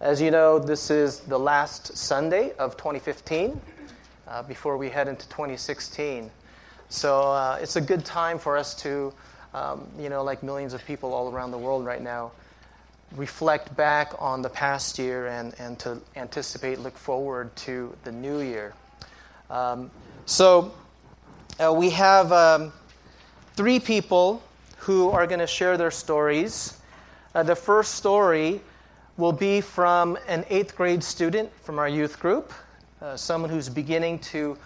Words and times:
As 0.00 0.20
you 0.20 0.30
know, 0.30 0.60
this 0.60 0.92
is 0.92 1.18
the 1.18 1.40
last 1.40 1.96
Sunday 1.96 2.52
of 2.56 2.76
2015 2.76 3.60
uh, 4.28 4.42
before 4.44 4.76
we 4.76 4.88
head 4.88 5.08
into 5.08 5.28
2016. 5.28 6.30
So 6.88 7.20
uh, 7.32 7.58
it's 7.60 7.74
a 7.74 7.80
good 7.80 8.04
time 8.04 8.38
for 8.38 8.56
us 8.56 8.76
to, 8.82 9.12
um, 9.54 9.88
you 9.98 10.08
know, 10.08 10.22
like 10.22 10.44
millions 10.44 10.72
of 10.72 10.84
people 10.84 11.12
all 11.12 11.32
around 11.32 11.50
the 11.50 11.58
world 11.58 11.84
right 11.84 12.00
now, 12.00 12.30
reflect 13.16 13.74
back 13.74 14.12
on 14.20 14.40
the 14.40 14.48
past 14.48 15.00
year 15.00 15.26
and, 15.26 15.52
and 15.58 15.76
to 15.80 16.00
anticipate, 16.14 16.78
look 16.78 16.96
forward 16.96 17.54
to 17.56 17.92
the 18.04 18.12
new 18.12 18.38
year. 18.38 18.74
Um, 19.50 19.90
so 20.26 20.72
uh, 21.58 21.72
we 21.72 21.90
have 21.90 22.30
um, 22.30 22.72
three 23.56 23.80
people 23.80 24.44
who 24.76 25.10
are 25.10 25.26
going 25.26 25.40
to 25.40 25.46
share 25.48 25.76
their 25.76 25.90
stories. 25.90 26.78
Uh, 27.34 27.42
the 27.42 27.56
first 27.56 27.96
story 27.96 28.60
will 29.18 29.32
be 29.32 29.60
from 29.60 30.16
an 30.28 30.44
eighth 30.48 30.76
grade 30.76 31.02
student 31.02 31.52
from 31.62 31.78
our 31.78 31.88
youth 31.88 32.20
group, 32.20 32.52
uh, 33.02 33.16
someone 33.16 33.50
who's 33.50 33.68
beginning 33.68 34.20
to 34.20 34.56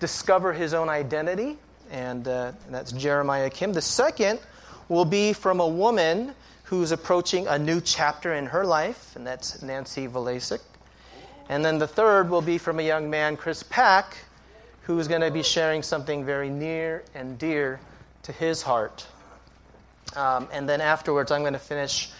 discover 0.00 0.52
his 0.52 0.74
own 0.74 0.88
identity, 0.88 1.56
and, 1.92 2.26
uh, 2.26 2.52
and 2.66 2.74
that's 2.74 2.90
Jeremiah 2.90 3.48
Kim. 3.48 3.72
The 3.72 3.80
second 3.80 4.40
will 4.88 5.04
be 5.04 5.32
from 5.32 5.60
a 5.60 5.66
woman 5.66 6.34
who's 6.64 6.90
approaching 6.90 7.46
a 7.46 7.56
new 7.56 7.80
chapter 7.80 8.34
in 8.34 8.46
her 8.46 8.64
life, 8.64 9.14
and 9.14 9.24
that's 9.24 9.62
Nancy 9.62 10.08
Valasic. 10.08 10.60
And 11.48 11.64
then 11.64 11.78
the 11.78 11.86
third 11.86 12.30
will 12.30 12.42
be 12.42 12.58
from 12.58 12.80
a 12.80 12.82
young 12.82 13.10
man, 13.10 13.36
Chris 13.36 13.62
Pack, 13.62 14.16
who 14.82 14.98
is 14.98 15.06
going 15.06 15.20
to 15.20 15.30
be 15.30 15.42
sharing 15.44 15.84
something 15.84 16.24
very 16.24 16.50
near 16.50 17.04
and 17.14 17.38
dear 17.38 17.78
to 18.24 18.32
his 18.32 18.60
heart. 18.62 19.06
Um, 20.16 20.48
and 20.52 20.68
then 20.68 20.80
afterwards, 20.80 21.30
I'm 21.30 21.42
going 21.42 21.52
to 21.52 21.60
finish 21.60 22.10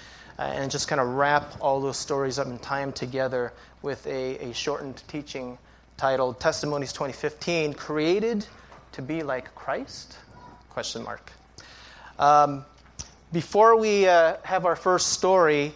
uh, 0.41 0.45
and 0.45 0.71
just 0.71 0.89
kind 0.89 1.03
of 1.03 1.09
wrap 1.09 1.53
all 1.61 1.83
those 1.83 1.99
stories 1.99 2.39
up 2.39 2.49
tie 2.63 2.81
them 2.81 2.93
together 2.93 3.53
with 3.83 4.07
a, 4.07 4.39
a 4.39 4.55
shortened 4.55 5.03
teaching 5.07 5.59
titled 5.99 6.41
Testimonies 6.41 6.95
2015 6.95 7.75
Created 7.75 8.47
to 8.93 9.03
Be 9.03 9.23
Like 9.23 9.55
Christ? 9.55 10.17
Question 10.71 11.03
mark. 11.03 11.31
Um, 12.19 12.65
before 13.35 13.77
we 13.79 14.09
uh, 14.09 14.37
have 14.43 14.65
our 14.65 14.77
first 14.77 15.09
story, 15.09 15.75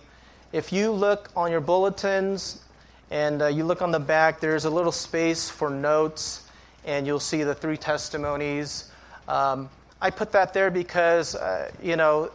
if 0.51 0.73
you 0.73 0.93
look 0.93 1.29
on 1.37 1.51
your 1.51 1.61
bulletins 1.61 2.63
and 3.11 3.43
uh, 3.43 3.49
you 3.49 3.65
look 3.65 3.83
on 3.83 3.93
the 3.93 4.01
back, 4.01 4.41
there's 4.41 4.65
a 4.65 4.71
little 4.71 4.93
space 4.93 5.51
for 5.51 5.69
notes, 5.69 6.49
and 6.87 7.07
you'll 7.07 7.21
see 7.21 7.43
the 7.43 7.55
three 7.55 7.77
testimonies. 7.77 8.91
Um, 9.29 9.69
I 10.01 10.09
put 10.09 10.33
that 10.33 10.55
there 10.55 10.71
because, 10.71 11.35
uh, 11.35 11.71
you 11.83 11.97
know, 11.97 12.31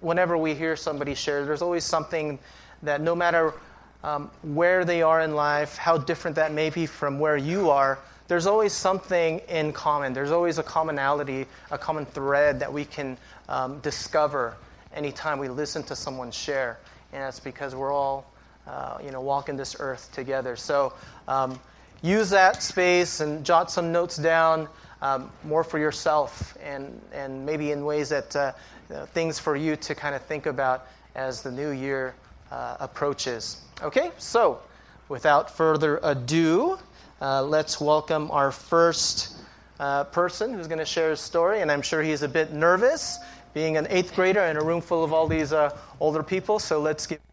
whenever 0.00 0.36
we 0.36 0.54
hear 0.54 0.76
somebody 0.76 1.14
share, 1.14 1.44
there's 1.44 1.62
always 1.62 1.84
something 1.84 2.38
that 2.82 3.00
no 3.00 3.14
matter 3.14 3.54
um, 4.02 4.30
where 4.42 4.84
they 4.84 5.02
are 5.02 5.20
in 5.20 5.34
life, 5.34 5.76
how 5.76 5.98
different 5.98 6.36
that 6.36 6.52
may 6.52 6.70
be 6.70 6.86
from 6.86 7.18
where 7.18 7.36
you 7.36 7.70
are, 7.70 7.98
there's 8.28 8.46
always 8.46 8.72
something 8.72 9.40
in 9.48 9.72
common. 9.72 10.12
There's 10.12 10.30
always 10.30 10.58
a 10.58 10.62
commonality, 10.62 11.46
a 11.70 11.78
common 11.78 12.06
thread 12.06 12.60
that 12.60 12.72
we 12.72 12.84
can 12.84 13.18
um, 13.48 13.80
discover 13.80 14.56
anytime 14.94 15.38
we 15.38 15.48
listen 15.48 15.82
to 15.84 15.96
someone 15.96 16.30
share. 16.30 16.78
And 17.12 17.22
that's 17.22 17.40
because 17.40 17.74
we're 17.74 17.92
all, 17.92 18.32
uh, 18.66 18.98
you 19.04 19.10
know, 19.10 19.20
walking 19.20 19.56
this 19.56 19.76
earth 19.80 20.10
together. 20.12 20.54
So 20.54 20.92
um, 21.26 21.58
use 22.02 22.30
that 22.30 22.62
space 22.62 23.20
and 23.20 23.44
jot 23.44 23.70
some 23.70 23.90
notes 23.90 24.16
down 24.16 24.68
um, 25.02 25.30
more 25.44 25.64
for 25.64 25.78
yourself 25.78 26.56
and, 26.62 27.00
and 27.12 27.44
maybe 27.44 27.72
in 27.72 27.84
ways 27.84 28.10
that 28.10 28.36
uh, 28.36 28.52
uh, 28.92 29.06
things 29.06 29.38
for 29.38 29.56
you 29.56 29.76
to 29.76 29.94
kind 29.94 30.14
of 30.14 30.22
think 30.22 30.46
about 30.46 30.86
as 31.14 31.42
the 31.42 31.50
new 31.50 31.70
year 31.70 32.14
uh, 32.50 32.76
approaches. 32.80 33.62
Okay, 33.82 34.10
so 34.18 34.60
without 35.08 35.50
further 35.50 36.00
ado, 36.02 36.78
uh, 37.20 37.42
let's 37.42 37.80
welcome 37.80 38.30
our 38.30 38.50
first 38.50 39.36
uh, 39.78 40.04
person 40.04 40.52
who's 40.54 40.66
going 40.66 40.78
to 40.78 40.84
share 40.84 41.10
his 41.10 41.20
story. 41.20 41.60
And 41.60 41.70
I'm 41.70 41.82
sure 41.82 42.02
he's 42.02 42.22
a 42.22 42.28
bit 42.28 42.52
nervous 42.52 43.18
being 43.54 43.76
an 43.76 43.86
eighth 43.90 44.14
grader 44.14 44.42
in 44.42 44.56
a 44.56 44.62
room 44.62 44.80
full 44.80 45.02
of 45.02 45.12
all 45.12 45.26
these 45.26 45.52
uh, 45.52 45.76
older 45.98 46.22
people. 46.22 46.58
So 46.58 46.80
let's 46.80 47.06
give 47.06 47.18
him 47.18 47.24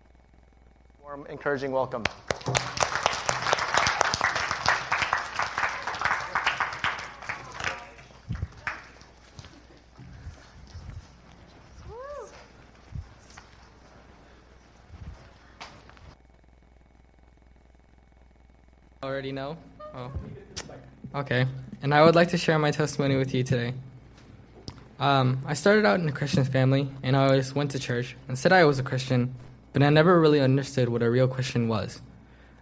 a 0.99 1.03
warm, 1.03 1.27
encouraging 1.29 1.71
welcome. 1.71 2.03
Already 19.17 19.31
know? 19.31 19.57
Oh. 19.95 20.11
Okay. 21.15 21.47
And 21.81 21.91
I 21.91 22.03
would 22.03 22.13
like 22.13 22.29
to 22.29 22.37
share 22.37 22.59
my 22.59 22.69
testimony 22.69 23.15
with 23.15 23.33
you 23.33 23.43
today. 23.43 23.73
Um, 24.99 25.41
I 25.43 25.55
started 25.55 25.87
out 25.87 25.99
in 25.99 26.07
a 26.07 26.11
Christian 26.11 26.43
family, 26.43 26.87
and 27.01 27.17
I 27.17 27.25
always 27.25 27.55
went 27.55 27.71
to 27.71 27.79
church 27.79 28.15
and 28.27 28.37
said 28.37 28.53
I 28.53 28.63
was 28.65 28.77
a 28.77 28.83
Christian, 28.83 29.33
but 29.73 29.81
I 29.81 29.89
never 29.89 30.21
really 30.21 30.39
understood 30.39 30.89
what 30.89 31.01
a 31.01 31.09
real 31.09 31.27
Christian 31.27 31.67
was. 31.67 31.99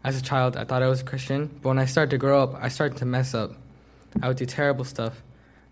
As 0.01 0.17
a 0.17 0.21
child, 0.21 0.55
I 0.55 0.63
thought 0.63 0.81
I 0.81 0.87
was 0.87 1.01
a 1.01 1.03
Christian, 1.03 1.47
but 1.61 1.67
when 1.67 1.77
I 1.77 1.87
started 1.87 2.11
to 2.11 2.17
grow 2.17 2.41
up, 2.41 2.55
I 2.55 2.69
started 2.69 2.99
to 2.99 3.05
mess 3.05 3.33
up. 3.33 3.51
I 4.21 4.29
would 4.29 4.37
do 4.37 4.45
terrible 4.45 4.85
stuff, 4.85 5.21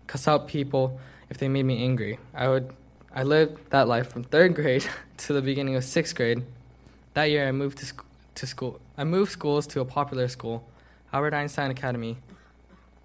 cuss 0.06 0.28
out 0.28 0.48
people 0.48 1.00
if 1.30 1.38
they 1.38 1.48
made 1.48 1.64
me 1.64 1.82
angry. 1.82 2.18
I 2.34 2.48
would 2.48 2.74
I 3.14 3.22
lived 3.22 3.70
that 3.70 3.88
life 3.88 4.12
from 4.12 4.24
third 4.24 4.54
grade 4.54 4.84
to 5.16 5.32
the 5.32 5.40
beginning 5.40 5.76
of 5.76 5.84
sixth 5.84 6.14
grade. 6.14 6.42
That 7.14 7.30
year, 7.30 7.48
I 7.48 7.52
moved 7.52 7.78
to, 7.78 7.86
sc- 7.86 8.04
to 8.34 8.46
school. 8.46 8.80
I 8.98 9.04
moved 9.04 9.32
schools 9.32 9.66
to 9.68 9.80
a 9.80 9.86
popular 9.86 10.28
school, 10.28 10.68
Albert 11.14 11.32
Einstein 11.32 11.70
Academy. 11.70 12.16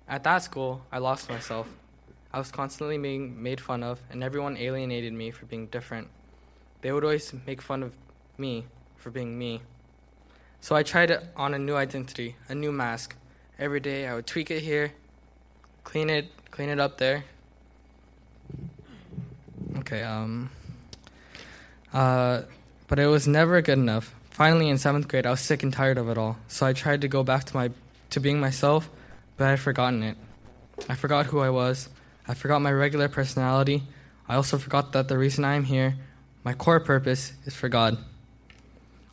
At 0.07 0.23
that 0.23 0.39
school, 0.39 0.81
I 0.91 0.97
lost 0.97 1.29
myself. 1.29 1.67
I 2.33 2.39
was 2.39 2.49
constantly 2.49 2.97
being 2.97 3.43
made 3.43 3.61
fun 3.61 3.83
of, 3.83 4.01
and 4.09 4.23
everyone 4.23 4.57
alienated 4.57 5.13
me 5.13 5.29
for 5.29 5.45
being 5.45 5.67
different. 5.67 6.07
They 6.81 6.91
would 6.91 7.03
always 7.03 7.31
make 7.45 7.61
fun 7.61 7.83
of 7.83 7.93
me 8.35 8.65
for 8.97 9.11
being 9.11 9.37
me. 9.37 9.61
So 10.59 10.75
I 10.75 10.81
tried 10.81 11.15
on 11.35 11.53
a 11.53 11.59
new 11.59 11.75
identity, 11.75 12.35
a 12.47 12.55
new 12.55 12.71
mask. 12.71 13.15
Every 13.59 13.79
day 13.79 14.07
I 14.07 14.15
would 14.15 14.25
tweak 14.25 14.49
it 14.49 14.63
here, 14.63 14.93
clean 15.83 16.09
it, 16.09 16.29
clean 16.49 16.69
it 16.69 16.79
up 16.79 16.97
there. 16.97 17.25
Okay, 19.77 20.01
um 20.01 20.49
uh 21.93 22.41
but 22.87 22.97
it 22.97 23.05
was 23.05 23.27
never 23.27 23.61
good 23.61 23.77
enough. 23.77 24.15
Finally, 24.31 24.67
in 24.69 24.79
seventh 24.79 25.07
grade, 25.07 25.27
I 25.27 25.31
was 25.31 25.41
sick 25.41 25.61
and 25.61 25.71
tired 25.71 25.99
of 25.99 26.09
it 26.09 26.17
all, 26.17 26.37
so 26.47 26.65
I 26.65 26.73
tried 26.73 27.01
to 27.01 27.07
go 27.07 27.23
back 27.23 27.43
to 27.45 27.55
my 27.55 27.69
to 28.11 28.19
being 28.19 28.39
myself, 28.39 28.89
but 29.37 29.47
I'd 29.47 29.59
forgotten 29.59 30.03
it. 30.03 30.17
I 30.87 30.95
forgot 30.95 31.27
who 31.27 31.39
I 31.39 31.49
was. 31.49 31.89
I 32.27 32.33
forgot 32.33 32.61
my 32.61 32.71
regular 32.71 33.09
personality. 33.09 33.83
I 34.27 34.35
also 34.35 34.57
forgot 34.57 34.91
that 34.93 35.07
the 35.07 35.17
reason 35.17 35.43
I 35.43 35.55
am 35.55 35.63
here, 35.63 35.95
my 36.43 36.53
core 36.53 36.79
purpose, 36.79 37.33
is 37.45 37.55
for 37.55 37.69
God. 37.69 37.97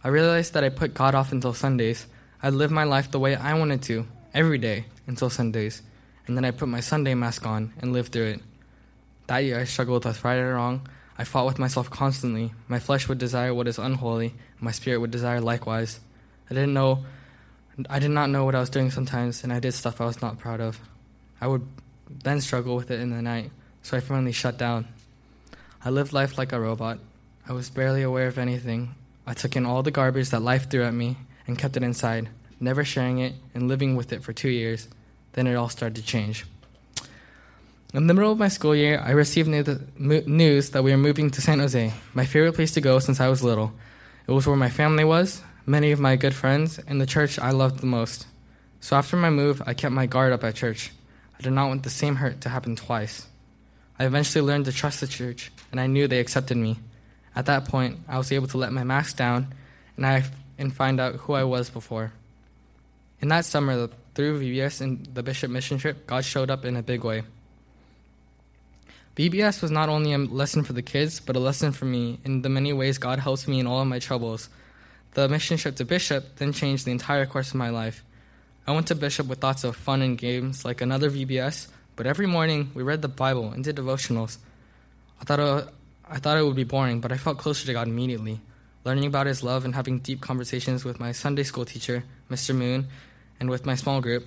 I 0.04 0.08
realized 0.08 0.52
that 0.54 0.64
I 0.64 0.68
put 0.68 0.94
God 0.94 1.14
off 1.14 1.32
until 1.32 1.54
Sundays. 1.54 2.06
I 2.42 2.50
lived 2.50 2.72
my 2.72 2.84
life 2.84 3.10
the 3.10 3.18
way 3.18 3.34
I 3.34 3.54
wanted 3.54 3.82
to, 3.84 4.06
every 4.34 4.58
day, 4.58 4.84
until 5.06 5.30
Sundays. 5.30 5.82
And 6.26 6.36
then 6.36 6.44
I 6.44 6.50
put 6.50 6.68
my 6.68 6.80
Sunday 6.80 7.14
mask 7.14 7.46
on 7.46 7.72
and 7.80 7.92
lived 7.92 8.12
through 8.12 8.26
it. 8.26 8.40
That 9.26 9.38
year, 9.38 9.58
I 9.58 9.64
struggled 9.64 10.04
with 10.04 10.24
right 10.24 10.36
or 10.36 10.54
wrong. 10.54 10.88
I 11.18 11.24
fought 11.24 11.46
with 11.46 11.58
myself 11.58 11.88
constantly. 11.88 12.52
My 12.68 12.78
flesh 12.78 13.08
would 13.08 13.18
desire 13.18 13.54
what 13.54 13.66
is 13.66 13.78
unholy, 13.78 14.34
my 14.60 14.70
spirit 14.70 15.00
would 15.00 15.10
desire 15.10 15.40
likewise. 15.40 16.00
I 16.50 16.54
didn't 16.54 16.74
know, 16.74 17.04
I 17.90 17.98
did 17.98 18.10
not 18.10 18.30
know 18.30 18.44
what 18.44 18.54
I 18.54 18.60
was 18.60 18.70
doing 18.70 18.90
sometimes, 18.90 19.44
and 19.44 19.52
I 19.52 19.60
did 19.60 19.72
stuff 19.72 20.00
I 20.00 20.06
was 20.06 20.22
not 20.22 20.38
proud 20.38 20.60
of. 20.60 20.80
I 21.40 21.46
would 21.46 21.66
then 22.08 22.40
struggle 22.40 22.74
with 22.74 22.90
it 22.90 23.00
in 23.00 23.10
the 23.10 23.20
night, 23.20 23.50
so 23.82 23.96
I 23.96 24.00
finally 24.00 24.32
shut 24.32 24.56
down. 24.56 24.88
I 25.84 25.90
lived 25.90 26.12
life 26.12 26.38
like 26.38 26.52
a 26.52 26.60
robot. 26.60 26.98
I 27.46 27.52
was 27.52 27.68
barely 27.68 28.02
aware 28.02 28.28
of 28.28 28.38
anything. 28.38 28.94
I 29.26 29.34
took 29.34 29.56
in 29.56 29.66
all 29.66 29.82
the 29.82 29.90
garbage 29.90 30.30
that 30.30 30.40
life 30.40 30.70
threw 30.70 30.84
at 30.84 30.94
me 30.94 31.16
and 31.46 31.58
kept 31.58 31.76
it 31.76 31.82
inside, 31.82 32.28
never 32.58 32.84
sharing 32.84 33.18
it 33.18 33.34
and 33.54 33.68
living 33.68 33.94
with 33.94 34.12
it 34.12 34.22
for 34.22 34.32
two 34.32 34.48
years. 34.48 34.88
Then 35.34 35.46
it 35.46 35.54
all 35.54 35.68
started 35.68 35.96
to 35.96 36.02
change. 36.02 36.46
In 37.92 38.06
the 38.06 38.14
middle 38.14 38.32
of 38.32 38.38
my 38.38 38.48
school 38.48 38.74
year, 38.74 39.00
I 39.04 39.10
received 39.10 39.48
news 39.48 40.70
that 40.70 40.82
we 40.82 40.90
were 40.90 40.96
moving 40.96 41.30
to 41.30 41.40
San 41.40 41.60
Jose, 41.60 41.92
my 42.14 42.24
favorite 42.24 42.54
place 42.54 42.72
to 42.72 42.80
go 42.80 42.98
since 42.98 43.20
I 43.20 43.28
was 43.28 43.44
little. 43.44 43.72
It 44.26 44.32
was 44.32 44.46
where 44.46 44.56
my 44.56 44.70
family 44.70 45.04
was, 45.04 45.42
many 45.66 45.92
of 45.92 46.00
my 46.00 46.16
good 46.16 46.34
friends, 46.34 46.78
and 46.78 47.00
the 47.00 47.06
church 47.06 47.38
I 47.38 47.50
loved 47.50 47.80
the 47.80 47.86
most. 47.86 48.26
So 48.80 48.96
after 48.96 49.16
my 49.16 49.30
move, 49.30 49.60
I 49.66 49.74
kept 49.74 49.92
my 49.92 50.06
guard 50.06 50.32
up 50.32 50.44
at 50.44 50.54
church. 50.54 50.92
I 51.38 51.42
did 51.42 51.52
not 51.52 51.68
want 51.68 51.82
the 51.82 51.90
same 51.90 52.16
hurt 52.16 52.40
to 52.42 52.48
happen 52.48 52.76
twice. 52.76 53.26
I 53.98 54.06
eventually 54.06 54.46
learned 54.46 54.66
to 54.66 54.72
trust 54.72 55.00
the 55.00 55.06
church, 55.06 55.50
and 55.70 55.80
I 55.80 55.86
knew 55.86 56.06
they 56.06 56.20
accepted 56.20 56.56
me. 56.56 56.78
At 57.34 57.46
that 57.46 57.66
point, 57.66 57.98
I 58.08 58.16
was 58.16 58.32
able 58.32 58.46
to 58.48 58.58
let 58.58 58.72
my 58.72 58.84
mask 58.84 59.16
down 59.16 59.52
and 59.96 60.06
I 60.06 60.24
and 60.58 60.74
find 60.74 61.00
out 61.00 61.16
who 61.16 61.34
I 61.34 61.44
was 61.44 61.68
before. 61.68 62.12
In 63.20 63.28
that 63.28 63.44
summer, 63.44 63.88
through 64.14 64.40
VBS 64.40 64.80
and 64.80 65.06
the 65.14 65.22
Bishop 65.22 65.50
mission 65.50 65.78
trip, 65.78 66.06
God 66.06 66.24
showed 66.24 66.50
up 66.50 66.64
in 66.64 66.76
a 66.76 66.82
big 66.82 67.04
way. 67.04 67.24
VBS 69.16 69.62
was 69.62 69.70
not 69.70 69.88
only 69.88 70.12
a 70.12 70.18
lesson 70.18 70.62
for 70.62 70.72
the 70.72 70.82
kids, 70.82 71.20
but 71.20 71.36
a 71.36 71.40
lesson 71.40 71.72
for 71.72 71.86
me 71.86 72.18
in 72.24 72.42
the 72.42 72.48
many 72.48 72.72
ways 72.72 72.98
God 72.98 73.18
helps 73.18 73.48
me 73.48 73.60
in 73.60 73.66
all 73.66 73.80
of 73.80 73.88
my 73.88 73.98
troubles. 73.98 74.48
The 75.16 75.28
missionship 75.28 75.76
to 75.76 75.86
Bishop 75.86 76.36
then 76.36 76.52
changed 76.52 76.84
the 76.84 76.90
entire 76.90 77.24
course 77.24 77.48
of 77.48 77.54
my 77.54 77.70
life. 77.70 78.04
I 78.66 78.72
went 78.72 78.88
to 78.88 78.94
Bishop 78.94 79.26
with 79.28 79.38
thoughts 79.38 79.64
of 79.64 79.74
fun 79.74 80.02
and 80.02 80.18
games 80.18 80.62
like 80.62 80.82
another 80.82 81.08
VBS, 81.08 81.68
but 81.96 82.06
every 82.06 82.26
morning 82.26 82.70
we 82.74 82.82
read 82.82 83.00
the 83.00 83.08
Bible 83.08 83.50
and 83.50 83.64
did 83.64 83.76
devotionals. 83.76 84.36
I 85.18 85.24
thought, 85.24 85.40
it, 85.40 85.68
I 86.06 86.18
thought 86.18 86.36
it 86.36 86.44
would 86.44 86.54
be 86.54 86.64
boring, 86.64 87.00
but 87.00 87.12
I 87.12 87.16
felt 87.16 87.38
closer 87.38 87.64
to 87.64 87.72
God 87.72 87.88
immediately, 87.88 88.42
learning 88.84 89.06
about 89.06 89.26
His 89.26 89.42
love 89.42 89.64
and 89.64 89.74
having 89.74 90.00
deep 90.00 90.20
conversations 90.20 90.84
with 90.84 91.00
my 91.00 91.12
Sunday 91.12 91.44
school 91.44 91.64
teacher, 91.64 92.04
Mr. 92.30 92.54
Moon, 92.54 92.86
and 93.40 93.48
with 93.48 93.64
my 93.64 93.74
small 93.74 94.02
group. 94.02 94.26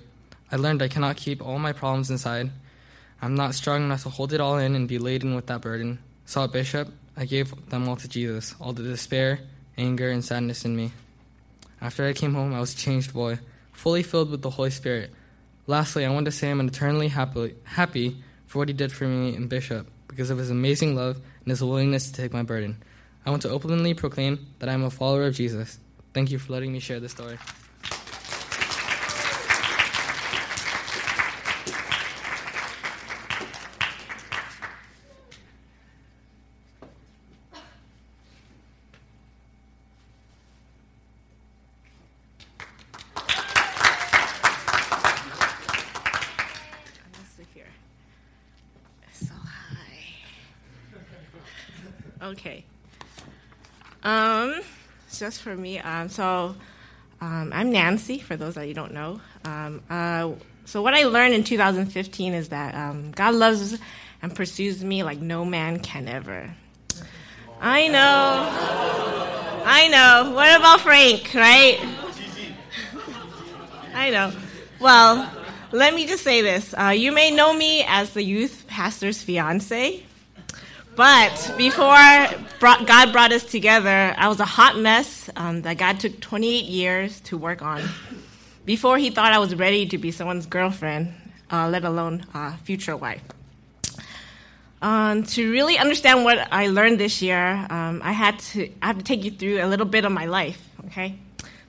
I 0.50 0.56
learned 0.56 0.82
I 0.82 0.88
cannot 0.88 1.16
keep 1.16 1.40
all 1.40 1.60
my 1.60 1.72
problems 1.72 2.10
inside. 2.10 2.50
I'm 3.22 3.36
not 3.36 3.54
strong 3.54 3.84
enough 3.84 4.02
to 4.02 4.08
hold 4.08 4.32
it 4.32 4.40
all 4.40 4.58
in 4.58 4.74
and 4.74 4.88
be 4.88 4.98
laden 4.98 5.36
with 5.36 5.46
that 5.46 5.60
burden. 5.60 6.00
So 6.26 6.42
at 6.42 6.50
Bishop, 6.50 6.88
I 7.16 7.26
gave 7.26 7.54
them 7.70 7.88
all 7.88 7.94
to 7.94 8.08
Jesus, 8.08 8.56
all 8.58 8.72
the 8.72 8.82
despair, 8.82 9.38
anger, 9.80 10.10
and 10.10 10.24
sadness 10.24 10.64
in 10.64 10.76
me. 10.76 10.92
After 11.80 12.06
I 12.06 12.12
came 12.12 12.34
home, 12.34 12.54
I 12.54 12.60
was 12.60 12.74
a 12.74 12.76
changed 12.76 13.12
boy, 13.12 13.38
fully 13.72 14.02
filled 14.02 14.30
with 14.30 14.42
the 14.42 14.50
Holy 14.50 14.70
Spirit. 14.70 15.10
Lastly, 15.66 16.04
I 16.04 16.10
want 16.10 16.26
to 16.26 16.32
say 16.32 16.50
I'm 16.50 16.60
eternally 16.60 17.08
happy, 17.08 17.54
happy 17.64 18.22
for 18.46 18.58
what 18.58 18.68
He 18.68 18.74
did 18.74 18.92
for 18.92 19.04
me 19.04 19.34
in 19.34 19.48
Bishop 19.48 19.86
because 20.06 20.30
of 20.30 20.38
His 20.38 20.50
amazing 20.50 20.94
love 20.94 21.16
and 21.16 21.50
His 21.50 21.62
willingness 21.62 22.10
to 22.10 22.20
take 22.20 22.32
my 22.32 22.42
burden. 22.42 22.82
I 23.24 23.30
want 23.30 23.42
to 23.42 23.50
openly 23.50 23.94
proclaim 23.94 24.46
that 24.58 24.68
I 24.68 24.72
am 24.74 24.84
a 24.84 24.90
follower 24.90 25.26
of 25.26 25.34
Jesus. 25.34 25.78
Thank 26.12 26.30
you 26.30 26.38
for 26.38 26.52
letting 26.52 26.72
me 26.72 26.80
share 26.80 27.00
this 27.00 27.12
story. 27.12 27.38
Let's 47.12 47.30
see 47.36 47.46
here. 47.54 47.66
It's 49.08 49.28
so 49.28 49.34
high. 49.34 50.04
Okay. 52.30 52.64
Um, 54.02 54.60
just 55.20 55.42
for 55.42 55.54
me. 55.54 55.78
Um, 55.78 56.08
so 56.08 56.56
um, 57.20 57.52
I'm 57.54 57.70
Nancy. 57.70 58.18
For 58.18 58.36
those 58.36 58.54
that 58.54 58.66
you 58.66 58.74
don't 58.74 58.94
know. 58.94 59.20
Um, 59.44 59.82
uh, 59.90 60.32
so 60.64 60.80
what 60.80 60.94
I 60.94 61.04
learned 61.04 61.34
in 61.34 61.44
2015 61.44 62.32
is 62.32 62.48
that 62.48 62.74
um, 62.74 63.12
God 63.12 63.34
loves 63.34 63.78
and 64.22 64.34
pursues 64.34 64.82
me 64.82 65.02
like 65.02 65.18
no 65.18 65.44
man 65.44 65.78
can 65.80 66.08
ever. 66.08 66.50
I 67.60 67.88
know. 67.88 68.48
I 69.66 69.88
know. 69.88 70.32
What 70.34 70.58
about 70.58 70.80
Frank, 70.80 71.34
right? 71.34 71.78
I 73.92 74.08
know. 74.08 74.32
Well, 74.80 75.30
let 75.70 75.94
me 75.94 76.06
just 76.06 76.24
say 76.24 76.40
this. 76.40 76.72
Uh, 76.72 76.94
you 76.96 77.12
may 77.12 77.30
know 77.30 77.52
me 77.52 77.84
as 77.86 78.14
the 78.14 78.22
youth 78.22 78.64
pastor's 78.68 79.22
fiance, 79.22 80.02
but 81.00 81.54
before 81.56 81.96
brought, 82.58 82.86
God 82.86 83.10
brought 83.10 83.32
us 83.32 83.42
together, 83.42 84.14
I 84.18 84.28
was 84.28 84.38
a 84.38 84.44
hot 84.44 84.76
mess 84.76 85.30
um, 85.34 85.62
that 85.62 85.78
God 85.78 85.98
took 85.98 86.20
28 86.20 86.66
years 86.66 87.22
to 87.22 87.38
work 87.38 87.62
on. 87.62 87.80
Before 88.66 88.98
he 88.98 89.08
thought 89.08 89.32
I 89.32 89.38
was 89.38 89.54
ready 89.54 89.86
to 89.86 89.96
be 89.96 90.10
someone's 90.10 90.44
girlfriend, 90.44 91.14
uh, 91.50 91.70
let 91.70 91.86
alone 91.86 92.26
uh, 92.34 92.54
future 92.64 92.94
wife. 92.98 93.22
Um, 94.82 95.22
to 95.22 95.50
really 95.50 95.78
understand 95.78 96.22
what 96.22 96.46
I 96.52 96.66
learned 96.66 97.00
this 97.00 97.22
year, 97.22 97.66
um, 97.70 98.02
I 98.04 98.12
had 98.12 98.38
to 98.50 98.70
I 98.82 98.88
have 98.88 98.98
to 98.98 99.02
take 99.02 99.24
you 99.24 99.30
through 99.30 99.64
a 99.64 99.68
little 99.68 99.86
bit 99.86 100.04
of 100.04 100.12
my 100.12 100.26
life. 100.26 100.60
Okay, 100.88 101.18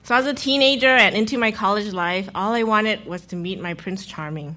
so 0.02 0.14
as 0.14 0.26
a 0.26 0.34
teenager 0.34 0.94
and 0.94 1.16
into 1.16 1.38
my 1.38 1.52
college 1.52 1.90
life, 1.94 2.28
all 2.34 2.52
I 2.52 2.64
wanted 2.64 3.06
was 3.06 3.24
to 3.28 3.36
meet 3.36 3.62
my 3.62 3.72
Prince 3.72 4.04
Charming, 4.04 4.56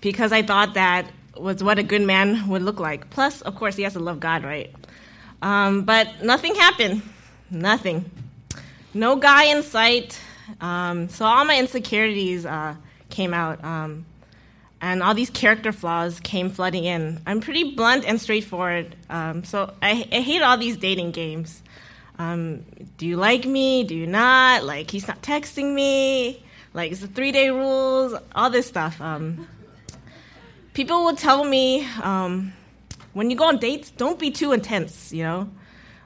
because 0.00 0.30
I 0.30 0.42
thought 0.42 0.74
that 0.74 1.10
was 1.38 1.62
what 1.62 1.78
a 1.78 1.82
good 1.82 2.02
man 2.02 2.48
would 2.48 2.62
look 2.62 2.80
like. 2.80 3.10
Plus, 3.10 3.42
of 3.42 3.54
course, 3.56 3.76
he 3.76 3.82
has 3.82 3.94
to 3.94 4.00
love 4.00 4.20
God, 4.20 4.44
right? 4.44 4.74
Um, 5.42 5.82
but 5.82 6.22
nothing 6.22 6.54
happened. 6.54 7.02
Nothing. 7.50 8.10
No 8.94 9.16
guy 9.16 9.44
in 9.44 9.62
sight. 9.62 10.20
Um, 10.60 11.08
so 11.08 11.24
all 11.24 11.44
my 11.44 11.58
insecurities 11.58 12.46
uh, 12.46 12.76
came 13.10 13.34
out. 13.34 13.62
Um, 13.64 14.06
and 14.80 15.02
all 15.02 15.14
these 15.14 15.30
character 15.30 15.72
flaws 15.72 16.20
came 16.20 16.50
flooding 16.50 16.84
in. 16.84 17.20
I'm 17.26 17.40
pretty 17.40 17.74
blunt 17.74 18.04
and 18.04 18.20
straightforward, 18.20 18.94
um, 19.08 19.42
so 19.44 19.72
I, 19.82 20.06
I, 20.12 20.20
hate 20.20 20.42
all 20.42 20.58
these 20.58 20.76
dating 20.76 21.12
games. 21.12 21.62
Um, 22.18 22.64
do 22.98 23.06
you 23.06 23.16
like 23.16 23.46
me? 23.46 23.84
Do 23.84 23.94
you 23.94 24.06
not? 24.06 24.64
Like, 24.64 24.90
he's 24.90 25.08
not 25.08 25.22
texting 25.22 25.74
me. 25.74 26.42
Like, 26.74 26.92
it's 26.92 27.00
the 27.00 27.08
three 27.08 27.32
day 27.32 27.50
rules, 27.50 28.14
all 28.34 28.50
this 28.50 28.66
stuff. 28.66 29.00
People 30.76 31.04
will 31.04 31.16
tell 31.16 31.42
me 31.42 31.86
um, 32.02 32.52
when 33.14 33.30
you 33.30 33.36
go 33.36 33.44
on 33.44 33.56
dates, 33.56 33.88
don't 33.88 34.18
be 34.18 34.30
too 34.30 34.52
intense, 34.52 35.10
you 35.10 35.22
know? 35.22 35.48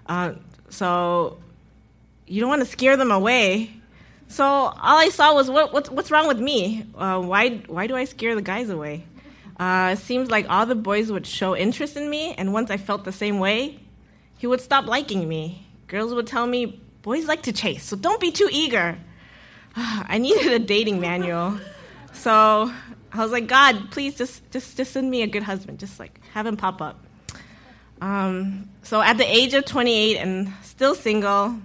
Uh, 0.07 0.35
so 0.69 1.39
you 2.29 2.41
don't 2.41 2.49
want 2.49 2.63
to 2.63 2.69
scare 2.69 2.97
them 2.97 3.11
away. 3.11 3.73
So 4.29 4.45
all 4.45 4.77
I 4.81 5.09
saw 5.09 5.35
was 5.35 5.51
what, 5.51 5.73
what 5.73 5.91
what's 5.91 6.13
wrong 6.13 6.29
with 6.29 6.39
me? 6.39 6.87
Uh, 6.95 7.21
why 7.21 7.57
why 7.67 7.89
do 7.89 7.97
I 7.97 8.05
scare 8.05 8.37
the 8.37 8.43
guys 8.43 8.71
away? 8.71 9.03
Uh, 9.59 9.97
it 9.99 9.99
seems 9.99 10.31
like 10.31 10.49
all 10.49 10.67
the 10.67 10.77
boys 10.77 11.11
would 11.11 11.27
show 11.27 11.57
interest 11.57 11.97
in 11.97 12.09
me, 12.09 12.35
and 12.35 12.53
once 12.53 12.71
I 12.71 12.77
felt 12.77 13.05
the 13.05 13.11
same 13.11 13.41
way, 13.41 13.81
he 14.39 14.47
would 14.47 14.61
stop 14.61 14.87
liking 14.87 15.29
me. 15.29 15.67
Girls 15.89 16.15
would 16.15 16.29
tell 16.29 16.47
me 16.47 16.81
boys 17.03 17.27
like 17.27 17.43
to 17.43 17.53
chase, 17.53 17.83
so 17.83 17.97
don't 17.97 18.21
be 18.21 18.31
too 18.31 18.49
eager. 18.53 18.97
I 19.75 20.19
needed 20.19 20.53
a 20.53 20.61
dating 20.61 21.01
manual, 21.01 21.59
so 22.13 22.73
I 23.13 23.19
was 23.19 23.33
like, 23.33 23.47
God, 23.47 23.91
please 23.91 24.17
just 24.17 24.49
just 24.51 24.77
just 24.77 24.93
send 24.93 25.11
me 25.11 25.23
a 25.23 25.27
good 25.27 25.43
husband, 25.43 25.79
just 25.79 25.99
like 25.99 26.21
have 26.33 26.47
him 26.47 26.57
pop 26.57 26.81
up. 26.81 27.05
Um, 28.01 28.71
so 28.83 29.03
at 29.03 29.19
the 29.19 29.25
age 29.25 29.53
of 29.53 29.67
28 29.67 30.17
and 30.17 30.53
still 30.63 30.95
single, 30.95 31.57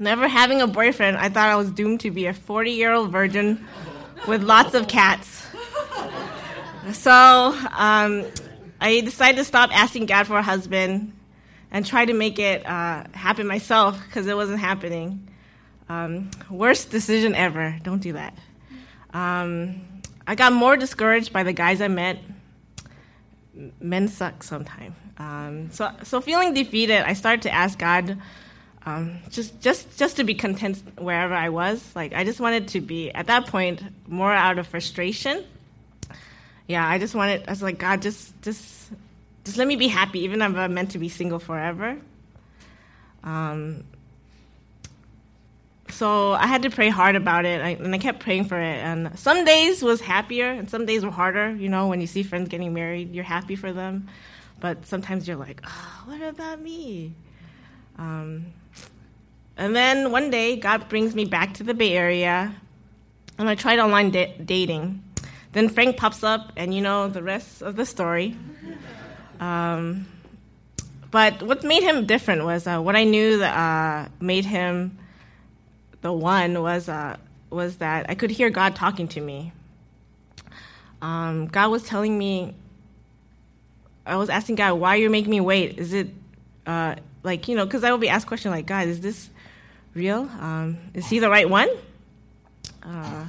Never 0.00 0.28
having 0.28 0.62
a 0.62 0.66
boyfriend, 0.66 1.18
I 1.18 1.28
thought 1.28 1.50
I 1.50 1.56
was 1.56 1.70
doomed 1.70 2.00
to 2.00 2.10
be 2.10 2.24
a 2.24 2.32
40 2.32 2.70
year 2.70 2.90
old 2.90 3.12
virgin 3.12 3.66
with 4.26 4.42
lots 4.42 4.72
of 4.72 4.88
cats. 4.88 5.46
So 6.92 7.12
um, 7.12 8.24
I 8.80 9.02
decided 9.02 9.36
to 9.36 9.44
stop 9.44 9.68
asking 9.76 10.06
God 10.06 10.26
for 10.26 10.38
a 10.38 10.42
husband 10.42 11.12
and 11.70 11.84
try 11.84 12.06
to 12.06 12.14
make 12.14 12.38
it 12.38 12.64
uh, 12.64 13.04
happen 13.12 13.46
myself 13.46 14.02
because 14.06 14.26
it 14.26 14.34
wasn't 14.34 14.58
happening. 14.58 15.28
Um, 15.90 16.30
worst 16.48 16.88
decision 16.90 17.34
ever. 17.34 17.76
Don't 17.82 18.00
do 18.00 18.14
that. 18.14 18.38
Um, 19.12 19.82
I 20.30 20.36
got 20.36 20.52
more 20.52 20.76
discouraged 20.76 21.32
by 21.32 21.42
the 21.42 21.52
guys 21.52 21.80
I 21.80 21.88
met. 21.88 22.20
Men 23.80 24.06
suck 24.06 24.44
sometimes. 24.44 24.94
Um, 25.18 25.72
so, 25.72 25.90
so 26.04 26.20
feeling 26.20 26.54
defeated, 26.54 27.02
I 27.02 27.14
started 27.14 27.42
to 27.42 27.50
ask 27.50 27.76
God 27.76 28.16
um, 28.86 29.18
just 29.28 29.60
just 29.60 29.98
just 29.98 30.18
to 30.18 30.24
be 30.24 30.34
content 30.34 30.84
wherever 30.98 31.34
I 31.34 31.48
was. 31.48 31.84
Like 31.96 32.14
I 32.14 32.22
just 32.22 32.38
wanted 32.38 32.68
to 32.68 32.80
be 32.80 33.10
at 33.10 33.26
that 33.26 33.48
point 33.48 33.82
more 34.06 34.32
out 34.32 34.60
of 34.60 34.68
frustration. 34.68 35.44
Yeah, 36.68 36.86
I 36.86 36.98
just 36.98 37.16
wanted. 37.16 37.48
I 37.48 37.50
was 37.50 37.60
like, 37.60 37.78
God, 37.78 38.00
just 38.00 38.40
just 38.40 38.92
just 39.42 39.56
let 39.56 39.66
me 39.66 39.74
be 39.74 39.88
happy, 39.88 40.20
even 40.20 40.42
if 40.42 40.54
I'm 40.54 40.74
meant 40.74 40.92
to 40.92 41.00
be 41.00 41.08
single 41.08 41.40
forever. 41.40 41.98
Um, 43.24 43.82
so 45.92 46.32
I 46.32 46.46
had 46.46 46.62
to 46.62 46.70
pray 46.70 46.88
hard 46.88 47.16
about 47.16 47.44
it, 47.44 47.60
and 47.60 47.94
I 47.94 47.98
kept 47.98 48.20
praying 48.20 48.44
for 48.44 48.58
it. 48.60 48.76
And 48.76 49.18
some 49.18 49.44
days 49.44 49.82
was 49.82 50.00
happier, 50.00 50.50
and 50.50 50.68
some 50.68 50.86
days 50.86 51.04
were 51.04 51.10
harder. 51.10 51.54
You 51.54 51.68
know, 51.68 51.88
when 51.88 52.00
you 52.00 52.06
see 52.06 52.22
friends 52.22 52.48
getting 52.48 52.72
married, 52.74 53.14
you're 53.14 53.24
happy 53.24 53.56
for 53.56 53.72
them, 53.72 54.08
but 54.60 54.86
sometimes 54.86 55.26
you're 55.26 55.36
like, 55.36 55.60
oh, 55.66 56.02
what 56.06 56.22
about 56.22 56.60
me? 56.60 57.14
Um, 57.98 58.46
and 59.56 59.76
then 59.76 60.10
one 60.10 60.30
day, 60.30 60.56
God 60.56 60.88
brings 60.88 61.14
me 61.14 61.24
back 61.24 61.54
to 61.54 61.62
the 61.62 61.74
Bay 61.74 61.92
Area, 61.96 62.54
and 63.38 63.48
I 63.48 63.54
tried 63.54 63.78
online 63.78 64.10
da- 64.10 64.36
dating. 64.44 65.02
Then 65.52 65.68
Frank 65.68 65.96
pops 65.96 66.22
up, 66.22 66.52
and 66.56 66.72
you 66.72 66.80
know 66.80 67.08
the 67.08 67.22
rest 67.22 67.62
of 67.62 67.76
the 67.76 67.84
story. 67.84 68.36
Um, 69.40 70.06
but 71.10 71.42
what 71.42 71.64
made 71.64 71.82
him 71.82 72.06
different 72.06 72.44
was 72.44 72.66
uh, 72.66 72.80
what 72.80 72.94
I 72.94 73.04
knew 73.04 73.38
that 73.38 73.56
uh, 73.56 74.08
made 74.20 74.44
him 74.44 74.98
the 76.02 76.12
one 76.12 76.62
was 76.62 76.88
uh, 76.88 77.16
was 77.50 77.76
that 77.76 78.06
I 78.08 78.14
could 78.14 78.30
hear 78.30 78.50
God 78.50 78.76
talking 78.76 79.08
to 79.08 79.20
me. 79.20 79.52
Um, 81.02 81.46
God 81.46 81.70
was 81.70 81.84
telling 81.84 82.16
me. 82.16 82.54
I 84.06 84.16
was 84.16 84.30
asking 84.30 84.56
God, 84.56 84.74
"Why 84.74 84.90
are 84.90 84.98
you 84.98 85.10
making 85.10 85.30
me 85.30 85.40
wait? 85.40 85.78
Is 85.78 85.92
it 85.92 86.08
uh, 86.66 86.96
like 87.22 87.48
you 87.48 87.56
know?" 87.56 87.64
Because 87.64 87.84
I 87.84 87.90
will 87.90 87.98
be 87.98 88.08
asked 88.08 88.26
question 88.26 88.50
like, 88.50 88.66
"God, 88.66 88.88
is 88.88 89.00
this 89.00 89.28
real? 89.94 90.28
Um, 90.40 90.78
is 90.94 91.06
he 91.06 91.18
the 91.18 91.30
right 91.30 91.48
one?" 91.48 91.68
Uh, 92.82 93.26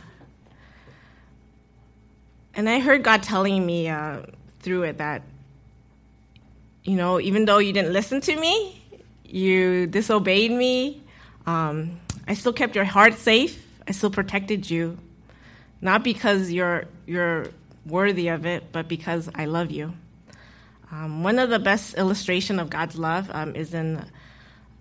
and 2.54 2.70
I 2.70 2.80
heard 2.80 3.04
God 3.04 3.24
telling 3.24 3.66
me 3.66 3.90
uh, 3.90 4.22
through 4.60 4.84
it 4.84 4.98
that, 4.98 5.24
you 6.84 6.96
know, 6.96 7.20
even 7.20 7.46
though 7.46 7.60
you 7.60 7.74
didn't 7.74 7.94
listen 7.94 8.22
to 8.22 8.36
me, 8.36 8.82
you 9.26 9.88
disobeyed 9.88 10.52
me, 10.52 11.01
Um, 11.46 12.00
I 12.28 12.34
still 12.34 12.54
kept 12.54 12.76
your 12.76 12.86
heart 12.86 13.16
safe. 13.16 13.66
I 13.88 13.92
still 13.92 14.12
protected 14.12 14.70
you, 14.70 14.98
not 15.82 16.04
because 16.04 16.52
you're 16.52 16.86
you're 17.06 17.48
worthy 17.86 18.28
of 18.28 18.46
it, 18.46 18.72
but 18.72 18.88
because 18.88 19.30
I 19.34 19.46
love 19.46 19.72
you. 19.72 19.94
Um, 20.92 21.24
one 21.24 21.40
of 21.40 21.50
the 21.50 21.60
best 21.60 21.96
illustration 21.96 22.60
of 22.60 22.70
God's 22.70 22.98
love 22.98 23.30
um, 23.34 23.56
is 23.56 23.74
in 23.74 24.06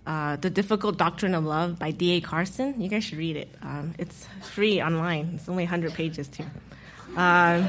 uh, 0.07 0.37
The 0.37 0.51
Difficult 0.51 0.99
Doctrine 0.99 1.35
of 1.35 1.45
Love 1.45 1.79
by 1.79 1.93
D.A. 1.93 2.21
Carson. 2.21 2.81
You 2.81 2.89
guys 2.89 3.05
should 3.05 3.19
read 3.19 3.37
it. 3.37 3.55
Um, 3.63 3.95
it's 3.97 4.27
free 4.43 4.83
online. 4.83 5.33
It's 5.37 5.49
only 5.49 5.65
100 5.65 5.95
pages, 5.95 6.27
too. 6.27 6.47
Uh, 7.17 7.69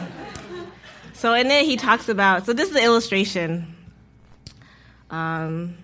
so 1.14 1.36
in 1.36 1.52
it, 1.52 1.66
he 1.66 1.78
talks 1.78 2.10
about, 2.10 2.48
so 2.48 2.54
this 2.54 2.70
is 2.70 2.74
the 2.74 2.84
illustration. 2.84 3.76
Um, 5.12 5.78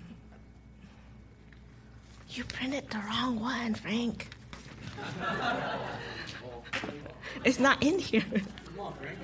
you 2.38 2.44
printed 2.46 2.90
the 2.90 3.00
wrong 3.00 3.40
one, 3.40 3.74
Frank. 3.74 4.30
it's 7.44 7.60
not 7.60 7.82
in 7.84 7.98
here. 8.00 8.22
Come 8.22 8.80
on, 8.80 8.94
Frank. 8.94 9.18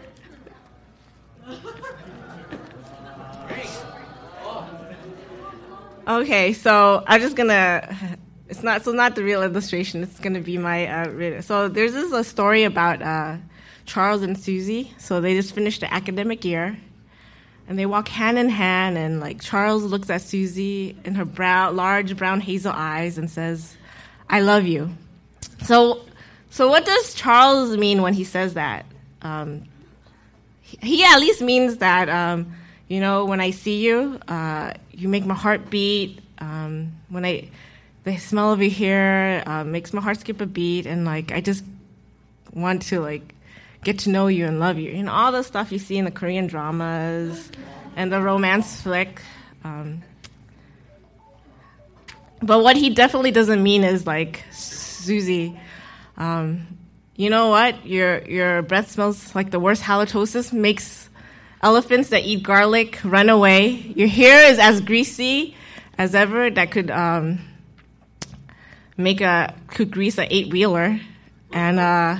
Okay, 6.06 6.54
so 6.54 7.04
I'm 7.08 7.22
just 7.22 7.36
gonna. 7.36 8.18
It's 8.50 8.62
not 8.62 8.84
so 8.84 8.92
not 8.92 9.16
the 9.16 9.24
real 9.24 9.42
illustration. 9.42 10.04
It's 10.04 10.20
gonna 10.20 10.42
be 10.42 10.58
my. 10.58 10.88
Uh, 10.88 11.42
so 11.42 11.70
there's 11.70 11.94
this 11.94 12.12
a 12.12 12.24
story 12.24 12.64
about 12.64 13.02
uh, 13.02 13.38
Charles 13.86 14.22
and 14.22 14.38
Susie. 14.38 14.94
So 14.98 15.22
they 15.22 15.34
just 15.34 15.56
finished 15.56 15.80
the 15.80 15.94
academic 15.94 16.44
year, 16.44 16.78
and 17.68 17.78
they 17.78 17.86
walk 17.86 18.08
hand 18.08 18.38
in 18.38 18.50
hand. 18.50 18.98
And 18.98 19.20
like 19.20 19.42
Charles 19.42 19.84
looks 19.84 20.10
at 20.10 20.22
Susie 20.22 20.96
in 21.06 21.16
her 21.16 21.26
brown, 21.26 21.76
large 21.76 22.16
brown 22.18 22.42
hazel 22.42 22.74
eyes 22.74 23.18
and 23.18 23.30
says, 23.30 23.76
"I 24.30 24.42
love 24.42 24.66
you." 24.66 24.92
So, 25.64 26.02
so 26.50 26.70
what 26.70 26.86
does 26.86 27.14
Charles 27.14 27.78
mean 27.78 28.02
when 28.02 28.14
he 28.14 28.24
says 28.24 28.56
that? 28.56 28.86
Um, 29.22 29.64
he, 30.62 30.78
he 30.82 31.04
at 31.04 31.20
least 31.20 31.42
means 31.42 31.78
that. 31.78 32.10
Um, 32.10 32.54
you 32.88 33.00
know, 33.00 33.26
when 33.26 33.40
I 33.40 33.52
see 33.52 33.82
you, 33.84 34.20
uh, 34.28 34.74
you 34.92 35.08
make 35.08 35.26
my 35.26 35.34
heart 35.34 35.70
beat. 35.70 36.20
Um, 36.40 36.92
when 37.10 37.26
I, 37.26 37.50
the 38.04 38.18
smell 38.18 38.52
of 38.52 38.62
your 38.62 38.70
hair 38.70 39.42
uh, 39.48 39.64
makes 39.64 39.94
my 39.94 40.02
heart 40.02 40.20
skip 40.20 40.42
a 40.42 40.46
beat, 40.46 40.86
and 40.86 41.06
like 41.06 41.32
I 41.32 41.42
just 41.42 41.64
want 42.54 42.84
to 42.84 43.00
like 43.00 43.34
get 43.84 44.00
to 44.00 44.10
know 44.10 44.28
you 44.28 44.46
and 44.46 44.60
love 44.60 44.78
you. 44.78 44.92
You 44.92 45.04
know, 45.04 45.12
all 45.12 45.32
the 45.32 45.44
stuff 45.44 45.72
you 45.72 45.80
see 45.80 45.98
in 45.98 46.06
the 46.06 46.12
Korean 46.12 46.48
dramas 46.48 47.52
and 47.96 48.12
the 48.12 48.22
romance 48.22 48.82
flick. 48.82 49.22
Um, 49.64 50.04
but 52.42 52.64
what 52.64 52.76
he 52.76 52.90
definitely 52.90 53.32
doesn't 53.32 53.62
mean 53.62 53.84
is 53.84 54.06
like 54.06 54.44
Susie. 54.52 55.60
Um, 56.18 56.68
you 57.16 57.30
know 57.30 57.50
what? 57.50 57.86
Your 57.86 58.24
your 58.24 58.62
breath 58.62 58.92
smells 58.92 59.36
like 59.36 59.52
the 59.52 59.60
worst 59.60 59.84
halitosis. 59.84 60.52
Makes 60.52 61.10
elephants 61.62 62.10
that 62.10 62.24
eat 62.24 62.44
garlic 62.44 63.00
run 63.04 63.30
away. 63.30 63.70
Your 63.70 64.08
hair 64.08 64.52
is 64.52 64.60
as 64.60 64.82
greasy 64.82 65.56
as 65.98 66.16
ever 66.16 66.50
that 66.50 66.72
could 66.72 66.90
um, 66.90 67.40
make 68.98 69.22
a 69.22 69.56
could 69.68 69.92
grease 69.92 70.18
an 70.18 70.28
eight 70.30 70.52
wheeler, 70.52 71.00
and 71.52 71.80
uh, 71.80 72.18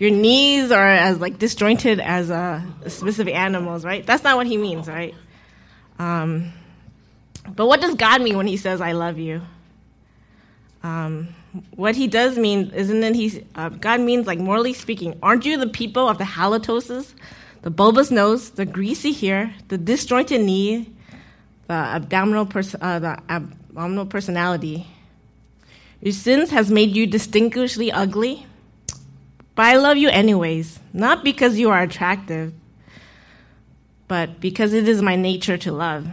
your 0.00 0.10
knees 0.10 0.72
are 0.72 0.88
as 0.88 1.20
like 1.20 1.38
disjointed 1.38 2.00
as 2.00 2.30
uh, 2.30 2.60
specific 2.88 3.34
animals. 3.34 3.84
Right? 3.84 4.04
That's 4.04 4.24
not 4.24 4.36
what 4.36 4.48
he 4.48 4.56
means, 4.56 4.88
right? 4.88 5.14
Um, 6.00 6.52
but 7.54 7.66
what 7.66 7.80
does 7.80 7.94
God 7.94 8.20
mean 8.22 8.36
when 8.36 8.48
He 8.48 8.56
says 8.56 8.80
"I 8.80 8.92
love 8.92 9.18
you"? 9.18 9.42
Um, 10.82 11.28
what 11.76 11.94
He 11.94 12.08
does 12.08 12.36
mean 12.36 12.72
isn't 12.74 13.04
it? 13.04 13.14
He 13.14 13.44
uh, 13.54 13.68
God 13.68 14.00
means 14.00 14.26
like 14.26 14.40
morally 14.40 14.72
speaking, 14.72 15.16
aren't 15.22 15.44
you 15.44 15.56
the 15.56 15.68
people 15.68 16.08
of 16.08 16.18
the 16.18 16.24
halitosis? 16.24 17.14
the 17.62 17.70
bulbous 17.70 18.10
nose, 18.10 18.50
the 18.50 18.64
greasy 18.64 19.12
hair, 19.12 19.54
the 19.68 19.78
disjointed 19.78 20.40
knee, 20.40 20.90
the 21.66 21.74
abdominal, 21.74 22.46
pers- 22.46 22.76
uh, 22.80 22.98
the 22.98 23.18
abdominal 23.28 24.06
personality. 24.06 24.86
Your 26.00 26.12
sins 26.12 26.50
has 26.50 26.70
made 26.70 26.96
you 26.96 27.06
distinguishedly 27.06 27.92
ugly, 27.92 28.46
but 29.54 29.66
I 29.66 29.76
love 29.76 29.96
you 29.96 30.08
anyways, 30.08 30.78
not 30.92 31.24
because 31.24 31.58
you 31.58 31.70
are 31.70 31.82
attractive, 31.82 32.52
but 34.08 34.40
because 34.40 34.72
it 34.72 34.88
is 34.88 35.02
my 35.02 35.16
nature 35.16 35.58
to 35.58 35.72
love. 35.72 36.08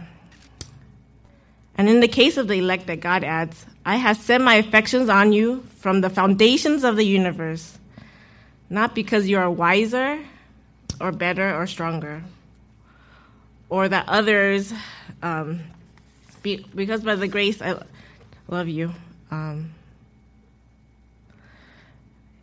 And 1.76 1.88
in 1.88 2.00
the 2.00 2.08
case 2.08 2.36
of 2.36 2.48
the 2.48 2.54
elect 2.54 2.88
that 2.88 3.00
God 3.00 3.22
adds, 3.22 3.64
I 3.86 3.96
have 3.96 4.16
set 4.16 4.40
my 4.40 4.56
affections 4.56 5.08
on 5.08 5.32
you 5.32 5.64
from 5.76 6.00
the 6.00 6.10
foundations 6.10 6.84
of 6.84 6.96
the 6.96 7.04
universe, 7.04 7.78
not 8.68 8.94
because 8.94 9.28
you 9.28 9.38
are 9.38 9.50
wiser 9.50 10.18
or 11.00 11.12
better 11.12 11.54
or 11.54 11.66
stronger, 11.66 12.22
or 13.68 13.88
that 13.88 14.08
others, 14.08 14.72
um, 15.22 15.60
be, 16.42 16.66
because 16.74 17.02
by 17.02 17.14
the 17.14 17.28
grace 17.28 17.62
I 17.62 17.80
love 18.48 18.68
you. 18.68 18.92
Um, 19.30 19.72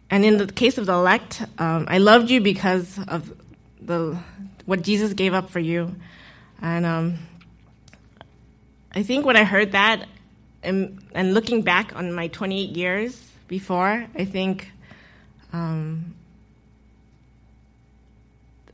and 0.09 0.23
in 0.23 0.37
the 0.37 0.47
case 0.47 0.77
of 0.77 0.85
the 0.85 0.93
elect, 0.93 1.41
um, 1.57 1.85
I 1.89 1.97
loved 1.97 2.29
you 2.29 2.41
because 2.41 2.99
of 3.07 3.33
the 3.81 4.17
what 4.65 4.81
Jesus 4.81 5.13
gave 5.13 5.33
up 5.33 5.49
for 5.49 5.59
you, 5.59 5.95
and 6.61 6.85
um, 6.85 7.19
I 8.95 9.03
think 9.03 9.25
when 9.25 9.35
I 9.35 9.43
heard 9.43 9.73
that, 9.73 10.07
and, 10.63 11.03
and, 11.13 11.33
looking 11.33 11.61
back 11.61 11.95
on 11.95 12.13
my 12.13 12.27
28 12.29 12.69
years 12.75 13.21
before, 13.47 14.07
I 14.15 14.25
think 14.25 14.71
um, 15.51 16.15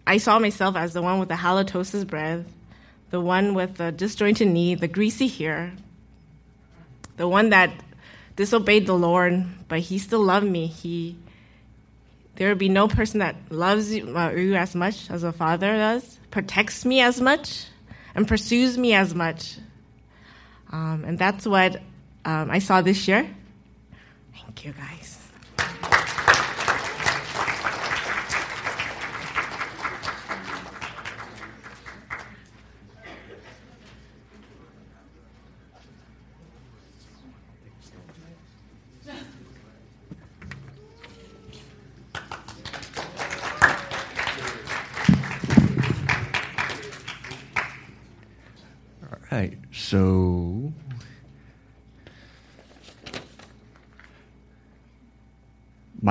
I 0.06 0.18
saw 0.18 0.38
myself 0.40 0.76
as 0.76 0.94
the 0.94 1.02
one 1.02 1.20
with 1.20 1.30
the 1.30 1.36
halitosis 1.36 2.06
breath, 2.06 2.46
the 3.10 3.20
one 3.20 3.56
with 3.56 3.78
the 3.78 3.92
disjointed 3.92 4.48
knee, 4.48 4.76
the 4.76 4.88
greasy 4.88 5.28
hair, 5.28 5.74
the 7.18 7.28
one 7.28 7.50
that 7.50 7.72
disobeyed 8.36 8.88
the 8.88 8.94
Lord, 8.94 9.46
but 9.68 9.80
He 9.80 10.00
still 10.00 10.24
loved 10.24 10.48
me. 10.48 10.68
He 10.68 11.18
there 12.36 12.50
would 12.50 12.58
be 12.58 12.70
no 12.70 12.88
person 12.88 13.20
that 13.20 13.36
loves 13.50 13.94
you, 13.94 14.18
uh, 14.18 14.32
you 14.32 14.56
as 14.56 14.74
much 14.74 15.12
as 15.12 15.24
a 15.24 15.32
father 15.32 15.76
does, 15.76 16.20
protects 16.32 16.86
me 16.86 17.02
as 17.02 17.22
much, 17.22 17.66
and 18.16 18.28
pursues 18.28 18.78
me 18.78 18.94
as 18.94 19.14
much. 19.14 19.58
Um, 20.72 21.04
and 21.06 21.20
that's 21.20 21.46
what 21.46 21.76
um, 22.26 22.50
I 22.50 22.60
saw 22.60 22.82
this 22.82 23.08
year. 23.08 23.30
Thank 24.34 24.66
you, 24.66 24.72
guys. 24.72 25.22
So, 49.92 50.72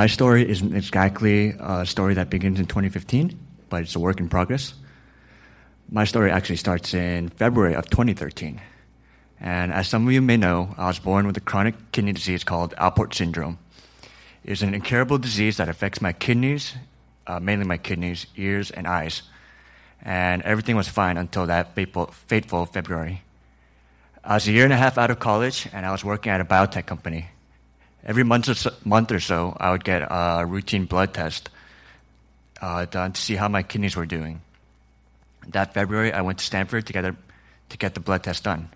my 0.00 0.06
story 0.06 0.48
isn't 0.48 0.74
exactly 0.74 1.54
a 1.60 1.84
story 1.84 2.14
that 2.14 2.30
begins 2.30 2.58
in 2.58 2.64
2015, 2.64 3.38
but 3.68 3.82
it's 3.82 3.94
a 3.94 4.00
work 4.00 4.18
in 4.18 4.30
progress. 4.30 4.72
My 5.90 6.06
story 6.06 6.30
actually 6.30 6.56
starts 6.56 6.94
in 6.94 7.28
February 7.28 7.74
of 7.74 7.84
2013. 7.90 8.62
And 9.40 9.70
as 9.70 9.88
some 9.88 10.06
of 10.06 10.12
you 10.14 10.22
may 10.22 10.38
know, 10.38 10.74
I 10.78 10.86
was 10.86 10.98
born 10.98 11.26
with 11.26 11.36
a 11.36 11.40
chronic 11.40 11.74
kidney 11.92 12.14
disease 12.14 12.44
called 12.44 12.74
Alport 12.76 13.12
syndrome. 13.12 13.58
It's 14.42 14.62
an 14.62 14.72
incurable 14.72 15.18
disease 15.18 15.58
that 15.58 15.68
affects 15.68 16.00
my 16.00 16.14
kidneys, 16.14 16.76
uh, 17.26 17.38
mainly 17.38 17.66
my 17.66 17.76
kidneys, 17.76 18.26
ears, 18.36 18.70
and 18.70 18.86
eyes. 18.86 19.20
And 20.00 20.40
everything 20.40 20.76
was 20.76 20.88
fine 20.88 21.18
until 21.18 21.44
that 21.44 21.74
fateful, 21.74 22.06
fateful 22.06 22.64
February. 22.64 23.20
I 24.24 24.36
was 24.36 24.48
a 24.48 24.52
year 24.52 24.64
and 24.64 24.72
a 24.72 24.78
half 24.78 24.96
out 24.96 25.10
of 25.10 25.18
college, 25.18 25.68
and 25.74 25.84
I 25.84 25.92
was 25.92 26.02
working 26.02 26.32
at 26.32 26.40
a 26.40 26.46
biotech 26.46 26.86
company. 26.86 27.26
Every 28.04 28.24
month 28.24 28.48
or 28.48 28.54
so, 28.54 28.72
month 28.84 29.12
or 29.12 29.20
so 29.20 29.56
I 29.60 29.70
would 29.70 29.84
get 29.84 30.02
a 30.02 30.44
routine 30.46 30.86
blood 30.86 31.12
test 31.12 31.50
uh, 32.60 32.86
done 32.86 33.12
to 33.12 33.20
see 33.20 33.36
how 33.36 33.48
my 33.48 33.62
kidneys 33.62 33.96
were 33.96 34.06
doing. 34.06 34.40
That 35.48 35.74
February, 35.74 36.12
I 36.12 36.20
went 36.22 36.38
to 36.38 36.44
Stanford 36.44 36.86
to 36.86 36.92
get, 36.92 37.04
a, 37.04 37.16
to 37.68 37.78
get 37.78 37.94
the 37.94 38.00
blood 38.00 38.22
test 38.22 38.44
done. 38.44 38.70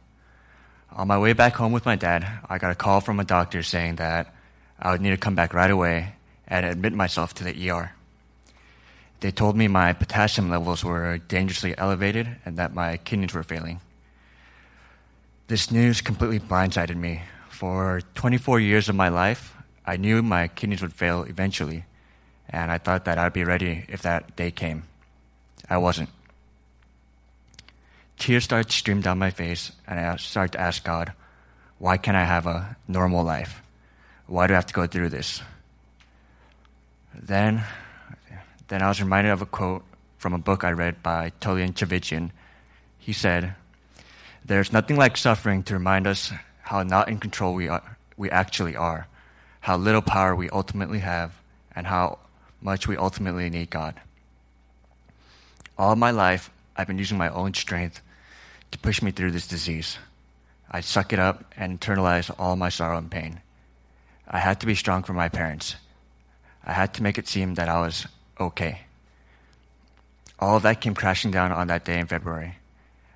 On 0.93 1.09
my 1.09 1.19
way 1.19 1.33
back 1.33 1.54
home 1.54 1.73
with 1.73 1.87
my 1.87 1.97
dad, 1.97 2.26
I 2.49 2.59
got 2.59 2.71
a 2.71 2.75
call 2.75 3.00
from 3.00 3.19
a 3.19 3.25
doctor 3.25 3.62
saying 3.62 3.97
that 3.97 4.35
I 4.78 4.93
would 4.93 5.00
need 5.00 5.11
to 5.11 5.16
come 5.16 5.35
back 5.35 5.54
right 5.54 5.71
away 5.71 6.14
and 6.47 6.64
admit 6.66 6.93
myself 6.93 7.35
to 7.35 7.45
the 7.45 7.71
ER. 7.71 7.93
They 9.21 9.31
told 9.31 9.57
me 9.57 9.69
my 9.69 9.93
potassium 9.93 10.50
levels 10.50 10.85
were 10.85 11.19
dangerously 11.19 11.76
elevated 11.78 12.37
and 12.45 12.59
that 12.59 12.75
my 12.75 12.99
kidneys 12.99 13.33
were 13.33 13.43
failing. 13.43 13.81
This 15.47 15.71
news 15.71 16.00
completely 16.00 16.40
blindsided 16.40 16.97
me. 16.97 17.23
For 17.54 18.00
24 18.16 18.58
years 18.58 18.88
of 18.88 18.96
my 18.96 19.08
life, 19.08 19.54
I 19.87 19.96
knew 19.96 20.25
my 20.25 20.49
kidneys 20.49 20.82
would 20.82 20.92
fail 20.92 21.23
eventually, 21.23 21.84
and 22.50 22.68
I 22.68 22.78
thought 22.78 23.04
that 23.04 23.16
I'd 23.16 23.32
be 23.32 23.44
ready 23.44 23.84
if 23.88 24.02
that 24.02 24.34
day 24.34 24.50
came. 24.50 24.82
I 25.70 25.78
wasn't. 25.78 26.11
Tears 28.18 28.42
started 28.42 28.70
to 28.70 28.76
stream 28.76 29.02
down 29.02 29.20
my 29.20 29.30
face, 29.30 29.70
and 29.87 30.00
I 30.00 30.16
started 30.16 30.54
to 30.54 30.61
ask 30.61 30.82
God, 30.82 31.12
why 31.78 31.96
can't 31.96 32.16
I 32.16 32.25
have 32.25 32.49
a 32.49 32.76
normal 32.88 33.23
life? 33.23 33.62
Why 34.26 34.49
do 34.49 34.54
I 34.54 34.56
have 34.56 34.66
to 34.66 34.75
go 34.75 34.88
through 34.88 35.11
this? 35.11 35.40
Then, 37.14 37.62
then 38.66 38.82
I 38.82 38.88
was 38.88 39.00
reminded 39.00 39.30
of 39.30 39.42
a 39.42 39.46
quote 39.46 39.84
from 40.18 40.32
a 40.32 40.38
book 40.38 40.64
I 40.64 40.73
read 40.73 41.04
by 41.04 41.30
Tullian 41.40 41.73
Tchividjian. 41.73 42.32
He 42.99 43.12
said, 43.12 43.54
There's 44.44 44.73
nothing 44.73 44.96
like 44.96 45.16
suffering 45.16 45.62
to 45.64 45.75
remind 45.75 46.08
us 46.08 46.32
how 46.64 46.83
not 46.83 47.09
in 47.09 47.18
control 47.18 47.54
we, 47.54 47.68
are, 47.68 47.97
we 48.16 48.30
actually 48.30 48.75
are, 48.75 49.06
how 49.61 49.76
little 49.76 50.02
power 50.02 50.35
we 50.35 50.49
ultimately 50.49 51.00
have, 51.00 51.33
and 51.76 51.87
how 51.87 52.18
much 52.62 52.88
we 52.88 52.97
ultimately 52.97 53.50
need 53.50 53.68
God. 53.68 54.00
All 55.76 55.94
my 55.94 56.11
life, 56.11 56.50
I've 56.75 56.87
been 56.87 56.99
using 56.99 57.18
my 57.18 57.28
own 57.28 57.52
strength 57.52 58.00
to 58.71 58.78
push 58.78 59.02
me 59.02 59.11
through 59.11 59.33
this 59.33 59.47
disease. 59.47 59.99
I 60.71 60.80
suck 60.80 61.12
it 61.12 61.18
up 61.18 61.52
and 61.56 61.78
internalize 61.78 62.35
all 62.38 62.56
my 62.56 62.71
sorrow 62.71 62.97
and 62.97 63.11
pain. 63.11 63.40
I 64.26 64.38
had 64.38 64.61
to 64.61 64.66
be 64.66 64.75
strong 64.75 65.02
for 65.02 65.12
my 65.12 65.28
parents. 65.28 65.76
I 66.64 66.73
had 66.73 66.94
to 66.94 67.02
make 67.02 67.18
it 67.18 67.28
seem 67.28 67.54
that 67.54 67.68
I 67.68 67.80
was 67.80 68.06
okay. 68.40 68.80
All 70.38 70.56
of 70.56 70.62
that 70.62 70.80
came 70.80 70.94
crashing 70.94 71.30
down 71.30 71.52
on 71.52 71.66
that 71.66 71.85
day 71.85 71.99
in 71.99 72.06
February. 72.06 72.56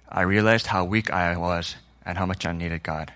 I 0.06 0.22
realized 0.22 0.66
how 0.66 0.84
weak 0.84 1.10
I 1.10 1.36
was 1.38 1.76
and 2.04 2.18
how 2.18 2.26
much 2.26 2.44
I 2.44 2.52
needed 2.52 2.82
God. 2.82 3.12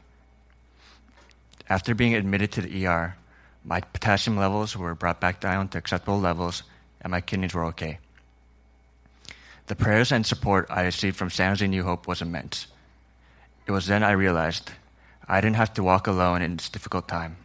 After 1.72 1.94
being 1.94 2.14
admitted 2.14 2.52
to 2.52 2.60
the 2.60 2.86
ER, 2.86 3.16
my 3.64 3.80
potassium 3.80 4.36
levels 4.36 4.76
were 4.76 4.94
brought 4.94 5.22
back 5.22 5.40
down 5.40 5.68
to 5.68 5.78
acceptable 5.78 6.20
levels 6.20 6.64
and 7.00 7.10
my 7.10 7.22
kidneys 7.22 7.54
were 7.54 7.64
okay. 7.72 7.98
The 9.68 9.74
prayers 9.74 10.12
and 10.12 10.26
support 10.26 10.66
I 10.68 10.82
received 10.82 11.16
from 11.16 11.30
San 11.30 11.48
Jose 11.48 11.66
New 11.66 11.82
Hope 11.82 12.06
was 12.06 12.20
immense. 12.20 12.66
It 13.66 13.72
was 13.72 13.86
then 13.86 14.02
I 14.02 14.10
realized 14.10 14.72
I 15.26 15.40
didn't 15.40 15.56
have 15.56 15.72
to 15.72 15.82
walk 15.82 16.06
alone 16.06 16.42
in 16.42 16.56
this 16.58 16.68
difficult 16.68 17.08
time. 17.08 17.38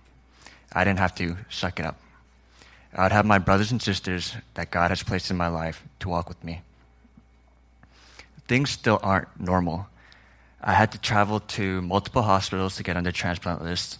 I 0.73 0.83
didn't 0.83 0.99
have 0.99 1.15
to 1.15 1.37
suck 1.49 1.79
it 1.79 1.85
up. 1.85 1.97
I 2.93 3.03
would 3.03 3.13
have 3.13 3.25
my 3.25 3.37
brothers 3.37 3.71
and 3.71 3.81
sisters 3.81 4.35
that 4.55 4.71
God 4.71 4.91
has 4.91 5.03
placed 5.03 5.31
in 5.31 5.37
my 5.37 5.47
life 5.47 5.85
to 6.01 6.09
walk 6.09 6.27
with 6.27 6.43
me. 6.43 6.63
Things 8.49 8.71
still 8.71 8.99
aren't 9.01 9.39
normal. 9.39 9.87
I 10.61 10.73
had 10.73 10.91
to 10.91 10.97
travel 10.97 11.39
to 11.55 11.81
multiple 11.81 12.23
hospitals 12.23 12.75
to 12.75 12.83
get 12.83 12.97
on 12.97 13.05
the 13.05 13.13
transplant 13.13 13.63
list. 13.63 13.99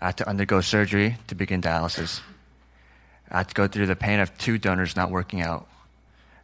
I 0.00 0.06
had 0.06 0.16
to 0.18 0.28
undergo 0.28 0.60
surgery 0.60 1.16
to 1.28 1.34
begin 1.34 1.62
dialysis. 1.62 2.20
I 3.30 3.38
had 3.38 3.48
to 3.48 3.54
go 3.54 3.66
through 3.66 3.86
the 3.86 3.96
pain 3.96 4.20
of 4.20 4.36
two 4.38 4.58
donors 4.58 4.94
not 4.94 5.10
working 5.10 5.40
out. 5.40 5.66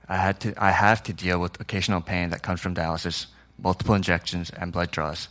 I, 0.09 0.17
had 0.17 0.41
to, 0.41 0.55
I 0.63 0.71
have 0.71 1.03
to 1.05 1.13
deal 1.13 1.39
with 1.39 1.61
occasional 1.61 2.01
pain 2.01 2.31
that 2.31 2.43
comes 2.43 2.61
from 2.61 2.75
dialysis, 2.75 3.27
multiple 3.59 3.95
injections, 3.95 4.51
and 4.51 4.73
blood 4.73 4.91
draws. 4.91 5.29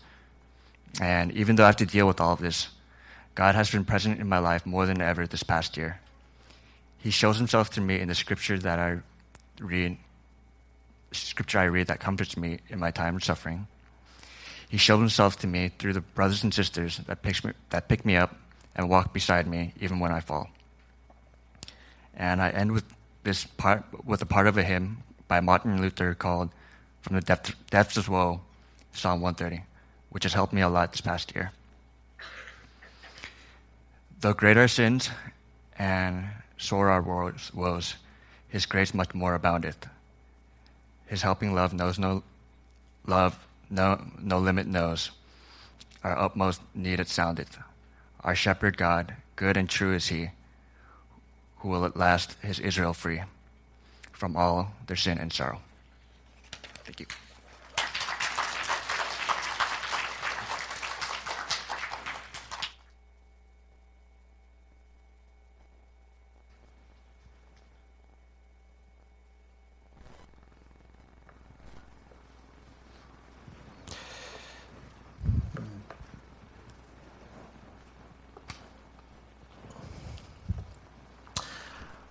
And 1.01 1.31
even 1.33 1.55
though 1.55 1.63
I 1.63 1.67
have 1.67 1.77
to 1.77 1.85
deal 1.85 2.07
with 2.07 2.21
all 2.21 2.33
of 2.33 2.39
this, 2.39 2.67
God 3.35 3.55
has 3.55 3.69
been 3.69 3.85
present 3.85 4.19
in 4.19 4.27
my 4.27 4.39
life 4.39 4.65
more 4.65 4.85
than 4.85 5.01
ever 5.01 5.25
this 5.25 5.43
past 5.43 5.77
year. 5.77 5.99
He 6.99 7.11
shows 7.11 7.37
himself 7.37 7.69
to 7.71 7.81
me 7.81 7.99
in 7.99 8.07
the 8.07 8.15
scripture 8.15 8.59
that 8.59 8.77
I 8.77 8.99
read, 9.59 9.97
scripture 11.11 11.59
I 11.59 11.65
read 11.65 11.87
that 11.87 11.99
comforts 11.99 12.37
me 12.37 12.59
in 12.69 12.79
my 12.79 12.91
time 12.91 13.15
of 13.15 13.23
suffering. 13.23 13.67
He 14.71 14.77
showed 14.77 14.99
himself 14.99 15.37
to 15.39 15.47
me 15.47 15.69
through 15.77 15.91
the 15.91 15.99
brothers 15.99 16.45
and 16.45 16.53
sisters 16.53 16.99
that 16.99 17.21
pick 17.21 17.43
me, 17.43 17.51
that 17.71 17.89
pick 17.89 18.05
me 18.05 18.15
up 18.15 18.37
and 18.73 18.89
walk 18.89 19.11
beside 19.11 19.45
me 19.45 19.73
even 19.81 19.99
when 19.99 20.13
I 20.13 20.21
fall. 20.21 20.49
And 22.15 22.41
I 22.41 22.51
end 22.51 22.71
with 22.71 22.85
this 23.23 23.43
part 23.43 23.83
with 24.05 24.21
a 24.21 24.25
part 24.25 24.47
of 24.47 24.57
a 24.57 24.63
hymn 24.63 25.03
by 25.27 25.41
Martin 25.41 25.81
Luther 25.81 26.13
called 26.13 26.51
"From 27.01 27.17
the 27.17 27.21
Depth, 27.21 27.53
Depths 27.69 27.97
of 27.97 28.07
Woe," 28.07 28.39
Psalm 28.93 29.19
130, 29.19 29.65
which 30.10 30.23
has 30.23 30.36
helped 30.36 30.53
me 30.53 30.62
a 30.62 30.69
lot 30.69 30.93
this 30.93 31.01
past 31.01 31.36
year. 31.36 31.51
Though 34.21 34.34
great 34.34 34.55
our 34.55 34.69
sins 34.69 35.10
and 35.77 36.29
sore 36.57 36.89
our 36.89 37.01
woes, 37.01 37.95
His 38.47 38.65
grace 38.65 38.93
much 38.93 39.13
more 39.13 39.36
aboundeth. 39.36 39.86
His 41.07 41.23
helping 41.23 41.53
love 41.53 41.73
knows 41.73 41.99
no 41.99 42.23
love, 43.05 43.38
no, 43.71 44.01
no 44.19 44.38
limit 44.38 44.67
knows. 44.67 45.12
Our 46.03 46.17
utmost 46.17 46.62
need 46.75 46.99
it 46.99 47.07
soundeth. 47.07 47.57
Our 48.23 48.36
shepherd 48.36 48.77
God, 48.77 49.15
good 49.36 49.57
and 49.57 49.69
true 49.69 49.93
is 49.93 50.07
He, 50.07 50.29
who 51.57 51.69
will 51.69 51.86
at 51.86 51.97
last 51.97 52.38
His 52.41 52.60
Israel 52.60 52.93
free 52.93 53.21
from 54.12 54.36
all 54.36 54.73
their 54.88 54.95
sin 54.95 55.17
and 55.17 55.31
sorrow. 55.31 55.62
Thank 56.84 56.99
you. 56.99 57.05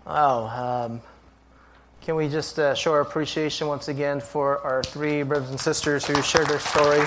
Wow. 0.06 0.86
Um, 0.86 1.00
can 2.00 2.16
we 2.16 2.28
just 2.28 2.58
uh, 2.58 2.74
show 2.74 2.92
our 2.92 3.00
appreciation 3.00 3.68
once 3.68 3.88
again 3.88 4.20
for 4.20 4.58
our 4.60 4.82
three 4.82 5.22
brothers 5.22 5.50
and 5.50 5.60
sisters 5.60 6.06
who 6.06 6.20
shared 6.22 6.48
their 6.48 6.58
story? 6.58 7.00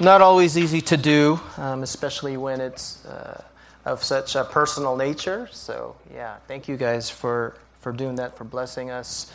Not 0.00 0.20
always 0.20 0.56
easy 0.56 0.80
to 0.82 0.96
do, 0.96 1.40
um, 1.56 1.82
especially 1.82 2.36
when 2.36 2.60
it's 2.60 3.04
uh, 3.04 3.42
of 3.84 4.04
such 4.04 4.36
a 4.36 4.44
personal 4.44 4.96
nature. 4.96 5.48
So, 5.50 5.96
yeah, 6.12 6.36
thank 6.46 6.68
you 6.68 6.76
guys 6.76 7.10
for, 7.10 7.56
for 7.80 7.92
doing 7.92 8.16
that, 8.16 8.36
for 8.36 8.44
blessing 8.44 8.90
us 8.90 9.30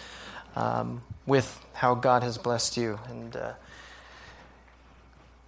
um, 0.56 1.02
with 1.26 1.60
how 1.74 1.96
God 1.96 2.24
has 2.24 2.38
blessed 2.38 2.78
you. 2.78 2.98
And 3.10 3.36
uh, 3.36 3.54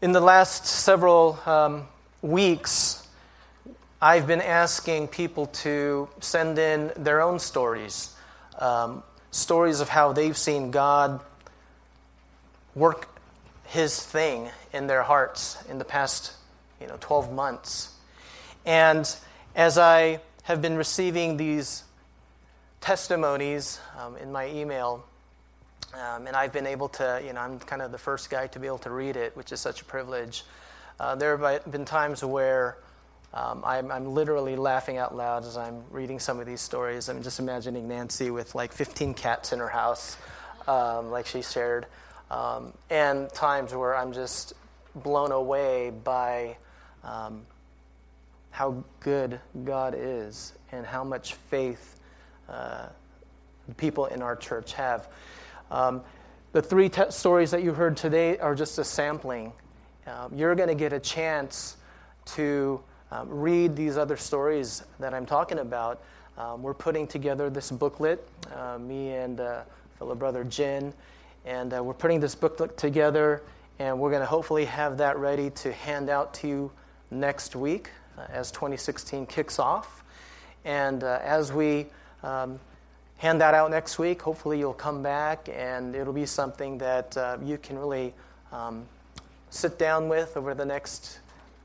in 0.02 0.12
the 0.12 0.22
last 0.22 0.66
several 0.66 1.40
um, 1.46 1.88
weeks, 2.22 3.01
I've 4.04 4.26
been 4.26 4.42
asking 4.42 5.10
people 5.10 5.46
to 5.46 6.10
send 6.22 6.58
in 6.58 6.92
their 6.98 7.22
own 7.22 7.38
stories, 7.38 8.12
um, 8.58 9.04
stories 9.30 9.80
of 9.80 9.90
how 9.90 10.12
they've 10.12 10.36
seen 10.36 10.72
God 10.72 11.20
work 12.74 13.08
His 13.66 14.04
thing 14.04 14.50
in 14.74 14.88
their 14.88 15.04
hearts 15.04 15.56
in 15.70 15.78
the 15.78 15.86
past, 15.86 16.34
you 16.82 16.88
know, 16.88 16.98
12 17.00 17.32
months. 17.32 17.94
And 18.66 19.06
as 19.56 19.78
I 19.78 20.20
have 20.46 20.64
been 20.64 20.78
receiving 20.78 21.38
these 21.38 21.84
testimonies 22.80 23.80
um, 24.00 24.18
in 24.18 24.32
my 24.32 24.48
email, 24.50 25.06
um, 25.94 26.26
and 26.26 26.36
I've 26.36 26.54
been 26.54 26.66
able 26.66 26.90
to, 26.90 27.22
you 27.24 27.34
know, 27.34 27.42
I'm 27.42 27.60
kind 27.60 27.84
of 27.84 27.92
the 27.92 28.00
first 28.00 28.32
guy 28.32 28.48
to 28.48 28.58
be 28.58 28.66
able 28.66 28.80
to 28.80 28.90
read 28.90 29.16
it, 29.16 29.38
which 29.38 29.52
is 29.52 29.60
such 29.60 29.84
a 29.84 29.86
privilege. 29.86 30.44
Uh, 31.00 31.14
there 31.14 31.38
have 31.38 31.72
been 31.72 31.86
times 31.86 32.26
where 32.26 32.78
um, 33.34 33.63
I'm, 33.65 33.91
I'm, 33.91 34.13
literally 34.13 34.58
laughing 34.58 34.98
out 34.98 35.15
loud 35.15 35.46
as 35.46 35.56
I'm 35.56 35.84
reading 35.89 36.20
some 36.20 36.39
of 36.41 36.46
these 36.46 36.60
stories. 36.60 37.08
I'm 37.08 37.24
just 37.24 37.39
imagining 37.39 37.88
Nancy 37.88 38.30
with 38.30 38.56
like 38.56 38.74
15 38.74 39.13
cats 39.13 39.54
in 39.54 39.60
her 39.60 39.70
house, 39.70 40.17
um, 40.67 41.12
like 41.12 41.26
she 41.26 41.41
shared, 41.41 41.86
um, 42.30 42.74
and 42.89 43.32
times 43.34 43.74
where 43.74 43.96
I'm 43.96 44.12
just 44.12 44.54
blown 44.96 45.32
away 45.32 45.91
by 46.04 46.58
um, 47.06 47.46
how 48.50 48.84
good 49.00 49.39
God 49.63 49.96
is 49.98 50.54
and 50.74 50.86
how 50.86 51.06
much 51.06 51.36
faith 51.36 52.00
uh, 52.50 52.88
people 53.78 54.08
in 54.08 54.22
our 54.22 54.36
church 54.36 54.74
have. 54.74 55.08
Um, 55.70 56.02
the 56.52 56.62
three 56.62 56.91
stories 57.10 57.52
that 57.52 57.63
you 57.63 57.74
heard 57.74 57.96
today 57.96 58.38
are 58.39 58.56
just 58.56 58.78
a 58.78 58.84
sampling. 58.84 59.54
Um, 60.06 60.34
you're 60.36 60.56
going 60.56 60.67
to 60.67 60.76
get 60.76 60.91
a 60.91 61.00
chance 61.00 61.78
to 62.26 62.82
um, 63.12 63.30
read 63.30 63.76
these 63.76 63.97
other 63.97 64.17
stories 64.17 64.84
that 65.00 65.13
I'm 65.13 65.26
talking 65.26 65.60
about. 65.60 66.02
Um, 66.38 66.63
we're 66.63 66.74
putting 66.74 67.08
together 67.08 67.50
this 67.50 67.69
booklet, 67.69 68.26
uh, 68.56 68.78
me 68.78 69.12
and 69.12 69.39
uh, 69.39 69.63
fellow 70.00 70.15
brother 70.15 70.43
Jin, 70.43 70.93
and 71.45 71.74
uh, 71.74 71.84
we're 71.84 71.93
putting 71.93 72.19
this 72.19 72.36
booklet 72.36 72.78
together, 72.78 73.43
and 73.80 74.00
we're 74.00 74.12
going 74.12 74.21
to 74.21 74.28
hopefully 74.28 74.65
have 74.65 74.97
that 74.97 75.17
ready 75.17 75.50
to 75.50 75.71
hand 75.71 76.10
out 76.10 76.34
to 76.36 76.47
you 76.47 76.71
next 77.10 77.56
week 77.56 77.89
uh, 78.17 78.26
as 78.30 78.50
2016 78.52 79.26
kicks 79.26 79.60
off. 79.60 80.04
And 80.63 81.04
uh, 81.04 81.19
as 81.24 81.52
we 81.52 81.88
um, 82.24 82.60
hand 83.17 83.41
that 83.41 83.54
out 83.54 83.71
next 83.71 84.00
week, 84.00 84.21
hopefully 84.21 84.58
you'll 84.58 84.74
come 84.74 85.04
back, 85.04 85.50
and 85.52 85.95
it'll 85.95 86.13
be 86.13 86.26
something 86.26 86.78
that 86.78 87.15
uh, 87.17 87.38
you 87.43 87.58
can 87.58 87.78
really 87.78 88.13
um, 88.52 88.86
sit 89.50 89.78
down 89.78 90.08
with 90.08 90.38
over 90.38 90.54
the 90.54 90.65
next 90.65 91.19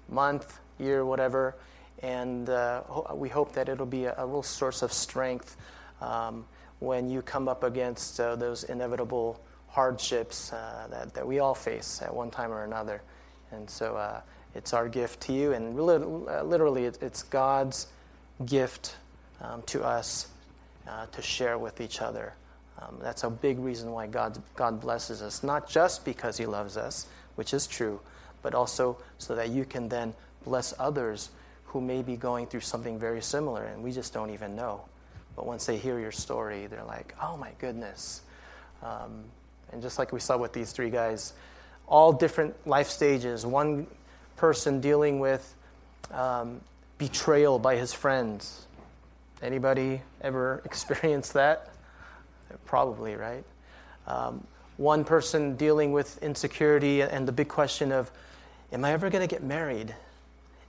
month, 0.08 0.58
year, 0.78 1.04
whatever. 1.04 1.56
And 2.02 2.50
uh, 2.50 2.82
we 3.14 3.28
hope 3.28 3.52
that 3.52 3.68
it'll 3.68 3.86
be 3.86 4.04
a, 4.04 4.14
a 4.18 4.26
real 4.26 4.42
source 4.42 4.82
of 4.82 4.92
strength 4.92 5.56
um, 6.00 6.44
when 6.78 7.08
you 7.08 7.22
come 7.22 7.48
up 7.48 7.62
against 7.62 8.20
uh, 8.20 8.36
those 8.36 8.64
inevitable 8.64 9.40
hardships 9.68 10.52
uh, 10.52 10.88
that, 10.90 11.14
that 11.14 11.26
we 11.26 11.38
all 11.38 11.54
face 11.54 12.00
at 12.02 12.14
one 12.14 12.30
time 12.30 12.52
or 12.52 12.64
another. 12.64 13.02
And 13.50 13.68
so 13.68 13.96
uh, 13.96 14.20
it's 14.54 14.72
our 14.72 14.88
gift 14.88 15.20
to 15.22 15.32
you, 15.32 15.52
and 15.52 15.76
really, 15.76 15.96
uh, 15.96 16.42
literally, 16.42 16.84
it's 16.84 17.22
God's 17.22 17.88
gift 18.46 18.96
um, 19.40 19.62
to 19.66 19.84
us 19.84 20.28
uh, 20.88 21.06
to 21.06 21.22
share 21.22 21.58
with 21.58 21.80
each 21.80 22.00
other. 22.00 22.34
Um, 22.80 22.98
that's 23.02 23.24
a 23.24 23.30
big 23.30 23.58
reason 23.58 23.92
why 23.92 24.06
God, 24.06 24.42
God 24.54 24.80
blesses 24.80 25.22
us, 25.22 25.42
not 25.42 25.68
just 25.68 26.04
because 26.04 26.36
He 26.36 26.46
loves 26.46 26.76
us, 26.76 27.06
which 27.36 27.54
is 27.54 27.66
true, 27.66 28.00
but 28.42 28.54
also 28.54 28.96
so 29.18 29.34
that 29.34 29.50
you 29.50 29.64
can 29.64 29.88
then 29.88 30.14
bless 30.46 30.72
others 30.78 31.28
who 31.66 31.80
may 31.80 32.00
be 32.00 32.16
going 32.16 32.46
through 32.46 32.60
something 32.60 32.98
very 32.98 33.20
similar, 33.20 33.64
and 33.64 33.82
we 33.82 33.92
just 33.92 34.14
don't 34.14 34.30
even 34.30 34.56
know. 34.56 34.80
But 35.34 35.44
once 35.44 35.66
they 35.66 35.76
hear 35.76 36.00
your 36.00 36.12
story, 36.12 36.66
they're 36.66 36.84
like, 36.84 37.14
oh 37.20 37.36
my 37.36 37.50
goodness. 37.58 38.22
Um, 38.82 39.24
and 39.72 39.82
just 39.82 39.98
like 39.98 40.12
we 40.12 40.20
saw 40.20 40.38
with 40.38 40.52
these 40.54 40.72
three 40.72 40.88
guys, 40.88 41.34
all 41.86 42.12
different 42.12 42.54
life 42.66 42.88
stages. 42.88 43.44
One 43.44 43.86
person 44.36 44.80
dealing 44.80 45.18
with 45.20 45.54
um, 46.12 46.60
betrayal 46.98 47.58
by 47.58 47.76
his 47.76 47.92
friends. 47.92 48.66
Anybody 49.42 50.00
ever 50.22 50.62
experienced 50.64 51.34
that? 51.34 51.70
Probably, 52.64 53.16
right? 53.16 53.44
Um, 54.06 54.46
one 54.76 55.04
person 55.04 55.56
dealing 55.56 55.92
with 55.92 56.22
insecurity 56.22 57.02
and 57.02 57.26
the 57.26 57.32
big 57.32 57.48
question 57.48 57.92
of, 57.92 58.10
Am 58.72 58.84
I 58.84 58.92
ever 58.92 59.10
going 59.10 59.26
to 59.26 59.32
get 59.32 59.44
married? 59.44 59.94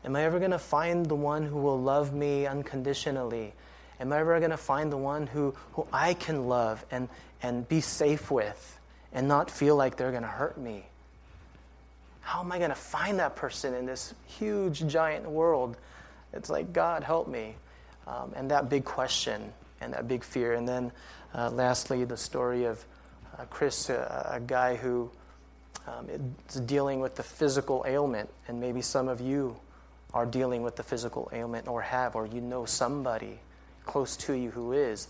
Am 0.07 0.15
I 0.15 0.23
ever 0.23 0.39
going 0.39 0.51
to 0.51 0.57
find 0.57 1.05
the 1.05 1.17
one 1.17 1.43
who 1.43 1.57
will 1.57 1.81
love 1.81 2.13
me 2.13 2.45
unconditionally? 2.47 3.53
Am 3.99 4.13
I 4.13 4.19
ever 4.19 4.39
going 4.39 4.51
to 4.51 4.55
find 4.55 4.89
the 4.89 4.95
one 4.95 5.27
who, 5.27 5.53
who 5.73 5.85
I 5.91 6.13
can 6.13 6.47
love 6.47 6.85
and, 6.91 7.09
and 7.43 7.67
be 7.67 7.81
safe 7.81 8.31
with 8.31 8.79
and 9.11 9.27
not 9.27 9.51
feel 9.51 9.75
like 9.75 9.97
they're 9.97 10.11
going 10.11 10.23
to 10.23 10.29
hurt 10.29 10.57
me? 10.57 10.85
How 12.21 12.39
am 12.39 12.53
I 12.53 12.57
going 12.57 12.69
to 12.69 12.75
find 12.75 13.19
that 13.19 13.35
person 13.35 13.73
in 13.73 13.85
this 13.85 14.13
huge, 14.27 14.87
giant 14.87 15.29
world? 15.29 15.75
It's 16.31 16.49
like, 16.49 16.71
God, 16.71 17.03
help 17.03 17.27
me. 17.27 17.55
Um, 18.07 18.31
and 18.33 18.49
that 18.49 18.69
big 18.69 18.85
question 18.85 19.51
and 19.81 19.91
that 19.91 20.07
big 20.07 20.23
fear. 20.23 20.53
And 20.53 20.65
then, 20.65 20.93
uh, 21.35 21.49
lastly, 21.49 22.05
the 22.05 22.15
story 22.15 22.63
of 22.63 22.81
uh, 23.37 23.43
Chris, 23.49 23.89
uh, 23.89 24.29
a 24.31 24.39
guy 24.39 24.77
who 24.77 25.11
um, 25.85 26.07
is 26.47 26.61
dealing 26.61 27.01
with 27.01 27.15
the 27.15 27.23
physical 27.23 27.83
ailment, 27.85 28.29
and 28.47 28.61
maybe 28.61 28.81
some 28.81 29.09
of 29.09 29.19
you 29.19 29.57
are 30.13 30.25
dealing 30.25 30.61
with 30.61 30.75
the 30.75 30.83
physical 30.83 31.29
ailment 31.33 31.67
or 31.67 31.81
have, 31.81 32.15
or 32.15 32.25
you 32.25 32.41
know 32.41 32.65
somebody 32.65 33.39
close 33.85 34.17
to 34.17 34.33
you 34.33 34.51
who 34.51 34.73
is, 34.73 35.07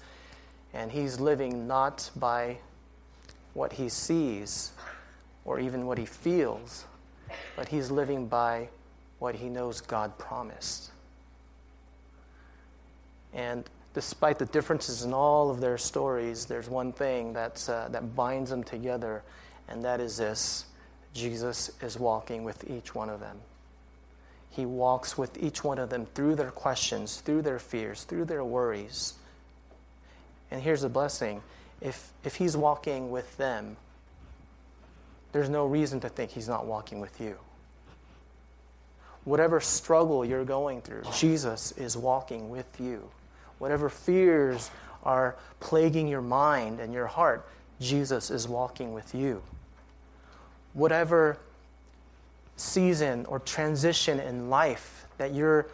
and 0.73 0.91
he's 0.91 1.19
living 1.19 1.67
not 1.67 2.09
by 2.15 2.57
what 3.53 3.73
he 3.73 3.89
sees 3.89 4.71
or 5.45 5.59
even 5.59 5.85
what 5.85 5.97
he 5.97 6.05
feels, 6.05 6.85
but 7.55 7.67
he's 7.67 7.89
living 7.89 8.27
by 8.27 8.67
what 9.19 9.35
he 9.35 9.49
knows 9.49 9.81
God 9.81 10.17
promised. 10.17 10.91
And 13.33 13.63
despite 13.93 14.37
the 14.39 14.45
differences 14.45 15.03
in 15.03 15.13
all 15.13 15.49
of 15.49 15.59
their 15.59 15.77
stories, 15.77 16.45
there's 16.45 16.69
one 16.69 16.91
thing 16.91 17.33
that's, 17.33 17.69
uh, 17.69 17.87
that 17.91 18.15
binds 18.15 18.49
them 18.49 18.63
together, 18.63 19.23
and 19.67 19.83
that 19.83 19.99
is 19.99 20.17
this 20.17 20.65
Jesus 21.13 21.71
is 21.81 21.97
walking 21.97 22.43
with 22.43 22.69
each 22.69 22.93
one 22.93 23.09
of 23.09 23.19
them. 23.19 23.37
He 24.57 24.65
walks 24.65 25.19
with 25.19 25.37
each 25.37 25.63
one 25.63 25.77
of 25.77 25.91
them 25.91 26.07
through 26.15 26.33
their 26.33 26.49
questions, 26.49 27.21
through 27.21 27.43
their 27.43 27.59
fears, 27.59 28.05
through 28.05 28.25
their 28.25 28.43
worries. 28.43 29.13
And 30.49 30.59
here's 30.59 30.81
the 30.81 30.89
blessing 30.89 31.43
if, 31.79 32.11
if 32.23 32.33
He's 32.33 32.57
walking 32.57 33.11
with 33.11 33.37
them, 33.37 33.77
there's 35.31 35.47
no 35.47 35.67
reason 35.67 35.99
to 35.99 36.09
think 36.09 36.31
He's 36.31 36.47
not 36.47 36.65
walking 36.65 36.99
with 36.99 37.21
you. 37.21 37.37
Whatever 39.25 39.59
struggle 39.59 40.25
you're 40.25 40.43
going 40.43 40.81
through, 40.81 41.03
Jesus 41.13 41.71
is 41.73 41.95
walking 41.95 42.49
with 42.49 42.79
you. 42.79 43.07
Whatever 43.59 43.89
fears 43.89 44.71
are 45.03 45.35
plaguing 45.59 46.07
your 46.07 46.23
mind 46.23 46.79
and 46.79 46.91
your 46.91 47.05
heart, 47.05 47.47
Jesus 47.79 48.31
is 48.31 48.47
walking 48.47 48.91
with 48.91 49.13
you. 49.13 49.43
Whatever 50.73 51.37
season 52.57 53.25
or 53.27 53.39
transition 53.39 54.19
in 54.19 54.49
life 54.49 55.05
that 55.17 55.33
you're 55.33 55.67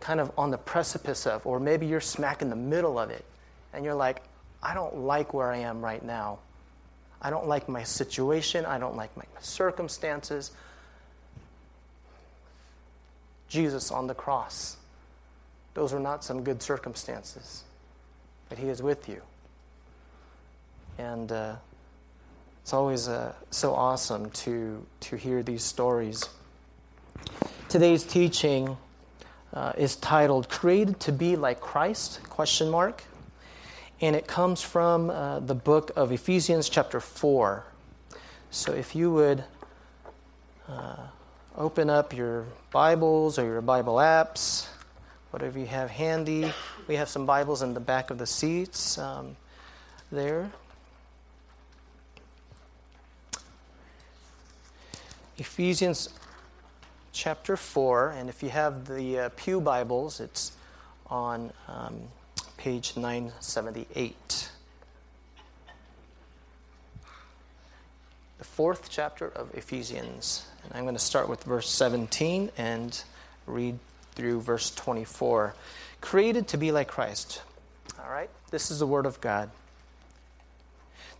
kind 0.00 0.20
of 0.20 0.30
on 0.36 0.50
the 0.50 0.58
precipice 0.58 1.26
of, 1.26 1.46
or 1.46 1.58
maybe 1.58 1.86
you're 1.86 2.00
smack 2.00 2.42
in 2.42 2.50
the 2.50 2.56
middle 2.56 2.98
of 2.98 3.10
it, 3.10 3.24
and 3.72 3.84
you're 3.84 3.94
like, 3.94 4.22
I 4.62 4.74
don't 4.74 4.98
like 4.98 5.32
where 5.32 5.50
I 5.50 5.58
am 5.58 5.82
right 5.82 6.04
now. 6.04 6.38
I 7.22 7.30
don't 7.30 7.48
like 7.48 7.68
my 7.68 7.82
situation. 7.82 8.66
I 8.66 8.78
don't 8.78 8.96
like 8.96 9.16
my 9.16 9.24
circumstances. 9.40 10.50
Jesus 13.48 13.90
on 13.90 14.06
the 14.06 14.14
cross. 14.14 14.76
Those 15.74 15.92
are 15.92 16.00
not 16.00 16.24
some 16.24 16.42
good 16.42 16.62
circumstances, 16.62 17.62
but 18.48 18.58
He 18.58 18.68
is 18.68 18.82
with 18.82 19.08
you. 19.08 19.22
And 20.98 21.30
uh, 21.30 21.56
it's 22.66 22.72
always 22.72 23.06
uh, 23.06 23.32
so 23.52 23.76
awesome 23.76 24.28
to, 24.30 24.84
to 24.98 25.14
hear 25.14 25.40
these 25.44 25.62
stories. 25.62 26.28
Today's 27.68 28.02
teaching 28.02 28.76
uh, 29.54 29.72
is 29.78 29.94
titled 29.94 30.48
"Created 30.48 30.98
to 30.98 31.12
Be 31.12 31.36
Like 31.36 31.60
Christ?" 31.60 32.18
question 32.24 32.68
mark, 32.68 33.04
and 34.00 34.16
it 34.16 34.26
comes 34.26 34.62
from 34.62 35.10
uh, 35.10 35.38
the 35.38 35.54
book 35.54 35.92
of 35.94 36.10
Ephesians, 36.10 36.68
chapter 36.68 36.98
four. 36.98 37.62
So, 38.50 38.72
if 38.72 38.96
you 38.96 39.12
would 39.12 39.44
uh, 40.68 41.06
open 41.56 41.88
up 41.88 42.16
your 42.16 42.46
Bibles 42.72 43.38
or 43.38 43.44
your 43.44 43.60
Bible 43.60 43.98
apps, 43.98 44.66
whatever 45.30 45.56
you 45.56 45.66
have 45.66 45.88
handy. 45.88 46.52
We 46.88 46.96
have 46.96 47.08
some 47.08 47.26
Bibles 47.26 47.62
in 47.62 47.74
the 47.74 47.80
back 47.80 48.10
of 48.10 48.18
the 48.18 48.26
seats 48.26 48.98
um, 48.98 49.36
there. 50.10 50.50
Ephesians 55.38 56.08
chapter 57.12 57.58
4, 57.58 58.14
and 58.16 58.30
if 58.30 58.42
you 58.42 58.48
have 58.48 58.86
the 58.86 59.18
uh, 59.18 59.28
Pew 59.36 59.60
Bibles, 59.60 60.18
it's 60.18 60.52
on 61.08 61.52
um, 61.68 62.00
page 62.56 62.96
978. 62.96 64.50
The 68.38 68.44
fourth 68.44 68.88
chapter 68.90 69.28
of 69.28 69.54
Ephesians. 69.54 70.46
And 70.64 70.72
I'm 70.72 70.84
going 70.84 70.94
to 70.94 70.98
start 70.98 71.28
with 71.28 71.44
verse 71.44 71.68
17 71.68 72.50
and 72.56 73.02
read 73.46 73.78
through 74.14 74.40
verse 74.40 74.74
24. 74.74 75.54
Created 76.00 76.48
to 76.48 76.56
be 76.56 76.72
like 76.72 76.88
Christ. 76.88 77.42
All 78.02 78.10
right? 78.10 78.30
This 78.50 78.70
is 78.70 78.78
the 78.78 78.86
Word 78.86 79.04
of 79.04 79.20
God. 79.20 79.50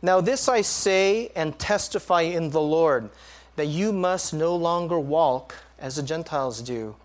Now, 0.01 0.21
this 0.21 0.49
I 0.49 0.63
say 0.63 1.31
and 1.35 1.59
testify 1.59 2.23
in 2.23 2.51
the 2.51 2.61
Lord, 2.61 3.11
that 3.57 3.67
you 3.67 3.93
must 3.93 4.33
no 4.33 4.55
longer 4.57 4.99
walk 4.99 5.55
as 5.79 5.97
the 5.97 6.03
Gentiles 6.03 6.63
do. 6.63 6.97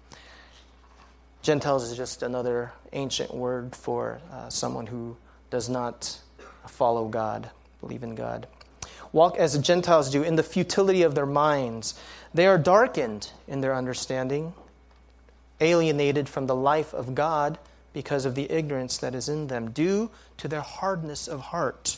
Gentiles 1.42 1.90
is 1.90 1.98
just 1.98 2.22
another 2.22 2.72
ancient 2.94 3.34
word 3.34 3.76
for 3.76 4.22
uh, 4.32 4.50
someone 4.50 4.88
who 4.88 5.18
does 5.50 5.70
not 5.70 6.20
follow 6.68 7.08
God, 7.08 7.50
believe 7.80 8.04
in 8.04 8.16
God. 8.16 8.48
Walk 9.12 9.38
as 9.38 9.54
the 9.54 9.60
Gentiles 9.60 10.12
do 10.12 10.24
in 10.24 10.36
the 10.36 10.44
futility 10.44 11.02
of 11.02 11.16
their 11.16 11.26
minds 11.26 11.96
they 12.34 12.48
are 12.48 12.58
darkened 12.58 13.32
in 13.48 13.62
their 13.62 13.76
understanding, 13.76 14.54
alienated 15.60 16.30
from 16.30 16.48
the 16.48 16.56
life 16.56 16.94
of 16.94 17.14
God 17.14 17.58
because 17.94 18.26
of 18.26 18.36
the 18.36 18.50
ignorance 18.50 18.98
that 19.00 19.14
is 19.14 19.28
in 19.28 19.48
them, 19.48 19.72
due 19.72 20.10
to 20.38 20.48
their 20.48 20.62
hardness 20.62 21.28
of 21.28 21.42
heart. 21.42 21.98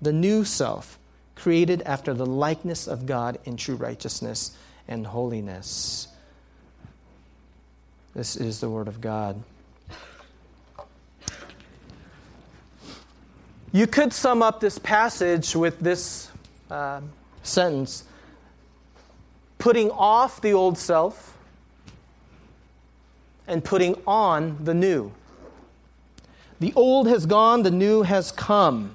the 0.00 0.12
new 0.12 0.44
self, 0.44 0.98
created 1.34 1.82
after 1.82 2.14
the 2.14 2.26
likeness 2.26 2.86
of 2.86 3.06
God 3.06 3.38
in 3.44 3.56
true 3.56 3.76
righteousness 3.76 4.56
and 4.86 5.06
holiness. 5.06 6.08
This 8.14 8.36
is 8.36 8.60
the 8.60 8.68
Word 8.68 8.88
of 8.88 9.00
God. 9.00 9.42
You 13.70 13.86
could 13.86 14.12
sum 14.12 14.42
up 14.42 14.60
this 14.60 14.78
passage 14.78 15.54
with 15.54 15.78
this 15.80 16.30
uh, 16.70 17.02
sentence 17.42 18.04
putting 19.58 19.90
off 19.90 20.40
the 20.40 20.52
old 20.52 20.78
self 20.78 21.36
and 23.46 23.62
putting 23.62 24.00
on 24.06 24.56
the 24.64 24.74
new. 24.74 25.12
The 26.60 26.72
old 26.74 27.08
has 27.08 27.26
gone, 27.26 27.62
the 27.62 27.70
new 27.70 28.02
has 28.02 28.32
come. 28.32 28.94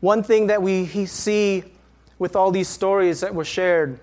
One 0.00 0.22
thing 0.22 0.46
that 0.46 0.62
we 0.62 1.06
see 1.06 1.64
with 2.18 2.36
all 2.36 2.50
these 2.50 2.68
stories 2.68 3.20
that 3.20 3.34
were 3.34 3.44
shared, 3.44 4.00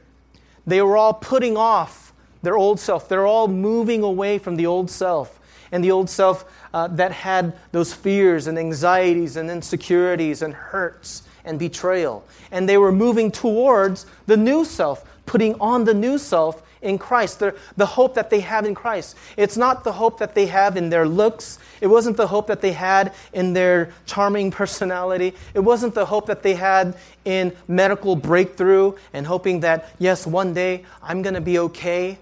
they 0.65 0.81
were 0.81 0.97
all 0.97 1.13
putting 1.13 1.57
off 1.57 2.13
their 2.41 2.57
old 2.57 2.79
self. 2.79 3.09
They're 3.09 3.27
all 3.27 3.47
moving 3.47 4.03
away 4.03 4.37
from 4.37 4.55
the 4.55 4.65
old 4.65 4.89
self 4.89 5.39
and 5.71 5.83
the 5.83 5.91
old 5.91 6.09
self 6.09 6.45
uh, 6.73 6.87
that 6.89 7.11
had 7.11 7.57
those 7.71 7.93
fears 7.93 8.47
and 8.47 8.57
anxieties 8.57 9.37
and 9.37 9.49
insecurities 9.49 10.41
and 10.41 10.53
hurts 10.53 11.23
and 11.45 11.57
betrayal. 11.57 12.25
And 12.51 12.67
they 12.67 12.77
were 12.77 12.91
moving 12.91 13.31
towards 13.31 14.05
the 14.27 14.37
new 14.37 14.65
self, 14.65 15.03
putting 15.25 15.59
on 15.59 15.83
the 15.83 15.93
new 15.93 16.17
self 16.17 16.63
in 16.87 16.97
Christ, 16.97 17.39
the, 17.39 17.53
the 17.75 17.85
hope 17.85 18.15
that 18.15 18.29
they 18.29 18.39
have 18.39 18.65
in 18.65 18.73
Christ. 18.73 19.17
It's 19.35 19.57
not 19.57 19.83
the 19.83 19.91
hope 19.91 20.19
that 20.19 20.33
they 20.33 20.45
have 20.45 20.77
in 20.77 20.89
their 20.89 21.05
looks. 21.05 21.59
It 21.81 21.87
wasn't 21.87 22.15
the 22.15 22.27
hope 22.27 22.47
that 22.47 22.61
they 22.61 22.71
had 22.71 23.13
in 23.33 23.53
their 23.53 23.91
charming 24.05 24.51
personality. 24.61 25.33
It 25.53 25.59
wasn't 25.59 25.93
the 25.93 26.05
hope 26.05 26.27
that 26.27 26.43
they 26.43 26.55
had 26.55 26.97
in 27.25 27.55
medical 27.67 28.15
breakthrough 28.15 28.93
and 29.11 29.27
hoping 29.27 29.59
that, 29.59 29.89
yes, 29.99 30.25
one 30.25 30.53
day 30.53 30.85
I'm 31.03 31.21
going 31.21 31.35
to 31.35 31.41
be 31.41 31.59
okay. 31.59 32.17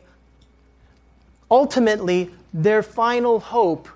Ultimately, 1.51 2.31
their 2.51 2.81
final 2.81 3.39
hope 3.39 3.87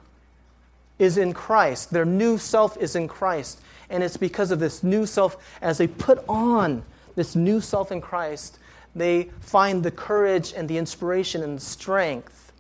is 1.00 1.18
in 1.18 1.34
Christ. 1.34 1.92
Their 1.92 2.06
new 2.06 2.38
self 2.38 2.78
is 2.78 2.96
in 2.96 3.08
Christ. 3.08 3.60
And 3.90 4.04
it's 4.04 4.18
because 4.18 4.52
of 4.52 4.60
this 4.60 4.84
new 4.84 5.08
self, 5.08 5.36
as 5.64 5.80
they 5.80 5.88
put 5.88 6.24
on 6.30 6.84
this 7.16 7.36
new 7.36 7.60
self 7.60 7.92
in 7.92 8.02
Christ, 8.02 8.60
they 8.96 9.30
find 9.40 9.84
the 9.84 9.92
courage 9.92 10.54
and 10.56 10.68
the 10.68 10.78
inspiration 10.78 11.44
and 11.44 11.58
the 11.58 11.62
strength 11.62 12.52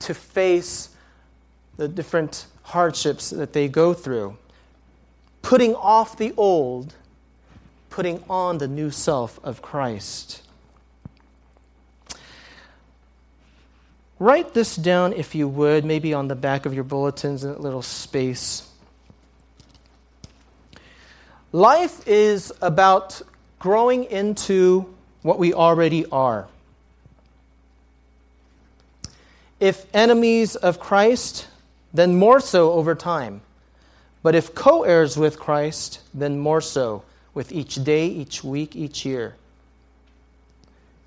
to 0.00 0.14
face 0.14 0.90
the 1.76 1.88
different 1.88 2.46
hardships 2.62 3.30
that 3.30 3.52
they 3.52 3.68
go 3.68 3.92
through. 3.92 4.36
Putting 5.42 5.74
off 5.74 6.16
the 6.16 6.32
old, 6.36 6.94
putting 7.88 8.22
on 8.28 8.58
the 8.58 8.68
new 8.68 8.90
self 8.90 9.40
of 9.42 9.62
Christ. 9.62 10.42
Write 14.18 14.52
this 14.52 14.76
down 14.76 15.14
if 15.14 15.34
you 15.34 15.48
would, 15.48 15.84
maybe 15.84 16.12
on 16.12 16.28
the 16.28 16.34
back 16.34 16.66
of 16.66 16.74
your 16.74 16.84
bulletins 16.84 17.42
in 17.42 17.50
a 17.50 17.58
little 17.58 17.80
space. 17.80 18.68
Life 21.52 22.06
is 22.06 22.52
about 22.60 23.22
growing 23.58 24.04
into 24.04 24.94
what 25.22 25.38
we 25.38 25.52
already 25.52 26.06
are. 26.06 26.48
If 29.58 29.86
enemies 29.94 30.56
of 30.56 30.80
Christ, 30.80 31.46
then 31.92 32.14
more 32.16 32.40
so 32.40 32.72
over 32.72 32.94
time. 32.94 33.42
But 34.22 34.34
if 34.34 34.54
co 34.54 34.84
heirs 34.84 35.16
with 35.16 35.38
Christ, 35.38 36.00
then 36.14 36.38
more 36.38 36.60
so 36.60 37.04
with 37.34 37.52
each 37.52 37.82
day, 37.84 38.06
each 38.06 38.42
week, 38.42 38.76
each 38.76 39.04
year. 39.04 39.36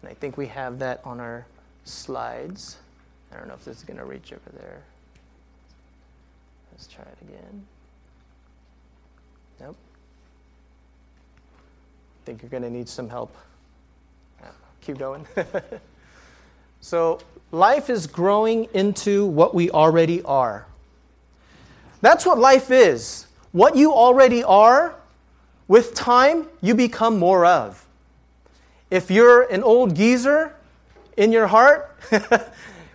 And 0.02 0.12
I 0.12 0.14
think 0.14 0.38
we 0.38 0.48
have 0.48 0.80
that 0.80 1.02
on 1.04 1.20
our 1.20 1.46
slides. 1.86 2.78
I 3.32 3.38
don't 3.38 3.48
know 3.48 3.54
if 3.54 3.66
this 3.66 3.78
is 3.78 3.84
going 3.84 3.98
to 3.98 4.06
reach 4.06 4.32
over 4.32 4.58
there. 4.58 4.82
Let's 6.72 6.88
try 6.88 7.04
it 7.04 7.18
again. 7.22 7.66
Nope. 9.60 9.78
I 11.56 12.26
Think 12.26 12.42
you're 12.42 12.50
going 12.50 12.64
to 12.64 12.70
need 12.70 12.90
some 12.90 13.10
help. 13.10 13.36
Keep 14.84 14.98
going. 14.98 15.26
so, 16.82 17.20
life 17.52 17.90
is 17.90 18.08
growing 18.08 18.68
into 18.74 19.26
what 19.26 19.56
we 19.56 19.70
already 19.72 20.22
are. 20.24 20.66
That's 22.02 22.26
what 22.26 22.38
life 22.38 22.70
is. 22.70 23.28
What 23.52 23.76
you 23.76 23.94
already 23.94 24.44
are, 24.44 24.96
with 25.68 25.94
time, 25.94 26.48
you 26.62 26.76
become 26.76 27.18
more 27.18 27.46
of. 27.46 27.86
If 28.92 29.10
you're 29.10 29.44
an 29.44 29.64
old 29.64 29.96
geezer 29.96 30.56
in 31.18 31.32
your 31.32 31.48
heart, 31.48 31.90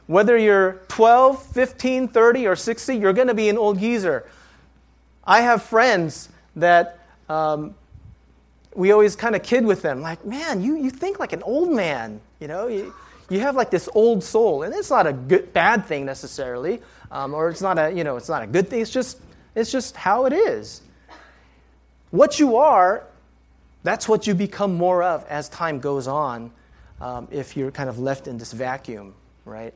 Whether 0.08 0.38
you're 0.38 0.80
12, 0.88 1.42
15, 1.42 2.08
30, 2.08 2.46
or 2.46 2.56
60, 2.56 2.96
you're 2.96 3.12
going 3.12 3.28
to 3.28 3.34
be 3.34 3.50
an 3.50 3.58
old 3.58 3.78
geezer. 3.78 4.24
I 5.22 5.42
have 5.42 5.62
friends 5.62 6.30
that 6.56 7.00
um, 7.28 7.74
we 8.78 8.92
always 8.92 9.16
kind 9.16 9.34
of 9.34 9.42
kid 9.42 9.66
with 9.66 9.82
them, 9.82 10.00
like, 10.00 10.24
man, 10.24 10.62
you, 10.62 10.76
you 10.76 10.88
think 10.88 11.18
like 11.18 11.32
an 11.32 11.42
old 11.42 11.70
man, 11.70 12.20
you 12.38 12.46
know? 12.46 12.68
You, 12.68 12.94
you 13.28 13.40
have 13.40 13.56
like 13.56 13.70
this 13.70 13.88
old 13.92 14.22
soul, 14.22 14.62
and 14.62 14.72
it's 14.72 14.88
not 14.88 15.04
a 15.04 15.12
good, 15.12 15.52
bad 15.52 15.84
thing 15.84 16.06
necessarily, 16.06 16.80
um, 17.10 17.34
or 17.34 17.48
it's 17.48 17.60
not 17.60 17.76
a, 17.76 17.90
you 17.90 18.04
know, 18.04 18.16
it's 18.16 18.28
not 18.28 18.42
a 18.42 18.46
good 18.46 18.68
thing. 18.68 18.80
It's 18.80 18.92
just, 18.92 19.20
it's 19.56 19.72
just 19.72 19.96
how 19.96 20.26
it 20.26 20.32
is. 20.32 20.80
What 22.12 22.38
you 22.38 22.56
are, 22.56 23.02
that's 23.82 24.08
what 24.08 24.28
you 24.28 24.34
become 24.34 24.76
more 24.76 25.02
of 25.02 25.26
as 25.28 25.48
time 25.48 25.80
goes 25.80 26.06
on. 26.06 26.52
Um, 27.00 27.26
if 27.32 27.56
you're 27.56 27.72
kind 27.72 27.88
of 27.88 27.98
left 27.98 28.28
in 28.28 28.38
this 28.38 28.52
vacuum, 28.52 29.14
right? 29.44 29.74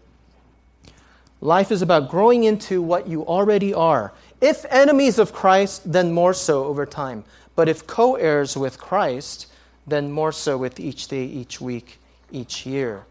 Life 1.40 1.72
is 1.72 1.82
about 1.82 2.08
growing 2.08 2.44
into 2.44 2.80
what 2.80 3.08
you 3.08 3.26
already 3.26 3.74
are. 3.74 4.12
If 4.40 4.64
enemies 4.70 5.18
of 5.18 5.32
Christ, 5.32 5.90
then 5.90 6.12
more 6.12 6.34
so 6.34 6.64
over 6.66 6.86
time. 6.86 7.24
But 7.54 7.68
if 7.68 7.86
co 7.86 8.16
heirs 8.16 8.56
with 8.56 8.78
Christ, 8.78 9.46
then 9.86 10.10
more 10.10 10.32
so 10.32 10.56
with 10.56 10.80
each 10.80 11.08
day, 11.08 11.24
each 11.24 11.60
week, 11.60 11.98
each 12.30 12.64
year. 12.66 13.04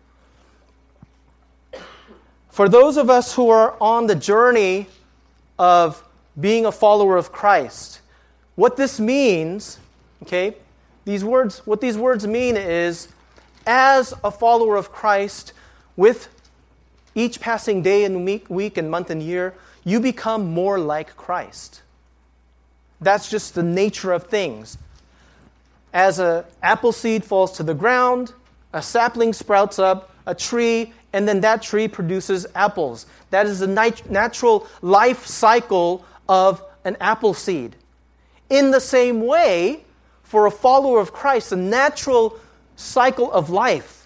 For 2.49 2.67
those 2.67 2.97
of 2.97 3.09
us 3.09 3.33
who 3.35 3.49
are 3.49 3.75
on 3.79 4.07
the 4.07 4.15
journey 4.15 4.87
of 5.57 6.03
being 6.39 6.65
a 6.65 6.71
follower 6.71 7.17
of 7.17 7.31
Christ, 7.31 8.01
what 8.55 8.77
this 8.77 8.99
means, 8.99 9.79
okay, 10.23 10.55
these 11.05 11.23
words, 11.23 11.59
what 11.65 11.81
these 11.81 11.97
words 11.97 12.27
mean 12.27 12.57
is 12.57 13.07
as 13.65 14.13
a 14.23 14.31
follower 14.31 14.75
of 14.75 14.91
Christ 14.91 15.53
with 15.95 16.27
each 17.15 17.39
passing 17.39 17.81
day 17.81 18.03
and 18.03 18.25
week, 18.25 18.49
week 18.49 18.77
and 18.77 18.89
month 18.89 19.09
and 19.09 19.21
year, 19.21 19.53
you 19.83 19.99
become 19.99 20.53
more 20.53 20.79
like 20.79 21.15
Christ. 21.15 21.81
That's 23.01 23.29
just 23.29 23.55
the 23.55 23.63
nature 23.63 24.11
of 24.11 24.27
things. 24.27 24.77
As 25.93 26.19
an 26.19 26.45
apple 26.61 26.91
seed 26.91 27.25
falls 27.25 27.53
to 27.53 27.63
the 27.63 27.73
ground, 27.73 28.33
a 28.73 28.81
sapling 28.81 29.33
sprouts 29.33 29.79
up, 29.79 30.11
a 30.25 30.35
tree, 30.35 30.93
and 31.11 31.27
then 31.27 31.41
that 31.41 31.61
tree 31.61 31.87
produces 31.87 32.45
apples. 32.55 33.05
That 33.31 33.45
is 33.45 33.59
the 33.59 33.67
nat- 33.67 34.09
natural 34.09 34.67
life 34.81 35.25
cycle 35.25 36.05
of 36.29 36.63
an 36.85 36.95
apple 37.01 37.33
seed. 37.33 37.75
In 38.49 38.71
the 38.71 38.79
same 38.79 39.25
way, 39.25 39.83
for 40.23 40.45
a 40.45 40.51
follower 40.51 41.01
of 41.01 41.11
Christ, 41.11 41.49
the 41.49 41.57
natural 41.57 42.39
cycle 42.77 43.31
of 43.31 43.49
life 43.49 44.01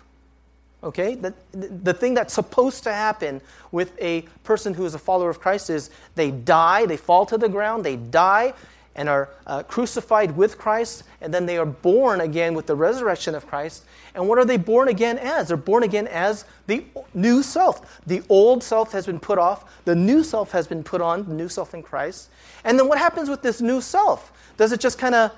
Okay? 0.86 1.16
The, 1.16 1.34
the 1.52 1.94
thing 1.94 2.14
that's 2.14 2.34
supposed 2.34 2.84
to 2.84 2.94
happen 2.94 3.42
with 3.72 4.00
a 4.00 4.22
person 4.44 4.74
who 4.74 4.86
is 4.86 4.94
a 4.94 5.00
follower 5.00 5.32
of 5.32 5.40
Christ 5.40 5.72
is 5.72 5.90
they 6.14 6.30
die, 6.30 6.86
they 6.86 6.96
fall 6.96 7.26
to 7.26 7.38
the 7.38 7.50
ground, 7.50 7.84
they 7.84 7.96
die 7.96 8.54
and 8.96 9.10
are 9.10 9.30
uh, 9.46 9.64
crucified 9.64 10.36
with 10.38 10.58
Christ, 10.58 11.04
and 11.22 11.34
then 11.34 11.46
they 11.46 11.58
are 11.58 11.66
born 11.66 12.22
again 12.22 12.54
with 12.54 12.66
the 12.66 12.76
resurrection 12.76 13.36
of 13.36 13.46
Christ. 13.46 13.84
And 14.14 14.28
what 14.28 14.38
are 14.38 14.46
they 14.46 14.58
born 14.58 14.88
again 14.88 15.18
as? 15.18 15.50
They're 15.50 15.58
born 15.58 15.84
again 15.84 16.08
as 16.08 16.46
the 16.68 16.86
new 17.14 17.44
self. 17.44 18.00
The 18.08 18.24
old 18.30 18.64
self 18.64 18.94
has 18.94 19.06
been 19.06 19.20
put 19.20 19.38
off, 19.38 19.84
the 19.84 19.96
new 19.96 20.24
self 20.24 20.52
has 20.52 20.68
been 20.68 20.84
put 20.84 21.02
on, 21.02 21.28
the 21.28 21.34
new 21.34 21.50
self 21.50 21.74
in 21.74 21.84
Christ. 21.84 22.30
And 22.64 22.80
then 22.80 22.88
what 22.88 22.98
happens 22.98 23.30
with 23.30 23.42
this 23.42 23.62
new 23.62 23.82
self? 23.82 24.32
Does 24.58 24.72
it 24.72 24.80
just 24.80 24.98
kind 24.98 25.16
of. 25.16 25.32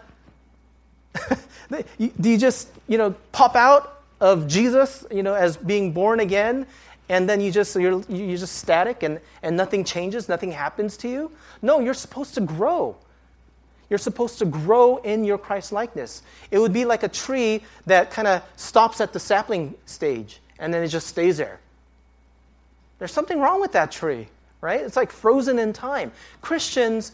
do 1.97 2.29
you 2.29 2.37
just, 2.37 2.69
you 2.87 2.99
know, 2.99 3.15
pop 3.31 3.55
out 3.55 4.03
of 4.21 4.47
Jesus, 4.47 5.05
you 5.11 5.23
know, 5.23 5.33
as 5.33 5.57
being 5.57 5.91
born 5.91 6.19
again, 6.19 6.67
and 7.09 7.29
then 7.29 7.39
you 7.39 7.51
just 7.51 7.75
you're 7.75 8.01
you're 8.09 8.37
just 8.37 8.55
static 8.55 9.03
and 9.03 9.19
and 9.41 9.55
nothing 9.55 9.83
changes, 9.83 10.27
nothing 10.27 10.51
happens 10.51 10.97
to 10.97 11.09
you. 11.09 11.31
No, 11.61 11.79
you're 11.79 11.93
supposed 11.93 12.33
to 12.35 12.41
grow. 12.41 12.95
You're 13.89 14.00
supposed 14.00 14.39
to 14.39 14.45
grow 14.45 14.97
in 14.97 15.23
your 15.23 15.38
Christ 15.38 15.71
likeness. 15.71 16.21
It 16.52 16.60
would 16.60 16.73
be 16.73 16.86
like 16.86 17.04
a 17.04 17.08
tree 17.08 17.63
that 17.86 18.12
kind 18.12 18.28
of 18.28 18.43
stops 18.56 19.00
at 19.00 19.13
the 19.13 19.19
sapling 19.19 19.76
stage 19.86 20.39
and 20.60 20.73
then 20.73 20.84
it 20.84 20.89
just 20.89 21.08
stays 21.08 21.38
there. 21.38 21.60
There's 23.00 23.12
something 23.12 23.39
wrong 23.39 23.62
with 23.62 23.73
that 23.73 23.91
tree, 23.91 24.28
right? 24.60 24.82
It's 24.82 24.95
like 24.95 25.12
frozen 25.12 25.60
in 25.60 25.73
time. 25.73 26.12
Christians 26.41 27.12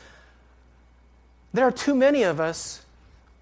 There 1.53 1.67
are 1.67 1.71
too 1.71 1.93
many 1.93 2.23
of 2.23 2.39
us 2.39 2.83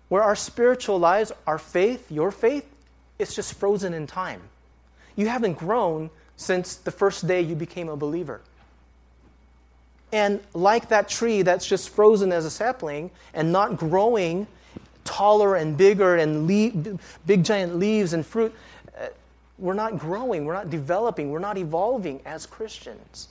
where 0.10 0.22
our 0.22 0.36
spiritual 0.36 1.00
lives, 1.00 1.32
our 1.48 1.58
faith, 1.58 2.12
your 2.12 2.32
faith, 2.32 2.66
it's 3.18 3.34
just 3.34 3.54
frozen 3.54 3.94
in 3.94 4.08
time. 4.08 4.42
You 5.16 5.28
haven't 5.28 5.54
grown 5.54 6.10
since 6.36 6.76
the 6.76 6.92
first 6.92 7.28
day 7.28 7.40
you 7.40 7.56
became 7.56 7.88
a 7.88 7.96
believer. 7.96 8.42
And 10.12 10.42
like 10.54 10.90
that 10.90 11.08
tree 11.08 11.42
that's 11.42 11.66
just 11.66 11.90
frozen 11.90 12.32
as 12.32 12.46
a 12.46 12.52
sapling 12.52 13.12
and 13.34 13.52
not 13.52 13.78
growing 13.78 14.48
taller 15.04 15.56
and 15.56 15.78
bigger 15.78 16.18
and 16.18 16.48
le- 16.48 17.00
big 17.26 17.44
giant 17.44 17.78
leaves 17.78 18.14
and 18.14 18.26
fruit, 18.26 18.54
uh, 19.00 19.08
we're 19.58 19.74
not 19.74 19.98
growing, 19.98 20.46
we're 20.46 20.54
not 20.54 20.70
developing, 20.70 21.32
we're 21.32 21.40
not 21.40 21.58
evolving 21.58 22.20
as 22.26 22.46
Christians. 22.46 23.30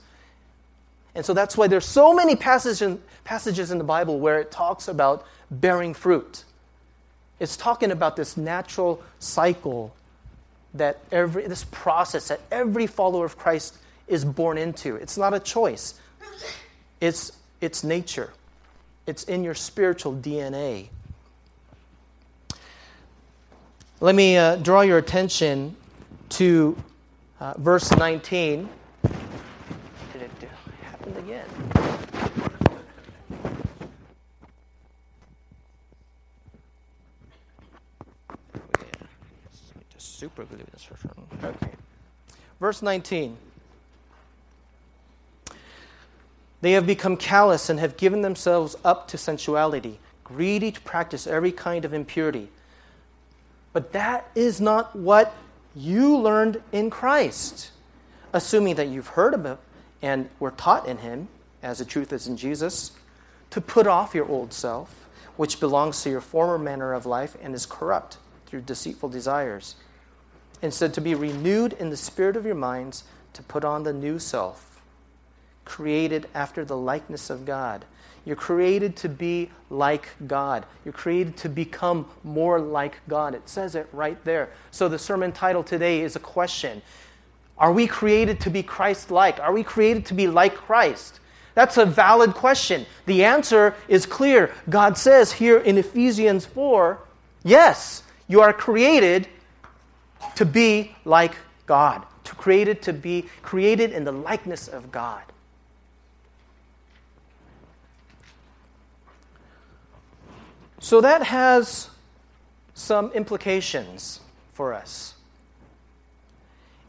And 1.13 1.25
so 1.25 1.33
that's 1.33 1.57
why 1.57 1.67
there's 1.67 1.85
so 1.85 2.13
many 2.13 2.35
passages 2.35 2.81
in, 2.81 3.01
passages 3.23 3.71
in 3.71 3.77
the 3.77 3.83
Bible 3.83 4.19
where 4.19 4.39
it 4.39 4.49
talks 4.51 4.87
about 4.87 5.25
bearing 5.49 5.93
fruit. 5.93 6.45
It's 7.39 7.57
talking 7.57 7.91
about 7.91 8.15
this 8.15 8.37
natural 8.37 9.01
cycle 9.19 9.93
that 10.73 10.99
every 11.11 11.47
this 11.47 11.65
process 11.65 12.29
that 12.29 12.39
every 12.49 12.87
follower 12.87 13.25
of 13.25 13.37
Christ 13.37 13.77
is 14.07 14.23
born 14.23 14.57
into. 14.57 14.95
It's 14.95 15.17
not 15.17 15.33
a 15.33 15.39
choice. 15.39 15.95
It's 17.01 17.31
it's 17.59 17.83
nature. 17.83 18.31
It's 19.07 19.23
in 19.23 19.43
your 19.43 19.55
spiritual 19.55 20.13
DNA. 20.13 20.87
Let 23.99 24.15
me 24.15 24.37
uh, 24.37 24.55
draw 24.57 24.81
your 24.81 24.99
attention 24.99 25.75
to 26.29 26.77
uh, 27.39 27.55
verse 27.57 27.91
19. 27.91 28.69
Did 30.13 30.21
it 30.21 30.31
happen 30.83 31.17
again? 31.17 31.47
super 39.97 40.45
glue 40.45 40.63
this 40.71 40.83
for 40.83 40.97
Okay. 41.43 41.71
Verse 42.59 42.83
19. 42.83 43.35
They 46.61 46.73
have 46.73 46.85
become 46.85 47.17
callous 47.17 47.69
and 47.69 47.79
have 47.79 47.97
given 47.97 48.21
themselves 48.21 48.75
up 48.85 49.07
to 49.09 49.17
sensuality, 49.17 49.99
greedy 50.23 50.71
to 50.71 50.81
practice 50.81 51.27
every 51.27 51.51
kind 51.51 51.85
of 51.85 51.93
impurity. 51.93 52.49
But 53.73 53.93
that 53.93 54.29
is 54.35 54.61
not 54.61 54.95
what 54.95 55.35
you 55.75 56.17
learned 56.17 56.61
in 56.71 56.89
Christ, 56.89 57.71
assuming 58.33 58.75
that 58.75 58.89
you've 58.89 59.07
heard 59.07 59.33
about 59.33 59.59
and 60.01 60.29
were 60.39 60.51
taught 60.51 60.87
in 60.87 60.97
Him, 60.97 61.27
as 61.63 61.79
the 61.79 61.85
truth 61.85 62.13
is 62.13 62.27
in 62.27 62.37
Jesus, 62.37 62.91
to 63.49 63.61
put 63.61 63.87
off 63.87 64.13
your 64.13 64.27
old 64.27 64.53
self, 64.53 65.07
which 65.37 65.59
belongs 65.59 66.03
to 66.03 66.09
your 66.09 66.21
former 66.21 66.57
manner 66.57 66.93
of 66.93 67.05
life 67.05 67.35
and 67.41 67.55
is 67.55 67.65
corrupt 67.65 68.17
through 68.45 68.61
deceitful 68.61 69.09
desires. 69.09 69.75
Instead, 70.61 70.93
to 70.93 71.01
be 71.01 71.15
renewed 71.15 71.73
in 71.73 71.89
the 71.89 71.97
spirit 71.97 72.35
of 72.35 72.45
your 72.45 72.55
minds, 72.55 73.03
to 73.33 73.41
put 73.41 73.63
on 73.63 73.83
the 73.83 73.93
new 73.93 74.19
self, 74.19 74.70
created 75.71 76.27
after 76.33 76.65
the 76.65 76.75
likeness 76.75 77.29
of 77.29 77.45
God. 77.45 77.85
You're 78.25 78.35
created 78.35 78.97
to 78.97 79.09
be 79.09 79.49
like 79.69 80.09
God. 80.27 80.65
You're 80.83 80.93
created 80.93 81.37
to 81.37 81.49
become 81.49 82.07
more 82.25 82.59
like 82.59 82.97
God. 83.07 83.35
It 83.35 83.47
says 83.47 83.75
it 83.75 83.87
right 83.93 84.21
there. 84.25 84.49
So, 84.71 84.89
the 84.89 84.99
sermon 84.99 85.31
title 85.31 85.63
today 85.63 86.01
is 86.01 86.17
a 86.17 86.19
question 86.19 86.81
Are 87.57 87.71
we 87.71 87.87
created 87.87 88.41
to 88.41 88.49
be 88.49 88.63
Christ 88.63 89.11
like? 89.11 89.39
Are 89.39 89.53
we 89.53 89.63
created 89.63 90.07
to 90.07 90.13
be 90.13 90.27
like 90.27 90.55
Christ? 90.55 91.21
That's 91.53 91.77
a 91.77 91.85
valid 91.85 92.33
question. 92.33 92.85
The 93.05 93.23
answer 93.23 93.73
is 93.87 94.05
clear. 94.05 94.53
God 94.69 94.97
says 94.97 95.31
here 95.31 95.57
in 95.57 95.77
Ephesians 95.77 96.45
4 96.45 96.99
yes, 97.45 98.03
you 98.27 98.41
are 98.41 98.51
created 98.51 99.25
to 100.35 100.45
be 100.45 100.93
like 101.05 101.35
God, 101.65 102.05
to 102.25 102.35
created 102.35 102.81
to 102.81 102.93
be 102.93 103.27
created 103.41 103.93
in 103.93 104.03
the 104.03 104.11
likeness 104.11 104.67
of 104.67 104.91
God. 104.91 105.23
So 110.81 110.99
that 110.99 111.23
has 111.23 111.89
some 112.73 113.13
implications 113.13 114.19
for 114.51 114.73
us. 114.73 115.13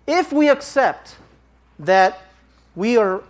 If 0.08 0.32
we 0.32 0.48
accept 0.48 1.14
that 1.78 2.20
we 2.74 2.96
are 2.96 3.22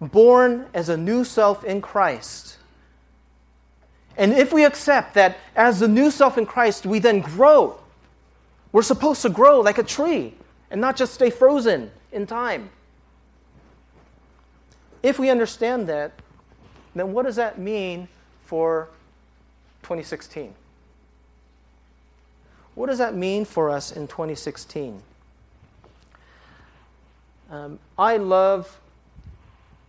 born 0.00 0.66
as 0.72 0.88
a 0.88 0.96
new 0.96 1.24
self 1.24 1.62
in 1.62 1.82
Christ, 1.82 2.56
and 4.16 4.32
if 4.32 4.50
we 4.50 4.64
accept 4.64 5.12
that 5.14 5.36
as 5.54 5.80
the 5.80 5.88
new 5.88 6.10
self 6.10 6.38
in 6.38 6.46
Christ, 6.46 6.86
we 6.86 6.98
then 6.98 7.20
grow 7.20 7.78
we're 8.76 8.82
supposed 8.82 9.22
to 9.22 9.30
grow 9.30 9.60
like 9.60 9.78
a 9.78 9.82
tree 9.82 10.34
and 10.70 10.82
not 10.82 10.96
just 10.96 11.14
stay 11.14 11.30
frozen 11.30 11.90
in 12.12 12.26
time. 12.26 12.68
If 15.02 15.18
we 15.18 15.30
understand 15.30 15.86
that, 15.86 16.12
then 16.94 17.14
what 17.14 17.24
does 17.24 17.36
that 17.36 17.58
mean 17.58 18.06
for 18.44 18.88
2016? 19.86 20.52
What 22.74 22.88
does 22.88 22.98
that 22.98 23.14
mean 23.14 23.44
for 23.44 23.70
us 23.70 23.92
in 23.92 24.08
2016? 24.08 25.00
Um, 27.52 27.78
I 27.96 28.16
love 28.16 28.80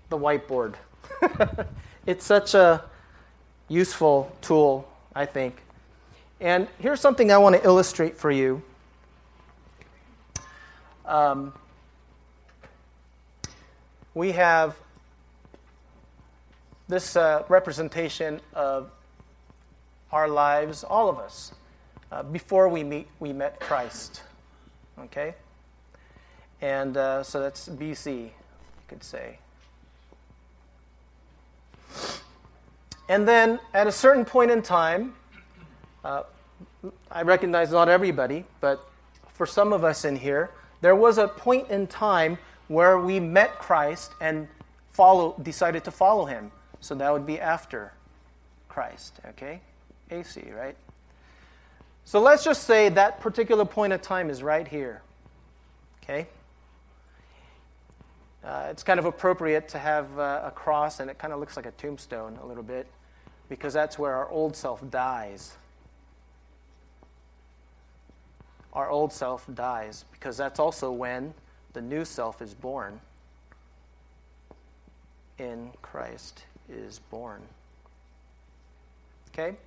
the 0.10 0.18
whiteboard. 0.20 0.76
it's 2.06 2.24
such 2.24 2.54
a 2.54 2.84
useful 3.70 4.32
tool, 4.40 4.88
I 5.16 5.26
think. 5.26 5.56
And 6.40 6.68
here's 6.78 7.02
something 7.02 7.32
I 7.32 7.40
want 7.40 7.56
to 7.56 7.66
illustrate 7.66 8.16
for 8.16 8.30
you. 8.30 8.62
Um, 11.08 11.54
we 14.14 14.32
have 14.34 14.76
this 16.88 17.16
uh, 17.16 17.46
representation 17.50 18.40
of 18.54 18.92
our 20.12 20.28
lives, 20.28 20.84
all 20.84 21.10
of 21.10 21.18
us, 21.20 21.54
uh, 22.12 22.24
before 22.24 22.70
we 22.70 22.84
meet 22.84 23.08
we 23.20 23.34
met 23.34 23.60
Christ. 23.60 24.22
Okay, 25.00 25.36
and 26.62 26.98
uh, 26.98 27.24
so 27.24 27.40
that's 27.40 27.68
BC, 27.68 28.24
you 28.26 28.32
could 28.88 29.04
say. 29.04 29.40
And 33.10 33.28
then 33.28 33.60
at 33.74 33.88
a 33.88 33.92
certain 33.92 34.26
point 34.26 34.52
in 34.52 34.62
time, 34.62 35.14
uh, 36.04 36.24
I 37.10 37.22
recognize 37.22 37.72
not 37.72 37.90
everybody, 37.90 38.44
but 38.60 38.86
for 39.34 39.46
some 39.46 39.72
of 39.72 39.84
us 39.84 40.04
in 40.04 40.16
here, 40.16 40.52
there 40.82 40.96
was 40.96 41.18
a 41.18 41.28
point 41.28 41.70
in 41.70 41.88
time 41.88 42.38
where 42.68 43.00
we 43.00 43.20
met 43.20 43.60
Christ 43.60 44.12
and 44.20 44.48
follow, 44.92 45.36
decided 45.42 45.84
to 45.86 45.92
follow 45.92 46.26
him. 46.26 46.52
So 46.80 46.96
that 46.96 47.12
would 47.12 47.26
be 47.26 47.40
after 47.40 47.94
Christ, 48.68 49.20
okay? 49.30 49.62
AC, 50.12 50.44
right? 50.56 50.76
So 52.06 52.22
let's 52.22 52.44
just 52.44 52.64
say 52.64 52.90
that 52.90 53.20
particular 53.20 53.66
point 53.66 53.94
of 53.94 54.02
time 54.02 54.30
is 54.30 54.42
right 54.42 54.68
here, 54.68 55.02
okay? 56.04 56.28
Uh, 58.44 58.68
it's 58.70 58.84
kind 58.84 59.00
of 59.00 59.06
appropriate 59.06 59.68
to 59.70 59.80
have 59.80 60.18
uh, 60.18 60.42
a 60.46 60.52
cross, 60.52 61.00
and 61.00 61.10
it 61.10 61.18
kind 61.18 61.34
of 61.34 61.40
looks 61.40 61.58
like 61.58 61.66
a 61.66 61.72
tombstone 61.72 62.40
a 62.42 62.46
little 62.46 62.64
bit, 62.64 62.88
because 63.50 63.74
that's 63.74 64.00
where 64.00 64.14
our 64.14 64.30
old 64.30 64.56
self 64.56 64.82
dies 64.90 65.58
our 68.78 68.92
old 68.92 69.12
self 69.12 69.44
dies 69.56 70.06
because 70.12 70.38
that's 70.38 70.60
also 70.60 70.92
when 70.92 71.34
the 71.74 71.82
new 71.82 72.06
self 72.06 72.44
is 72.44 72.54
born 72.54 73.02
in 75.40 75.72
Christ 75.82 76.44
is 76.70 77.00
born. 77.00 77.42
Okay? 79.30 79.58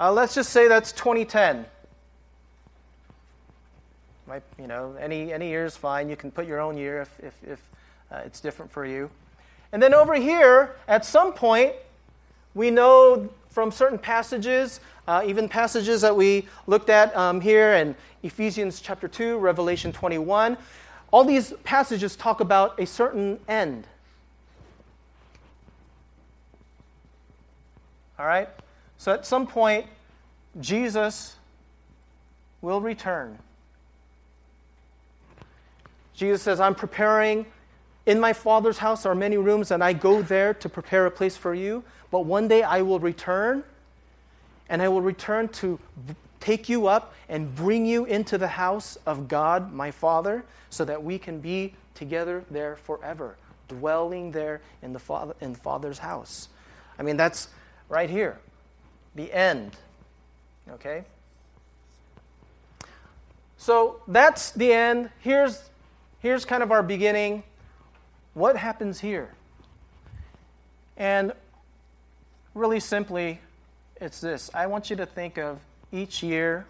Uh, 0.00 0.12
let's 0.12 0.34
just 0.34 0.50
say 0.50 0.68
that's 0.68 0.92
2010. 0.92 1.66
Might, 4.28 4.42
you 4.58 4.66
know, 4.66 4.94
any, 5.00 5.32
any 5.32 5.48
year 5.48 5.64
is 5.64 5.76
fine. 5.76 6.08
You 6.08 6.16
can 6.16 6.30
put 6.30 6.46
your 6.46 6.60
own 6.60 6.76
year 6.76 7.00
if, 7.00 7.20
if, 7.20 7.34
if 7.44 7.60
uh, 8.12 8.20
it's 8.24 8.40
different 8.40 8.70
for 8.70 8.86
you. 8.86 9.10
And 9.72 9.82
then 9.82 9.94
over 9.94 10.14
here, 10.14 10.76
at 10.86 11.04
some 11.04 11.32
point, 11.32 11.72
we 12.54 12.70
know 12.70 13.28
from 13.48 13.72
certain 13.72 13.98
passages, 13.98 14.80
uh, 15.08 15.22
even 15.26 15.48
passages 15.48 16.00
that 16.02 16.14
we 16.14 16.46
looked 16.66 16.90
at 16.90 17.14
um, 17.16 17.40
here 17.40 17.74
in 17.74 17.96
Ephesians 18.22 18.80
chapter 18.80 19.08
2, 19.08 19.38
Revelation 19.38 19.92
21. 19.92 20.56
All 21.10 21.24
these 21.24 21.54
passages 21.64 22.14
talk 22.14 22.40
about 22.40 22.78
a 22.78 22.86
certain 22.86 23.40
end. 23.48 23.86
All 28.18 28.26
right? 28.26 28.48
So 28.98 29.12
at 29.12 29.24
some 29.24 29.46
point, 29.46 29.86
Jesus 30.60 31.36
will 32.60 32.80
return. 32.80 33.38
Jesus 36.14 36.42
says, 36.42 36.58
I'm 36.58 36.74
preparing. 36.74 37.46
In 38.06 38.18
my 38.18 38.32
Father's 38.32 38.78
house 38.78 39.06
are 39.06 39.14
many 39.14 39.36
rooms, 39.36 39.70
and 39.70 39.84
I 39.84 39.92
go 39.92 40.20
there 40.20 40.52
to 40.54 40.68
prepare 40.68 41.06
a 41.06 41.10
place 41.10 41.36
for 41.36 41.54
you. 41.54 41.84
But 42.10 42.20
one 42.20 42.48
day 42.48 42.62
I 42.62 42.82
will 42.82 42.98
return 42.98 43.62
and 44.68 44.82
I 44.82 44.88
will 44.88 45.00
return 45.00 45.48
to 45.48 45.78
take 46.40 46.68
you 46.68 46.86
up 46.86 47.14
and 47.28 47.54
bring 47.54 47.86
you 47.86 48.04
into 48.04 48.38
the 48.38 48.48
house 48.48 48.98
of 49.06 49.28
God, 49.28 49.72
my 49.72 49.90
Father, 49.90 50.44
so 50.70 50.84
that 50.84 51.02
we 51.02 51.18
can 51.18 51.40
be 51.40 51.74
together 51.94 52.44
there 52.50 52.76
forever, 52.76 53.36
dwelling 53.68 54.30
there 54.30 54.60
in 54.82 54.92
the, 54.92 54.98
Father, 54.98 55.34
in 55.40 55.52
the 55.52 55.58
Father's 55.58 55.98
house. 55.98 56.48
I 56.98 57.02
mean, 57.02 57.16
that's 57.16 57.48
right 57.88 58.10
here, 58.10 58.38
the 59.18 59.32
end. 59.32 59.72
Okay? 60.70 61.04
So 63.58 64.00
that's 64.06 64.52
the 64.52 64.72
end. 64.72 65.10
Here's, 65.18 65.68
here's 66.20 66.44
kind 66.44 66.62
of 66.62 66.70
our 66.70 66.82
beginning. 66.82 67.42
What 68.34 68.56
happens 68.56 69.00
here? 69.00 69.28
And 70.96 71.32
really 72.54 72.80
simply, 72.80 73.40
it's 74.00 74.20
this 74.20 74.50
I 74.54 74.66
want 74.68 74.88
you 74.90 74.96
to 74.96 75.06
think 75.06 75.36
of 75.36 75.58
each 75.92 76.22
year. 76.22 76.64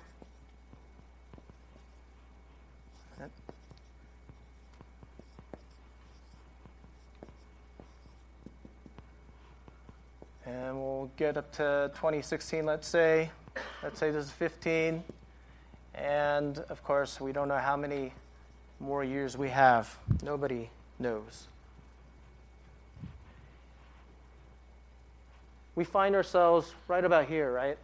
And 10.49 10.79
we'll 10.79 11.11
get 11.19 11.37
up 11.37 11.53
to 11.53 11.91
2016, 11.97 12.65
let's 12.65 12.89
say. 12.89 13.31
Let's 13.83 13.99
say 13.99 14.11
this 14.11 14.25
is 14.25 14.31
15. 14.31 15.05
And 15.95 16.59
of 16.71 16.83
course, 16.83 17.21
we 17.21 17.33
don't 17.33 17.49
know 17.49 17.59
how 17.59 17.77
many 17.77 18.15
more 18.81 19.05
years 19.05 19.37
we 19.37 19.51
have. 19.51 19.95
Nobody 20.23 20.71
knows. 20.99 21.49
We 25.75 25.85
find 25.85 26.15
ourselves 26.15 26.73
right 26.89 27.05
about 27.05 27.27
here, 27.27 27.53
right? 27.53 27.77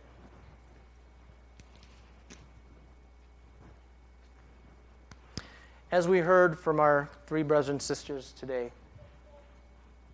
As 5.93 6.09
we 6.09 6.21
heard 6.21 6.59
from 6.59 6.81
our 6.81 7.11
three 7.27 7.43
brothers 7.43 7.69
and 7.69 7.83
sisters 7.83 8.33
today, 8.39 8.73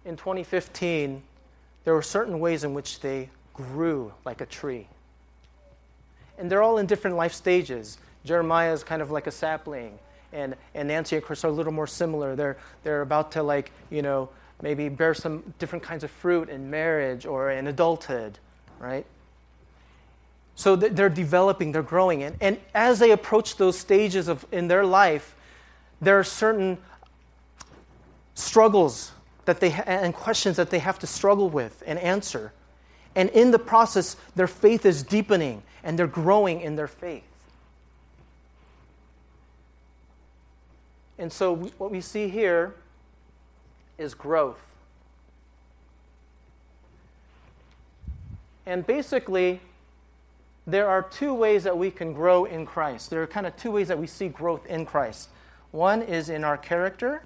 in 0.04 0.16
2015, 0.16 1.22
there 1.84 1.94
were 1.94 2.02
certain 2.02 2.40
ways 2.40 2.64
in 2.64 2.74
which 2.74 3.00
they 3.00 3.28
grew 3.54 4.12
like 4.24 4.40
a 4.40 4.46
tree 4.46 4.86
and 6.40 6.50
they're 6.50 6.62
all 6.62 6.78
in 6.78 6.86
different 6.86 7.16
life 7.16 7.34
stages. 7.34 7.98
Jeremiah 8.24 8.72
is 8.72 8.82
kind 8.82 9.02
of 9.02 9.10
like 9.10 9.26
a 9.26 9.30
sapling, 9.30 9.98
and, 10.32 10.56
and 10.74 10.88
Nancy 10.88 11.16
and 11.16 11.24
Chris 11.24 11.44
are 11.44 11.48
a 11.48 11.52
little 11.52 11.72
more 11.72 11.86
similar. 11.86 12.34
They're, 12.34 12.56
they're 12.82 13.02
about 13.02 13.32
to, 13.32 13.42
like, 13.42 13.70
you 13.90 14.00
know, 14.00 14.30
maybe 14.62 14.88
bear 14.88 15.14
some 15.14 15.54
different 15.58 15.84
kinds 15.84 16.02
of 16.02 16.10
fruit 16.10 16.48
in 16.48 16.70
marriage 16.70 17.26
or 17.26 17.50
in 17.50 17.66
adulthood, 17.66 18.38
right? 18.78 19.04
So 20.54 20.76
they're 20.76 21.08
developing, 21.08 21.72
they're 21.72 21.82
growing. 21.82 22.22
And, 22.22 22.36
and 22.40 22.58
as 22.74 22.98
they 22.98 23.12
approach 23.12 23.56
those 23.56 23.78
stages 23.78 24.28
of, 24.28 24.46
in 24.50 24.68
their 24.68 24.84
life, 24.84 25.34
there 26.00 26.18
are 26.18 26.24
certain 26.24 26.78
struggles 28.34 29.12
that 29.44 29.60
they 29.60 29.70
ha- 29.70 29.84
and 29.86 30.14
questions 30.14 30.56
that 30.56 30.70
they 30.70 30.78
have 30.78 30.98
to 31.00 31.06
struggle 31.06 31.48
with 31.48 31.82
and 31.86 31.98
answer. 31.98 32.52
And 33.14 33.28
in 33.30 33.50
the 33.50 33.58
process, 33.58 34.16
their 34.36 34.46
faith 34.46 34.86
is 34.86 35.02
deepening 35.02 35.62
and 35.82 35.98
they're 35.98 36.06
growing 36.06 36.60
in 36.60 36.76
their 36.76 36.88
faith. 36.88 37.24
And 41.18 41.30
so, 41.30 41.54
what 41.76 41.90
we 41.90 42.00
see 42.00 42.28
here 42.28 42.74
is 43.98 44.14
growth. 44.14 44.58
And 48.64 48.86
basically, 48.86 49.60
there 50.66 50.88
are 50.88 51.02
two 51.02 51.34
ways 51.34 51.64
that 51.64 51.76
we 51.76 51.90
can 51.90 52.12
grow 52.12 52.44
in 52.44 52.64
Christ. 52.64 53.10
There 53.10 53.22
are 53.22 53.26
kind 53.26 53.46
of 53.46 53.56
two 53.56 53.72
ways 53.72 53.88
that 53.88 53.98
we 53.98 54.06
see 54.06 54.28
growth 54.28 54.64
in 54.66 54.86
Christ. 54.86 55.28
One 55.72 56.02
is 56.02 56.28
in 56.30 56.44
our 56.44 56.56
character, 56.56 57.22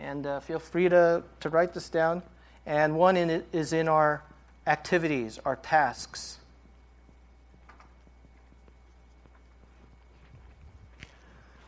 and 0.00 0.26
uh, 0.26 0.40
feel 0.40 0.58
free 0.58 0.88
to, 0.88 1.22
to 1.40 1.48
write 1.48 1.74
this 1.74 1.88
down. 1.88 2.22
And 2.66 2.96
one 2.96 3.16
in 3.16 3.44
is 3.52 3.72
in 3.72 3.88
our 3.88 4.22
activities, 4.66 5.38
our 5.44 5.56
tasks. 5.56 6.38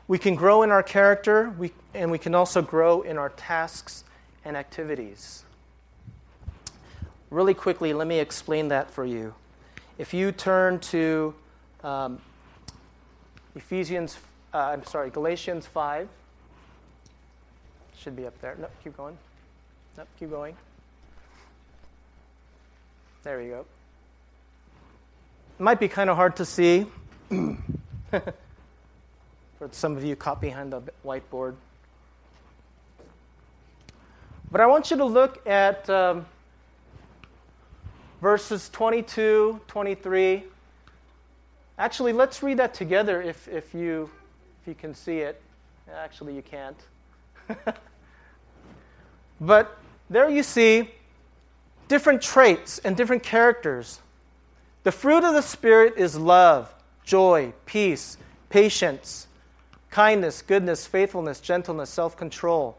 We 0.08 0.18
can 0.18 0.34
grow 0.34 0.62
in 0.62 0.70
our 0.70 0.82
character, 0.82 1.54
we, 1.56 1.72
and 1.94 2.10
we 2.10 2.18
can 2.18 2.34
also 2.34 2.60
grow 2.60 3.02
in 3.02 3.16
our 3.16 3.30
tasks 3.30 4.04
and 4.44 4.56
activities. 4.56 5.44
Really 7.30 7.54
quickly, 7.54 7.94
let 7.94 8.06
me 8.06 8.18
explain 8.18 8.68
that 8.68 8.90
for 8.90 9.04
you. 9.04 9.34
If 9.98 10.12
you 10.12 10.32
turn 10.32 10.80
to 10.80 11.34
um, 11.82 12.20
Ephesians, 13.54 14.18
uh, 14.52 14.58
I'm 14.58 14.84
sorry, 14.84 15.10
Galatians 15.10 15.66
5, 15.66 16.08
should 18.03 18.16
be 18.16 18.26
up 18.26 18.38
there. 18.40 18.57
Nope, 18.59 18.70
keep 18.82 18.96
going. 18.96 19.16
Nope, 19.96 20.09
keep 20.18 20.30
going. 20.30 20.57
There 23.22 23.40
you 23.40 23.50
go. 23.50 23.66
Might 25.59 25.78
be 25.78 25.86
kind 25.86 26.11
of 26.11 26.16
hard 26.16 26.34
to 26.36 26.44
see. 26.44 26.86
for 28.11 29.68
some 29.70 29.96
of 29.96 30.03
you 30.03 30.16
caught 30.16 30.40
behind 30.40 30.72
the 30.72 30.82
whiteboard. 31.05 31.55
But 34.50 34.61
I 34.61 34.66
want 34.66 34.90
you 34.90 34.96
to 34.96 35.05
look 35.05 35.46
at 35.46 35.88
um, 35.88 36.26
verses 38.20 38.68
22, 38.70 39.61
23. 39.68 40.42
Actually, 41.78 42.12
let's 42.12 42.42
read 42.42 42.59
that 42.59 42.74
together 42.74 43.22
if, 43.22 43.46
if, 43.46 43.72
you, 43.72 44.11
if 44.61 44.68
you 44.68 44.74
can 44.74 44.94
see 44.94 45.18
it. 45.18 45.40
Actually, 45.94 46.34
you 46.34 46.42
can't. 46.42 46.76
but 49.43 49.78
there 50.09 50.30
you 50.30 50.43
see 50.43 50.90
different 51.88 52.22
traits 52.22 52.78
and 52.78 52.97
different 52.97 53.22
characters. 53.22 54.01
The 54.84 54.93
fruit 54.93 55.24
of 55.24 55.34
the 55.34 55.43
Spirit 55.43 55.95
is 55.99 56.16
love, 56.16 56.72
joy, 57.05 57.53
peace, 57.66 58.16
patience 58.49 59.26
kindness, 59.93 60.43
goodness, 60.43 60.86
faithfulness, 60.86 61.38
gentleness, 61.38 61.88
self 61.88 62.16
control. 62.16 62.76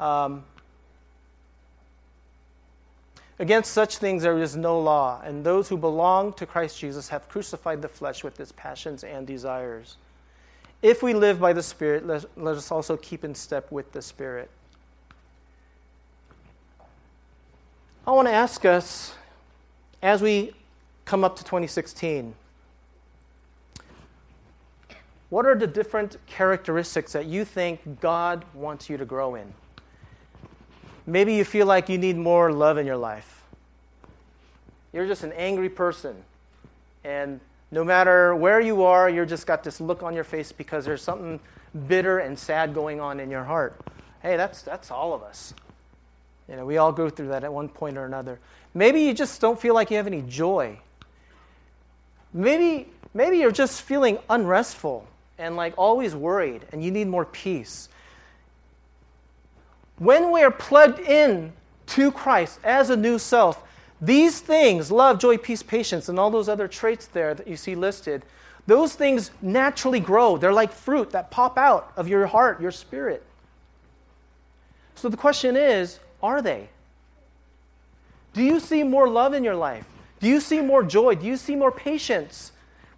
Um, 0.00 0.44
against 3.38 3.72
such 3.72 3.98
things 3.98 4.22
there 4.22 4.38
is 4.38 4.56
no 4.56 4.80
law, 4.80 5.20
and 5.22 5.44
those 5.44 5.68
who 5.68 5.76
belong 5.76 6.32
to 6.34 6.46
Christ 6.46 6.78
Jesus 6.78 7.10
have 7.10 7.28
crucified 7.28 7.82
the 7.82 7.88
flesh 7.88 8.24
with 8.24 8.40
its 8.40 8.52
passions 8.52 9.04
and 9.04 9.26
desires. 9.26 9.98
If 10.80 11.02
we 11.02 11.12
live 11.12 11.38
by 11.38 11.52
the 11.52 11.62
Spirit, 11.62 12.06
let, 12.06 12.24
let 12.36 12.56
us 12.56 12.70
also 12.72 12.96
keep 12.96 13.24
in 13.24 13.34
step 13.34 13.70
with 13.70 13.92
the 13.92 14.00
Spirit. 14.00 14.48
I 18.04 18.10
want 18.10 18.26
to 18.26 18.34
ask 18.34 18.64
us, 18.64 19.14
as 20.02 20.20
we 20.20 20.54
come 21.04 21.22
up 21.22 21.36
to 21.36 21.44
2016, 21.44 22.34
what 25.30 25.46
are 25.46 25.54
the 25.54 25.68
different 25.68 26.16
characteristics 26.26 27.12
that 27.12 27.26
you 27.26 27.44
think 27.44 28.00
God 28.00 28.44
wants 28.54 28.90
you 28.90 28.96
to 28.96 29.04
grow 29.04 29.36
in? 29.36 29.54
Maybe 31.06 31.34
you 31.34 31.44
feel 31.44 31.66
like 31.66 31.88
you 31.88 31.96
need 31.96 32.16
more 32.16 32.50
love 32.50 32.76
in 32.76 32.86
your 32.86 32.96
life. 32.96 33.44
You're 34.92 35.06
just 35.06 35.22
an 35.22 35.32
angry 35.34 35.68
person. 35.68 36.16
And 37.04 37.38
no 37.70 37.84
matter 37.84 38.34
where 38.34 38.60
you 38.60 38.82
are, 38.82 39.08
you're 39.08 39.24
just 39.24 39.46
got 39.46 39.62
this 39.62 39.80
look 39.80 40.02
on 40.02 40.12
your 40.12 40.24
face 40.24 40.50
because 40.50 40.84
there's 40.84 41.02
something 41.02 41.38
bitter 41.86 42.18
and 42.18 42.36
sad 42.36 42.74
going 42.74 43.00
on 43.00 43.20
in 43.20 43.30
your 43.30 43.44
heart. 43.44 43.80
Hey, 44.22 44.36
that's, 44.36 44.62
that's 44.62 44.90
all 44.90 45.14
of 45.14 45.22
us. 45.22 45.54
You 46.52 46.58
know, 46.58 46.66
we 46.66 46.76
all 46.76 46.92
go 46.92 47.08
through 47.08 47.28
that 47.28 47.44
at 47.44 47.52
one 47.52 47.68
point 47.68 47.96
or 47.96 48.04
another. 48.04 48.38
Maybe 48.74 49.00
you 49.00 49.14
just 49.14 49.40
don't 49.40 49.58
feel 49.58 49.72
like 49.72 49.90
you 49.90 49.96
have 49.96 50.06
any 50.06 50.20
joy. 50.20 50.78
Maybe, 52.34 52.88
maybe 53.14 53.38
you're 53.38 53.50
just 53.50 53.80
feeling 53.80 54.18
unrestful 54.28 55.08
and 55.38 55.56
like 55.56 55.72
always 55.78 56.14
worried 56.14 56.66
and 56.70 56.84
you 56.84 56.90
need 56.90 57.08
more 57.08 57.24
peace. 57.24 57.88
When 59.96 60.30
we 60.30 60.42
are 60.42 60.50
plugged 60.50 61.00
in 61.00 61.54
to 61.86 62.12
Christ 62.12 62.60
as 62.62 62.90
a 62.90 62.96
new 62.96 63.18
self, 63.18 63.62
these 64.02 64.38
things 64.38 64.92
love, 64.92 65.18
joy, 65.18 65.38
peace, 65.38 65.62
patience, 65.62 66.10
and 66.10 66.18
all 66.18 66.30
those 66.30 66.50
other 66.50 66.68
traits 66.68 67.06
there 67.06 67.34
that 67.34 67.48
you 67.48 67.56
see 67.56 67.74
listed 67.74 68.24
those 68.66 68.94
things 68.94 69.30
naturally 69.40 70.00
grow. 70.00 70.36
They're 70.36 70.52
like 70.52 70.72
fruit 70.72 71.10
that 71.10 71.30
pop 71.30 71.58
out 71.58 71.92
of 71.96 72.06
your 72.08 72.26
heart, 72.26 72.60
your 72.60 72.70
spirit. 72.70 73.24
So 74.94 75.08
the 75.08 75.16
question 75.16 75.56
is 75.56 75.98
are 76.22 76.42
they? 76.42 76.68
Do 78.32 78.42
you 78.42 78.60
see 78.60 78.82
more 78.82 79.08
love 79.08 79.34
in 79.34 79.44
your 79.44 79.56
life? 79.56 79.86
Do 80.20 80.28
you 80.28 80.40
see 80.40 80.60
more 80.60 80.82
joy? 80.82 81.16
Do 81.16 81.26
you 81.26 81.36
see 81.36 81.56
more 81.56 81.72
patience? 81.72 82.52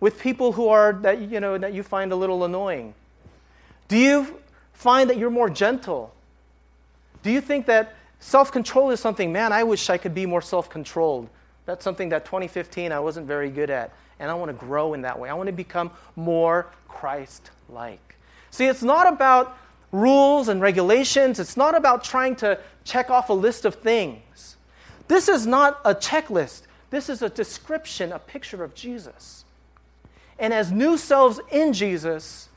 with 0.04 0.20
people 0.20 0.52
who 0.52 0.68
are 0.68 0.92
that 1.00 1.18
you 1.18 1.40
know 1.40 1.56
that 1.56 1.72
you 1.72 1.82
find 1.82 2.12
a 2.12 2.14
little 2.14 2.44
annoying? 2.44 2.92
Do 3.88 3.96
you 3.96 4.38
find 4.74 5.08
that 5.08 5.16
you're 5.16 5.30
more 5.30 5.48
gentle? 5.48 6.14
Do 7.22 7.30
you 7.30 7.40
think 7.40 7.64
that 7.66 7.94
self-control 8.20 8.90
is 8.90 9.00
something, 9.00 9.32
man, 9.32 9.50
I 9.50 9.64
wish 9.64 9.88
I 9.88 9.96
could 9.96 10.14
be 10.14 10.26
more 10.26 10.42
self-controlled? 10.42 11.30
That's 11.64 11.82
something 11.82 12.10
that 12.10 12.26
2015 12.26 12.92
I 12.92 13.00
wasn't 13.00 13.26
very 13.26 13.48
good 13.48 13.70
at. 13.70 13.92
And 14.18 14.30
I 14.30 14.34
want 14.34 14.50
to 14.50 14.66
grow 14.66 14.92
in 14.92 15.00
that 15.00 15.18
way. 15.18 15.30
I 15.30 15.32
want 15.32 15.46
to 15.46 15.54
become 15.54 15.90
more 16.16 16.66
Christ 16.86 17.50
like. 17.70 18.16
See, 18.50 18.66
it's 18.66 18.82
not 18.82 19.10
about 19.10 19.56
rules 19.90 20.48
and 20.48 20.60
regulations, 20.60 21.40
it's 21.40 21.56
not 21.56 21.74
about 21.74 22.04
trying 22.04 22.36
to 22.36 22.58
check 22.84 23.10
off 23.10 23.30
a 23.30 23.34
list 23.34 23.64
of 23.64 23.76
things. 23.76 24.56
This 25.08 25.28
is 25.28 25.46
not 25.46 25.80
a 25.84 25.94
checklist, 25.94 26.62
this 26.90 27.08
is 27.08 27.22
a 27.22 27.28
description, 27.28 28.12
a 28.12 28.18
picture 28.18 28.62
of 28.62 28.74
Jesus. 28.74 29.44
And 30.38 30.52
as 30.52 30.70
new 30.72 30.96
selves 30.96 31.40
in 31.50 31.72
Jesus, 31.72 32.48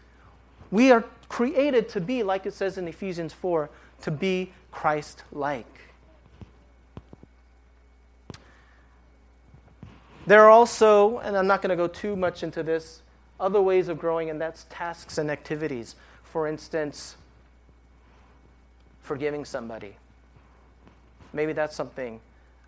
we 0.72 0.92
are 0.92 1.04
created 1.30 1.90
to 1.90 2.02
be, 2.02 2.24
like 2.24 2.46
it 2.46 2.54
says 2.54 2.78
in 2.78 2.88
Ephesians 2.88 3.34
4, 3.34 3.70
to 4.02 4.12
be 4.12 4.52
Christ 4.72 5.24
like. 5.32 5.66
There 10.26 10.44
are 10.44 10.50
also, 10.50 11.20
and 11.20 11.38
I'm 11.38 11.48
not 11.48 11.62
going 11.62 11.70
to 11.70 11.76
go 11.76 11.88
too 11.88 12.16
much 12.16 12.44
into 12.44 12.62
this, 12.62 13.02
other 13.40 13.62
ways 13.62 13.88
of 13.88 13.98
growing, 13.98 14.30
and 14.30 14.42
that's 14.42 14.66
tasks 14.70 15.18
and 15.18 15.32
activities. 15.32 15.96
For 16.24 16.48
instance, 16.48 17.16
forgiving 19.02 19.46
somebody. 19.46 19.96
Maybe 21.38 21.54
that's 21.54 21.76
something. 21.76 22.20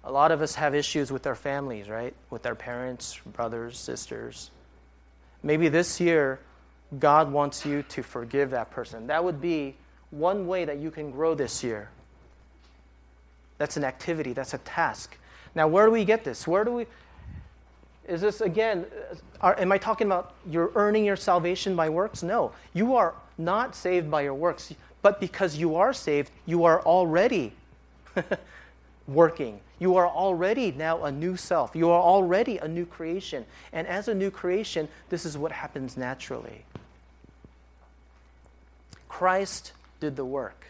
A 0.03 0.11
lot 0.11 0.31
of 0.31 0.43
us 0.43 0.53
have 0.53 0.75
issues 0.75 1.11
with 1.11 1.25
our 1.25 1.33
families, 1.33 1.89
right? 1.89 2.13
With 2.29 2.45
our 2.45 2.53
parents, 2.53 3.19
brothers, 3.25 3.79
sisters. 3.79 4.51
Maybe 5.41 5.69
this 5.69 5.99
year, 5.99 6.39
God 6.99 7.31
wants 7.31 7.65
you 7.65 7.81
to 7.89 8.03
forgive 8.03 8.51
that 8.51 8.69
person. 8.69 9.07
That 9.07 9.23
would 9.23 9.41
be 9.41 9.73
one 10.11 10.45
way 10.45 10.65
that 10.65 10.77
you 10.77 10.91
can 10.91 11.09
grow 11.09 11.33
this 11.33 11.63
year. 11.63 11.89
That's 13.57 13.75
an 13.75 13.83
activity, 13.83 14.33
that's 14.33 14.53
a 14.53 14.59
task. 14.59 15.17
Now, 15.55 15.67
where 15.67 15.87
do 15.87 15.91
we 15.91 16.05
get 16.05 16.23
this? 16.23 16.47
Where 16.47 16.63
do 16.63 16.71
we. 16.71 16.85
Is 18.07 18.21
this, 18.21 18.39
again, 18.39 18.85
are, 19.41 19.59
am 19.59 19.71
I 19.71 19.79
talking 19.79 20.05
about 20.05 20.35
you're 20.47 20.71
earning 20.75 21.05
your 21.05 21.15
salvation 21.15 21.75
by 21.75 21.89
works? 21.89 22.21
No. 22.21 22.51
You 22.75 22.95
are 22.97 23.15
not 23.35 23.75
saved 23.75 24.11
by 24.11 24.21
your 24.21 24.35
works, 24.35 24.75
but 25.01 25.19
because 25.19 25.57
you 25.57 25.75
are 25.75 25.91
saved, 25.91 26.29
you 26.45 26.65
are 26.65 26.83
already 26.83 27.53
working. 29.13 29.59
You 29.79 29.95
are 29.95 30.07
already 30.07 30.71
now 30.71 31.03
a 31.03 31.11
new 31.11 31.37
self. 31.37 31.75
You 31.75 31.89
are 31.89 32.01
already 32.01 32.57
a 32.57 32.67
new 32.67 32.85
creation. 32.85 33.45
And 33.71 33.87
as 33.87 34.07
a 34.07 34.13
new 34.13 34.31
creation, 34.31 34.87
this 35.09 35.25
is 35.25 35.37
what 35.37 35.51
happens 35.51 35.97
naturally. 35.97 36.65
Christ 39.07 39.73
did 39.99 40.15
the 40.15 40.25
work, 40.25 40.65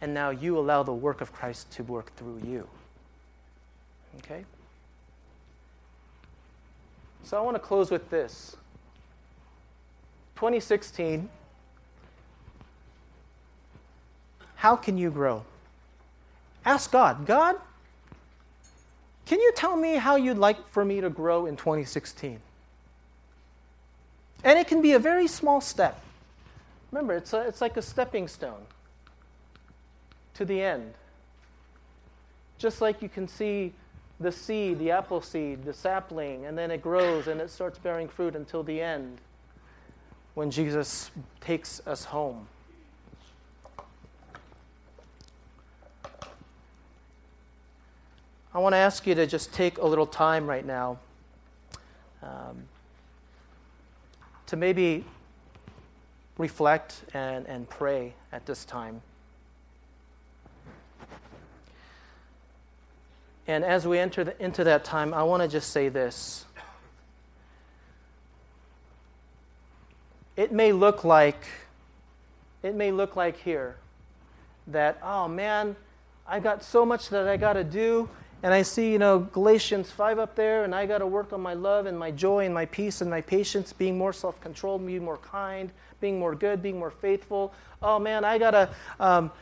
and 0.00 0.12
now 0.12 0.30
you 0.30 0.58
allow 0.58 0.82
the 0.82 0.92
work 0.92 1.20
of 1.20 1.32
Christ 1.32 1.70
to 1.72 1.82
work 1.82 2.14
through 2.16 2.40
you. 2.44 2.68
Okay? 4.18 4.44
So 7.22 7.38
I 7.38 7.40
want 7.40 7.54
to 7.54 7.60
close 7.60 7.90
with 7.90 8.10
this. 8.10 8.56
2016, 10.36 11.28
how 14.56 14.76
can 14.76 14.98
you 14.98 15.10
grow? 15.10 15.44
Ask 16.64 16.90
God, 16.90 17.26
God, 17.26 17.56
can 19.26 19.40
you 19.40 19.52
tell 19.54 19.76
me 19.76 19.96
how 19.96 20.16
you'd 20.16 20.38
like 20.38 20.68
for 20.68 20.84
me 20.84 21.00
to 21.00 21.10
grow 21.10 21.46
in 21.46 21.56
2016? 21.56 22.40
And 24.42 24.58
it 24.58 24.66
can 24.66 24.82
be 24.82 24.92
a 24.92 24.98
very 24.98 25.26
small 25.26 25.60
step. 25.60 26.00
Remember, 26.90 27.14
it's, 27.14 27.32
a, 27.32 27.40
it's 27.40 27.60
like 27.60 27.76
a 27.76 27.82
stepping 27.82 28.28
stone 28.28 28.66
to 30.34 30.44
the 30.44 30.60
end. 30.60 30.94
Just 32.58 32.80
like 32.80 33.02
you 33.02 33.08
can 33.08 33.26
see 33.26 33.72
the 34.20 34.30
seed, 34.30 34.78
the 34.78 34.90
apple 34.90 35.20
seed, 35.20 35.64
the 35.64 35.72
sapling, 35.72 36.46
and 36.46 36.56
then 36.56 36.70
it 36.70 36.82
grows 36.82 37.26
and 37.26 37.40
it 37.40 37.50
starts 37.50 37.78
bearing 37.78 38.08
fruit 38.08 38.36
until 38.36 38.62
the 38.62 38.80
end 38.80 39.18
when 40.34 40.50
Jesus 40.50 41.10
takes 41.40 41.84
us 41.86 42.04
home. 42.04 42.46
I 48.54 48.58
want 48.58 48.74
to 48.74 48.76
ask 48.76 49.04
you 49.04 49.16
to 49.16 49.26
just 49.26 49.52
take 49.52 49.78
a 49.78 49.84
little 49.84 50.06
time 50.06 50.46
right 50.48 50.64
now 50.64 51.00
um, 52.22 52.68
to 54.46 54.56
maybe 54.56 55.04
reflect 56.38 57.02
and, 57.12 57.48
and 57.48 57.68
pray 57.68 58.14
at 58.30 58.46
this 58.46 58.64
time. 58.64 59.02
And 63.48 63.64
as 63.64 63.88
we 63.88 63.98
enter 63.98 64.22
the, 64.22 64.40
into 64.40 64.62
that 64.62 64.84
time, 64.84 65.12
I 65.12 65.24
want 65.24 65.42
to 65.42 65.48
just 65.48 65.70
say 65.70 65.88
this. 65.88 66.44
It 70.36 70.52
may 70.52 70.70
look 70.70 71.02
like, 71.02 71.44
it 72.62 72.76
may 72.76 72.92
look 72.92 73.16
like 73.16 73.36
here 73.36 73.74
that, 74.68 75.00
oh 75.02 75.26
man, 75.26 75.74
I 76.24 76.38
got 76.38 76.62
so 76.62 76.86
much 76.86 77.08
that 77.08 77.26
I 77.26 77.36
got 77.36 77.54
to 77.54 77.64
do. 77.64 78.08
And 78.44 78.52
I 78.52 78.60
see, 78.60 78.92
you 78.92 78.98
know, 78.98 79.20
Galatians 79.20 79.90
5 79.90 80.18
up 80.18 80.34
there, 80.34 80.64
and 80.64 80.74
I 80.74 80.84
got 80.84 80.98
to 80.98 81.06
work 81.06 81.32
on 81.32 81.40
my 81.40 81.54
love 81.54 81.86
and 81.86 81.98
my 81.98 82.10
joy 82.10 82.44
and 82.44 82.52
my 82.52 82.66
peace 82.66 83.00
and 83.00 83.08
my 83.08 83.22
patience, 83.22 83.72
being 83.72 83.96
more 83.96 84.12
self 84.12 84.38
controlled, 84.42 84.86
being 84.86 85.02
more 85.02 85.16
kind, 85.16 85.72
being 86.02 86.18
more 86.18 86.34
good, 86.34 86.62
being 86.62 86.78
more 86.78 86.90
faithful. 86.90 87.54
Oh 87.82 87.98
man, 87.98 88.22
I 88.22 88.36
got 88.36 88.50
to, 88.50 88.68
um, 89.00 89.32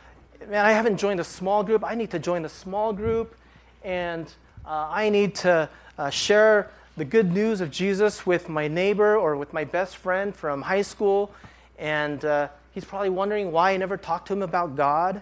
man, 0.47 0.65
I 0.65 0.71
haven't 0.71 0.95
joined 0.95 1.19
a 1.19 1.23
small 1.25 1.65
group. 1.65 1.83
I 1.83 1.95
need 1.95 2.11
to 2.11 2.19
join 2.19 2.43
the 2.43 2.49
small 2.49 2.93
group 2.93 3.35
and 3.83 4.25
uh, 4.65 4.87
I 4.89 5.09
need 5.09 5.35
to 5.35 5.67
uh, 5.97 6.09
share 6.09 6.71
the 6.95 7.03
good 7.03 7.29
news 7.29 7.59
of 7.59 7.71
Jesus 7.71 8.25
with 8.25 8.47
my 8.47 8.69
neighbor 8.69 9.17
or 9.17 9.35
with 9.35 9.51
my 9.51 9.65
best 9.65 9.97
friend 9.97 10.33
from 10.33 10.61
high 10.61 10.81
school. 10.81 11.33
And 11.77 12.23
uh, 12.23 12.47
he's 12.71 12.85
probably 12.85 13.09
wondering 13.09 13.51
why 13.51 13.71
I 13.71 13.75
never 13.75 13.97
talked 13.97 14.29
to 14.29 14.33
him 14.33 14.43
about 14.43 14.77
God. 14.77 15.21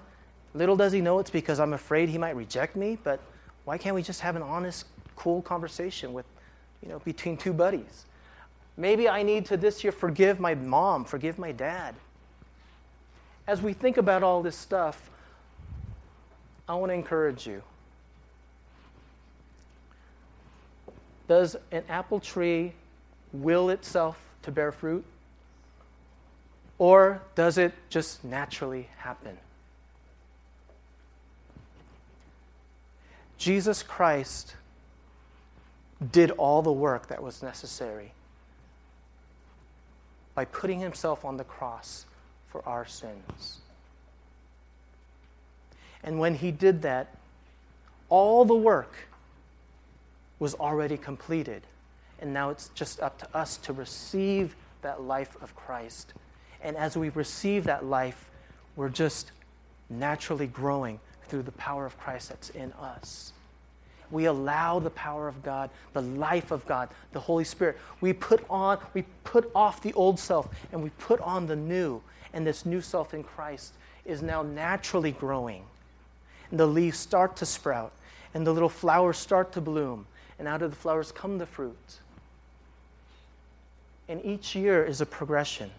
Little 0.54 0.76
does 0.76 0.92
he 0.92 1.02
know 1.02 1.18
it's 1.18 1.32
because 1.32 1.60
I'm 1.60 1.74
afraid 1.74 2.10
he 2.10 2.20
might 2.20 2.36
reject 2.36 2.76
me. 2.76 3.00
But 3.04 3.20
why 3.66 3.78
can't 3.78 3.96
we 3.96 4.02
just 4.02 4.22
have 4.22 4.36
an 4.36 4.42
honest, 4.42 4.86
cool 5.16 5.42
conversation 5.42 6.14
with, 6.14 6.26
you 6.82 6.90
know, 6.90 7.00
between 7.00 7.38
two 7.38 7.54
buddies? 7.54 8.06
Maybe 8.78 9.08
I 9.08 9.24
need 9.24 9.46
to 9.48 9.58
this 9.58 9.84
year 9.84 9.92
forgive 9.92 10.40
my 10.40 10.56
mom, 10.56 11.06
forgive 11.06 11.38
my 11.38 11.52
dad. 11.52 11.96
As 13.48 13.62
we 13.62 13.74
think 13.74 13.98
about 13.98 14.24
all 14.24 14.42
this 14.42 14.56
stuff, 14.56 15.10
I 16.68 16.76
want 16.76 16.90
to 16.90 16.94
encourage 16.94 17.46
you. 17.46 17.62
Does 21.28 21.56
an 21.72 21.84
apple 21.90 22.20
tree 22.20 22.74
will 23.34 23.70
itself 23.70 24.18
to 24.44 24.52
bear 24.52 24.72
fruit? 24.72 25.06
Or 26.78 27.22
does 27.36 27.58
it 27.58 27.74
just 27.90 28.24
naturally 28.24 28.90
happen? 28.98 29.38
Jesus 33.42 33.82
Christ 33.82 34.54
did 36.12 36.30
all 36.30 36.62
the 36.62 36.72
work 36.72 37.08
that 37.08 37.24
was 37.24 37.42
necessary 37.42 38.12
by 40.36 40.46
putting 40.46 40.80
himself 40.80 41.26
on 41.26 41.38
the 41.38 41.44
cross 41.44 42.06
for 42.50 42.64
our 42.68 42.86
sins. 42.86 43.58
And 46.04 46.20
when 46.20 46.36
he 46.36 46.52
did 46.52 46.84
that, 46.84 47.16
all 48.10 48.46
the 48.46 48.54
work 48.54 48.94
was 50.38 50.54
already 50.54 50.96
completed. 50.96 51.64
And 52.20 52.32
now 52.32 52.52
it's 52.52 52.70
just 52.76 53.00
up 53.00 53.18
to 53.22 53.36
us 53.36 53.58
to 53.58 53.74
receive 53.74 54.56
that 54.84 55.02
life 55.02 55.36
of 55.42 55.56
Christ. 55.56 56.14
And 56.62 56.78
as 56.78 56.96
we 56.96 57.10
receive 57.10 57.64
that 57.64 57.86
life, 57.86 58.30
we're 58.76 58.90
just 58.90 59.32
naturally 59.90 60.46
growing 60.46 61.00
through 61.32 61.44
the 61.44 61.52
power 61.54 61.86
of 61.86 61.98
Christ 61.98 62.28
that's 62.28 62.50
in 62.50 62.74
us. 62.74 63.32
We 64.12 64.26
allow 64.26 64.80
the 64.80 64.90
power 64.90 65.30
of 65.30 65.42
God, 65.42 65.70
the 65.94 66.02
life 66.02 66.52
of 66.52 66.66
God, 66.66 66.90
the 67.14 67.22
Holy 67.22 67.46
Spirit. 67.46 67.78
We 68.02 68.12
put 68.12 68.44
on, 68.50 68.78
we 68.94 69.04
put 69.24 69.50
off 69.56 69.82
the 69.82 69.94
old 69.94 70.20
self 70.20 70.50
and 70.74 70.84
we 70.84 70.90
put 71.00 71.22
on 71.22 71.48
the 71.48 71.56
new. 71.56 72.02
And 72.34 72.46
this 72.46 72.66
new 72.66 72.82
self 72.82 73.14
in 73.14 73.24
Christ 73.24 73.74
is 74.04 74.22
now 74.22 74.42
naturally 74.42 75.14
growing. 75.14 75.64
And 76.50 76.60
the 76.60 76.68
leaves 76.68 77.00
start 77.00 77.38
to 77.38 77.46
sprout 77.46 77.94
and 78.34 78.46
the 78.46 78.52
little 78.52 78.70
flowers 78.70 79.18
start 79.18 79.54
to 79.54 79.62
bloom 79.62 80.06
and 80.38 80.50
out 80.50 80.62
of 80.62 80.72
the 80.72 80.78
flowers 80.78 81.14
come 81.14 81.38
the 81.38 81.46
fruit. 81.46 81.78
And 84.10 84.24
each 84.26 84.54
year 84.54 84.84
is 84.84 85.00
a 85.00 85.06
progression. 85.06 85.72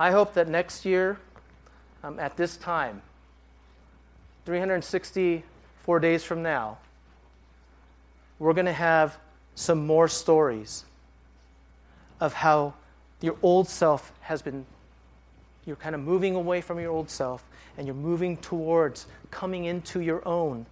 I 0.00 0.12
hope 0.12 0.32
that 0.32 0.48
next 0.48 0.86
year, 0.86 1.18
um, 2.02 2.18
at 2.18 2.38
this 2.38 2.56
time, 2.56 3.02
364 4.46 6.00
days 6.00 6.24
from 6.24 6.42
now, 6.42 6.78
we're 8.38 8.54
going 8.54 8.64
to 8.64 8.72
have 8.72 9.18
some 9.54 9.86
more 9.86 10.08
stories 10.08 10.86
of 12.18 12.32
how 12.32 12.72
your 13.20 13.36
old 13.42 13.68
self 13.68 14.10
has 14.22 14.40
been 14.40 14.64
you're 15.66 15.76
kind 15.76 15.94
of 15.94 16.00
moving 16.00 16.34
away 16.34 16.62
from 16.62 16.80
your 16.80 16.90
old 16.90 17.10
self 17.10 17.44
and 17.76 17.86
you're 17.86 17.94
moving 17.94 18.38
towards 18.38 19.06
coming 19.30 19.66
into 19.66 20.00
your 20.00 20.26
own 20.26 20.64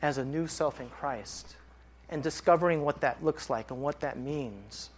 as 0.00 0.16
a 0.16 0.24
new 0.24 0.46
self 0.46 0.80
in 0.80 0.88
Christ 0.88 1.56
and 2.08 2.22
discovering 2.22 2.80
what 2.80 3.02
that 3.02 3.22
looks 3.22 3.50
like 3.50 3.70
and 3.70 3.82
what 3.82 4.00
that 4.00 4.18
means. 4.18 4.88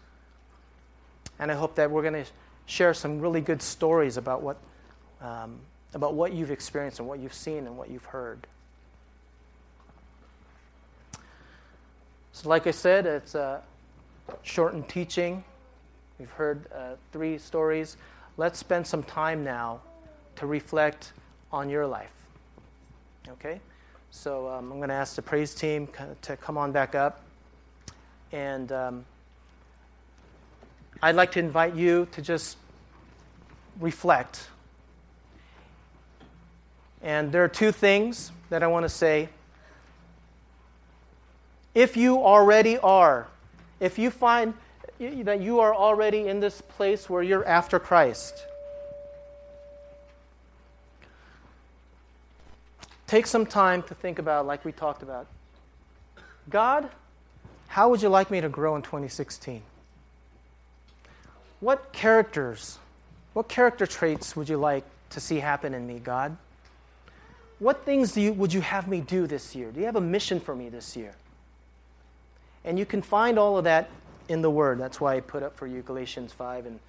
And 1.41 1.51
I 1.51 1.57
hope 1.57 1.75
that 1.75 1.91
we're 1.91 2.03
going 2.03 2.25
to 2.25 2.31
share 2.67 2.93
some 2.95 3.21
really 3.21 3.41
good 3.41 3.63
stories 3.63 4.17
about 4.17 4.43
what, 4.43 4.57
um, 5.23 5.59
about 5.95 6.15
what 6.15 6.33
you've 6.33 6.51
experienced 6.51 6.99
and 6.99 7.09
what 7.09 7.19
you've 7.19 7.35
seen 7.35 7.67
and 7.67 7.77
what 7.77 7.91
you've 7.91 8.05
heard. 8.05 8.47
So, 12.33 12.49
like 12.49 12.67
I 12.67 12.71
said, 12.71 13.07
it's 13.07 13.35
a 13.35 13.63
shortened 14.43 14.89
teaching. 14.89 15.43
We've 16.19 16.31
heard 16.31 16.67
uh, 16.75 16.95
three 17.13 17.39
stories. 17.39 17.97
Let's 18.37 18.59
spend 18.59 18.87
some 18.87 19.03
time 19.03 19.45
now 19.45 19.81
to 20.37 20.47
reflect 20.47 21.13
on 21.53 21.71
your 21.71 21.87
life. 21.87 22.13
Okay? 23.29 23.61
So 24.11 24.49
um, 24.49 24.71
I'm 24.73 24.79
going 24.79 24.89
to 24.89 24.95
ask 24.95 25.17
the 25.17 25.23
praise 25.23 25.55
team 25.55 25.89
to 26.23 26.37
come 26.37 26.57
on 26.57 26.73
back 26.73 26.95
up. 26.95 27.23
And 28.33 28.71
um, 28.73 29.05
I'd 31.03 31.15
like 31.15 31.33
to 31.33 31.39
invite 31.39 31.75
you 31.75 32.09
to 32.13 32.23
just 32.23 32.57
reflect. 33.81 34.49
And 37.03 37.31
there 37.31 37.45
are 37.45 37.49
two 37.49 37.73
things 37.73 38.33
that 38.51 38.63
I 38.63 38.67
want 38.67 38.85
to 38.85 38.89
say. 38.89 39.29
If 41.75 41.97
you 41.97 42.23
already 42.23 42.79
are, 42.79 43.29
if 43.81 43.99
you 43.99 44.11
find 44.11 44.55
that 44.99 45.41
you 45.41 45.61
are 45.61 45.75
already 45.75 46.27
in 46.29 46.41
this 46.41 46.61
place 46.63 47.11
where 47.11 47.23
you're 47.23 47.47
after 47.47 47.79
Christ, 47.79 48.47
take 53.07 53.27
some 53.27 53.45
time 53.45 53.83
to 53.85 53.95
think 53.95 54.19
about, 54.19 54.47
like 54.47 54.65
we 54.65 54.73
talked 54.73 55.03
about. 55.03 55.27
God, 56.49 56.89
how 57.69 57.91
would 57.91 58.01
you 58.01 58.09
like 58.09 58.31
me 58.31 58.41
to 58.41 58.49
grow 58.49 58.75
in 58.75 58.83
2016? 58.83 59.63
What 61.67 61.93
characters, 61.93 62.79
what 63.33 63.49
character 63.49 63.89
traits 63.89 64.37
would 64.37 64.49
you 64.49 64.57
like 64.57 64.85
to 65.11 65.19
see 65.19 65.41
happen 65.41 65.75
in 65.75 65.85
me, 65.85 65.99
God? 65.99 66.37
What 67.59 67.85
things 67.85 68.13
do 68.13 68.21
you, 68.21 68.33
would 68.35 68.55
you 68.55 68.61
have 68.61 68.87
me 68.87 69.01
do 69.01 69.27
this 69.27 69.53
year? 69.57 69.73
Do 69.73 69.81
you 69.81 69.87
have 69.87 69.97
a 69.97 70.01
mission 70.01 70.39
for 70.39 70.55
me 70.55 70.69
this 70.69 70.97
year? 70.97 71.13
And 72.65 72.79
you 72.79 72.87
can 72.87 73.03
find 73.03 73.37
all 73.37 73.59
of 73.59 73.65
that 73.65 73.91
in 74.29 74.43
the 74.43 74.49
Word. 74.49 74.79
That's 74.79 75.01
why 75.01 75.17
I 75.17 75.21
put 75.21 75.43
up 75.43 75.57
for 75.57 75.67
you 75.67 75.83
Galatians 75.83 76.33
5, 76.33 76.67
and 76.67 76.81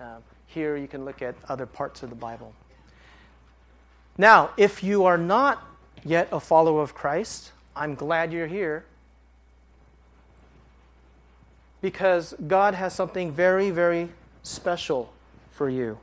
uh, 0.00 0.18
here 0.46 0.76
you 0.76 0.86
can 0.86 1.04
look 1.04 1.22
at 1.22 1.34
other 1.48 1.66
parts 1.66 2.04
of 2.04 2.10
the 2.10 2.14
Bible. 2.14 2.54
Now, 4.16 4.50
if 4.56 4.84
you 4.84 5.06
are 5.06 5.18
not 5.18 5.60
yet 6.04 6.28
a 6.30 6.38
follower 6.38 6.82
of 6.82 6.94
Christ, 6.94 7.50
I'm 7.74 7.96
glad 7.96 8.32
you're 8.32 8.46
here 8.46 8.84
because 11.80 12.32
God 12.46 12.74
has 12.74 12.94
something 12.94 13.32
very, 13.32 13.70
very 13.72 14.08
special 14.42 15.12
for 15.50 15.68
you. 15.68 15.98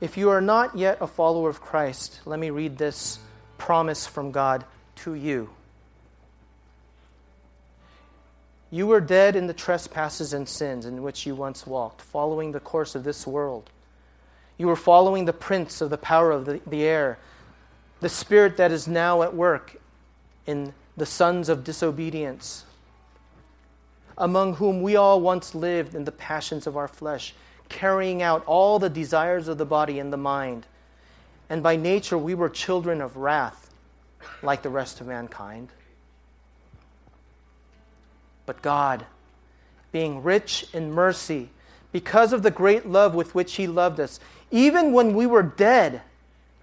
If 0.00 0.16
you 0.16 0.28
are 0.30 0.42
not 0.42 0.76
yet 0.76 0.98
a 1.00 1.06
follower 1.06 1.48
of 1.48 1.60
Christ, 1.60 2.20
let 2.26 2.38
me 2.38 2.50
read 2.50 2.76
this 2.76 3.18
promise 3.56 4.06
from 4.06 4.30
God 4.30 4.64
to 4.96 5.14
you. 5.14 5.50
You 8.70 8.86
were 8.86 9.00
dead 9.00 9.36
in 9.36 9.46
the 9.46 9.54
trespasses 9.54 10.32
and 10.32 10.46
sins 10.46 10.84
in 10.84 11.02
which 11.02 11.24
you 11.24 11.34
once 11.34 11.66
walked, 11.66 12.02
following 12.02 12.52
the 12.52 12.60
course 12.60 12.94
of 12.94 13.04
this 13.04 13.26
world. 13.26 13.70
You 14.58 14.66
were 14.66 14.76
following 14.76 15.24
the 15.24 15.32
prince 15.32 15.80
of 15.80 15.88
the 15.88 15.98
power 15.98 16.30
of 16.30 16.44
the, 16.44 16.60
the 16.66 16.82
air, 16.82 17.18
the 18.00 18.08
spirit 18.08 18.58
that 18.58 18.72
is 18.72 18.86
now 18.86 19.22
at 19.22 19.34
work 19.34 19.76
in 20.46 20.72
the 20.96 21.06
sons 21.06 21.48
of 21.48 21.64
disobedience, 21.64 22.64
among 24.16 24.54
whom 24.54 24.82
we 24.82 24.96
all 24.96 25.20
once 25.20 25.54
lived 25.54 25.94
in 25.94 26.04
the 26.04 26.12
passions 26.12 26.66
of 26.66 26.76
our 26.76 26.88
flesh 26.88 27.34
carrying 27.68 28.22
out 28.22 28.44
all 28.46 28.78
the 28.78 28.90
desires 28.90 29.48
of 29.48 29.58
the 29.58 29.66
body 29.66 29.98
and 29.98 30.12
the 30.12 30.16
mind. 30.16 30.66
And 31.48 31.62
by 31.62 31.76
nature, 31.76 32.18
we 32.18 32.34
were 32.34 32.48
children 32.48 33.00
of 33.00 33.16
wrath, 33.16 33.70
like 34.42 34.62
the 34.62 34.70
rest 34.70 35.00
of 35.00 35.06
mankind. 35.06 35.68
But 38.44 38.62
God, 38.62 39.06
being 39.92 40.22
rich 40.22 40.66
in 40.72 40.92
mercy, 40.92 41.50
because 41.92 42.32
of 42.32 42.42
the 42.42 42.50
great 42.50 42.86
love 42.86 43.14
with 43.14 43.34
which 43.34 43.54
He 43.54 43.66
loved 43.66 44.00
us, 44.00 44.20
even 44.50 44.92
when 44.92 45.14
we 45.14 45.26
were 45.26 45.42
dead, 45.42 46.02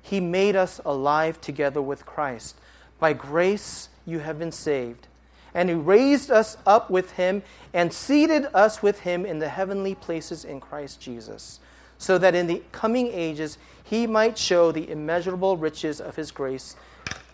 He 0.02 0.20
made 0.20 0.56
us 0.56 0.80
alive 0.86 1.40
together 1.42 1.82
with 1.82 2.06
Christ. 2.06 2.56
By 3.00 3.14
grace, 3.14 3.90
you 4.06 4.20
have 4.20 4.40
been 4.40 4.52
saved 4.52 5.08
and 5.54 5.70
he 5.70 5.76
raised 5.76 6.32
us 6.32 6.58
up 6.66 6.90
with 6.90 7.12
him 7.12 7.44
and 7.74 7.94
seated 7.94 8.48
us 8.54 8.82
with 8.82 9.00
him 9.02 9.26
in 9.26 9.40
the 9.40 9.50
heavenly 9.50 9.96
places 9.96 10.46
in 10.46 10.60
Christ 10.60 11.00
Jesus, 11.00 11.60
so 11.98 12.18
that 12.18 12.36
in 12.36 12.48
the 12.48 12.64
coming 12.72 13.08
ages 13.08 13.58
he 13.84 14.08
might 14.08 14.38
show 14.38 14.72
the 14.72 14.90
immeasurable 14.90 15.58
riches 15.58 16.02
of 16.02 16.16
his 16.16 16.32
grace 16.32 16.76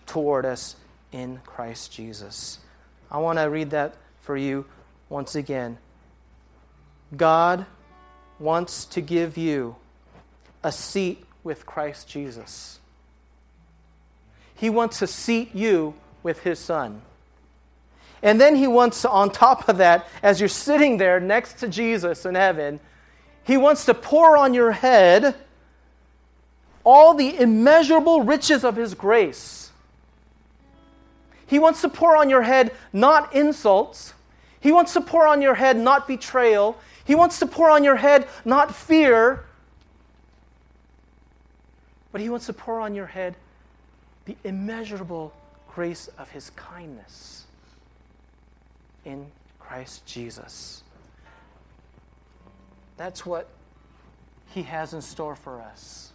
toward 0.06 0.44
us 0.44 0.76
in 1.12 1.40
Christ 1.46 1.92
Jesus. 1.92 2.58
I 3.10 3.18
want 3.18 3.38
to 3.38 3.44
read 3.44 3.70
that 3.70 3.94
for 4.20 4.36
you 4.36 4.66
once 5.08 5.34
again. 5.34 5.78
God 7.16 7.66
wants 8.38 8.84
to 8.86 9.00
give 9.00 9.36
you 9.36 9.76
a 10.62 10.70
seat 10.70 11.24
with 11.42 11.66
Christ 11.66 12.08
Jesus. 12.08 12.79
He 14.60 14.68
wants 14.68 14.98
to 14.98 15.06
seat 15.06 15.54
you 15.54 15.94
with 16.22 16.40
his 16.40 16.58
son. 16.58 17.00
And 18.22 18.38
then 18.38 18.56
he 18.56 18.66
wants 18.66 19.06
on 19.06 19.30
top 19.30 19.70
of 19.70 19.78
that, 19.78 20.06
as 20.22 20.38
you're 20.38 20.50
sitting 20.50 20.98
there 20.98 21.18
next 21.18 21.60
to 21.60 21.68
Jesus 21.68 22.26
in 22.26 22.34
heaven, 22.34 22.78
he 23.42 23.56
wants 23.56 23.86
to 23.86 23.94
pour 23.94 24.36
on 24.36 24.52
your 24.52 24.72
head 24.72 25.34
all 26.84 27.14
the 27.14 27.40
immeasurable 27.40 28.24
riches 28.24 28.62
of 28.62 28.76
his 28.76 28.92
grace. 28.92 29.70
He 31.46 31.58
wants 31.58 31.80
to 31.80 31.88
pour 31.88 32.14
on 32.14 32.28
your 32.28 32.42
head 32.42 32.74
not 32.92 33.34
insults. 33.34 34.12
He 34.60 34.72
wants 34.72 34.92
to 34.92 35.00
pour 35.00 35.26
on 35.26 35.40
your 35.40 35.54
head 35.54 35.78
not 35.78 36.06
betrayal. 36.06 36.76
He 37.06 37.14
wants 37.14 37.38
to 37.38 37.46
pour 37.46 37.70
on 37.70 37.82
your 37.82 37.96
head 37.96 38.28
not 38.44 38.74
fear. 38.74 39.46
But 42.12 42.20
he 42.20 42.28
wants 42.28 42.44
to 42.44 42.52
pour 42.52 42.78
on 42.78 42.94
your 42.94 43.06
head 43.06 43.36
the 44.30 44.48
immeasurable 44.48 45.32
grace 45.74 46.08
of 46.18 46.30
his 46.30 46.50
kindness 46.50 47.46
in 49.04 49.26
Christ 49.58 50.06
Jesus. 50.06 50.84
That's 52.96 53.26
what 53.26 53.48
He 54.50 54.62
has 54.62 54.94
in 54.94 55.00
store 55.00 55.34
for 55.34 55.60
us 55.60 56.12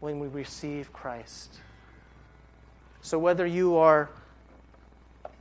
when 0.00 0.18
we 0.18 0.26
receive 0.28 0.92
Christ. 0.92 1.56
So, 3.02 3.18
whether 3.18 3.46
you 3.46 3.76
are 3.76 4.08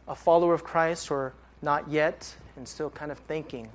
a 0.07 0.15
follower 0.15 0.53
of 0.53 0.63
Christ 0.63 1.09
or 1.09 1.33
not 1.61 1.89
yet 1.89 2.35
and 2.57 2.67
still 2.67 2.89
kind 2.89 3.11
of 3.11 3.17
thinking, 3.19 3.69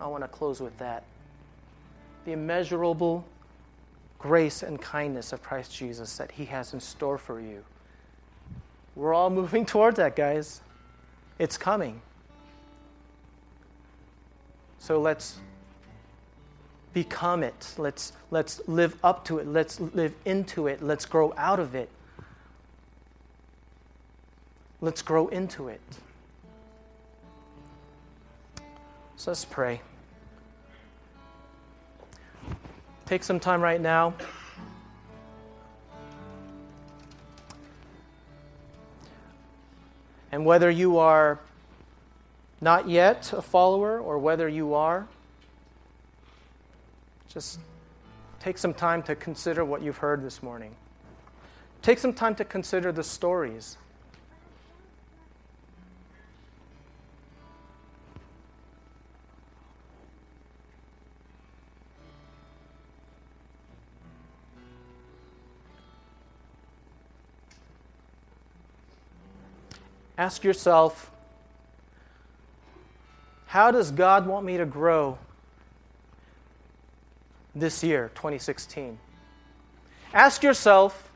I 0.00 0.06
want 0.06 0.22
to 0.22 0.28
close 0.28 0.60
with 0.60 0.78
that. 0.78 1.02
The 2.24 2.32
immeasurable 2.32 3.24
grace 4.20 4.62
and 4.62 4.80
kindness 4.80 5.32
of 5.32 5.42
Christ 5.42 5.74
Jesus 5.74 6.16
that 6.18 6.30
He 6.30 6.44
has 6.44 6.72
in 6.72 6.78
store 6.80 7.18
for 7.18 7.40
you. 7.40 7.64
We're 8.94 9.14
all 9.14 9.30
moving 9.40 9.66
towards 9.66 9.96
that, 9.96 10.14
guys. 10.14 10.60
It's 11.38 11.56
coming. 11.56 12.00
So 14.78 15.00
let's 15.00 15.38
become 16.92 17.42
it. 17.42 17.74
Let's, 17.78 18.12
let's 18.30 18.60
live 18.68 18.96
up 19.02 19.24
to 19.26 19.38
it. 19.38 19.46
Let's 19.46 19.80
live 19.80 20.14
into 20.24 20.66
it. 20.66 20.82
Let's 20.82 21.06
grow 21.06 21.32
out 21.36 21.58
of 21.58 21.74
it. 21.74 21.88
Let's 24.82 25.02
grow 25.02 25.28
into 25.28 25.68
it. 25.68 25.80
So 29.16 29.30
let's 29.30 29.44
pray. 29.44 29.80
Take 33.10 33.24
some 33.24 33.40
time 33.40 33.60
right 33.60 33.80
now. 33.80 34.14
And 40.30 40.46
whether 40.46 40.70
you 40.70 40.98
are 40.98 41.40
not 42.60 42.88
yet 42.88 43.32
a 43.32 43.42
follower 43.42 43.98
or 43.98 44.20
whether 44.20 44.48
you 44.48 44.74
are, 44.74 45.08
just 47.28 47.58
take 48.38 48.56
some 48.56 48.72
time 48.72 49.02
to 49.02 49.16
consider 49.16 49.64
what 49.64 49.82
you've 49.82 49.98
heard 49.98 50.22
this 50.22 50.40
morning. 50.40 50.76
Take 51.82 51.98
some 51.98 52.12
time 52.12 52.36
to 52.36 52.44
consider 52.44 52.92
the 52.92 53.02
stories 53.02 53.76
Ask 70.20 70.44
yourself, 70.44 71.10
how 73.46 73.70
does 73.70 73.90
God 73.90 74.26
want 74.26 74.44
me 74.44 74.58
to 74.58 74.66
grow 74.66 75.16
this 77.54 77.82
year, 77.82 78.10
2016? 78.16 78.98
Ask 80.12 80.42
yourself, 80.42 81.10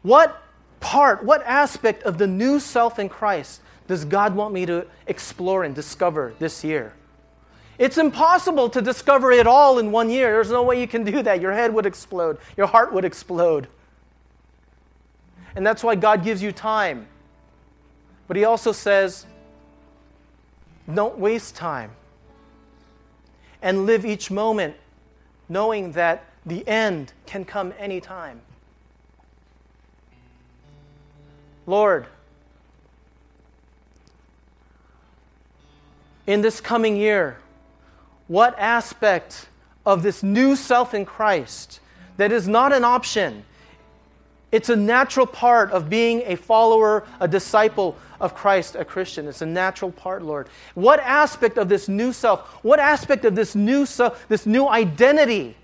what 0.00 0.42
part, 0.80 1.22
what 1.22 1.42
aspect 1.44 2.02
of 2.04 2.16
the 2.16 2.26
new 2.26 2.58
self 2.58 2.98
in 2.98 3.10
Christ 3.10 3.60
does 3.88 4.06
God 4.06 4.34
want 4.34 4.54
me 4.54 4.64
to 4.64 4.86
explore 5.06 5.64
and 5.64 5.74
discover 5.74 6.32
this 6.38 6.64
year? 6.64 6.94
It's 7.76 7.98
impossible 7.98 8.70
to 8.70 8.80
discover 8.80 9.32
it 9.32 9.46
all 9.46 9.78
in 9.78 9.92
one 9.92 10.08
year. 10.08 10.32
There's 10.32 10.50
no 10.50 10.62
way 10.62 10.80
you 10.80 10.88
can 10.88 11.04
do 11.04 11.22
that. 11.22 11.42
Your 11.42 11.52
head 11.52 11.74
would 11.74 11.84
explode, 11.84 12.38
your 12.56 12.68
heart 12.68 12.90
would 12.94 13.04
explode. 13.04 13.68
And 15.54 15.66
that's 15.66 15.84
why 15.84 15.94
God 15.94 16.24
gives 16.24 16.42
you 16.42 16.52
time. 16.52 17.06
But 18.28 18.36
He 18.36 18.44
also 18.44 18.72
says, 18.72 19.26
don't 20.92 21.18
waste 21.18 21.54
time. 21.54 21.90
And 23.60 23.86
live 23.86 24.04
each 24.04 24.30
moment 24.30 24.74
knowing 25.48 25.92
that 25.92 26.24
the 26.44 26.66
end 26.66 27.12
can 27.26 27.44
come 27.44 27.72
anytime. 27.78 28.40
Lord, 31.66 32.06
in 36.26 36.40
this 36.40 36.60
coming 36.60 36.96
year, 36.96 37.38
what 38.26 38.58
aspect 38.58 39.48
of 39.84 40.02
this 40.02 40.22
new 40.22 40.56
self 40.56 40.94
in 40.94 41.04
Christ 41.04 41.80
that 42.16 42.32
is 42.32 42.48
not 42.48 42.72
an 42.72 42.84
option, 42.84 43.44
it's 44.52 44.68
a 44.68 44.76
natural 44.76 45.26
part 45.26 45.70
of 45.72 45.88
being 45.88 46.22
a 46.26 46.36
follower, 46.36 47.06
a 47.20 47.26
disciple 47.26 47.96
of 48.20 48.34
Christ, 48.34 48.76
a 48.76 48.84
Christian. 48.84 49.26
It's 49.26 49.40
a 49.40 49.46
natural 49.46 49.90
part, 49.90 50.22
Lord. 50.22 50.48
What 50.74 51.00
aspect 51.00 51.56
of 51.56 51.70
this 51.70 51.88
new 51.88 52.12
self, 52.12 52.46
what 52.62 52.78
aspect 52.78 53.24
of 53.24 53.34
this 53.34 53.54
new 53.54 53.86
self, 53.86 54.28
this 54.28 54.44
new 54.44 54.68
identity 54.68 55.56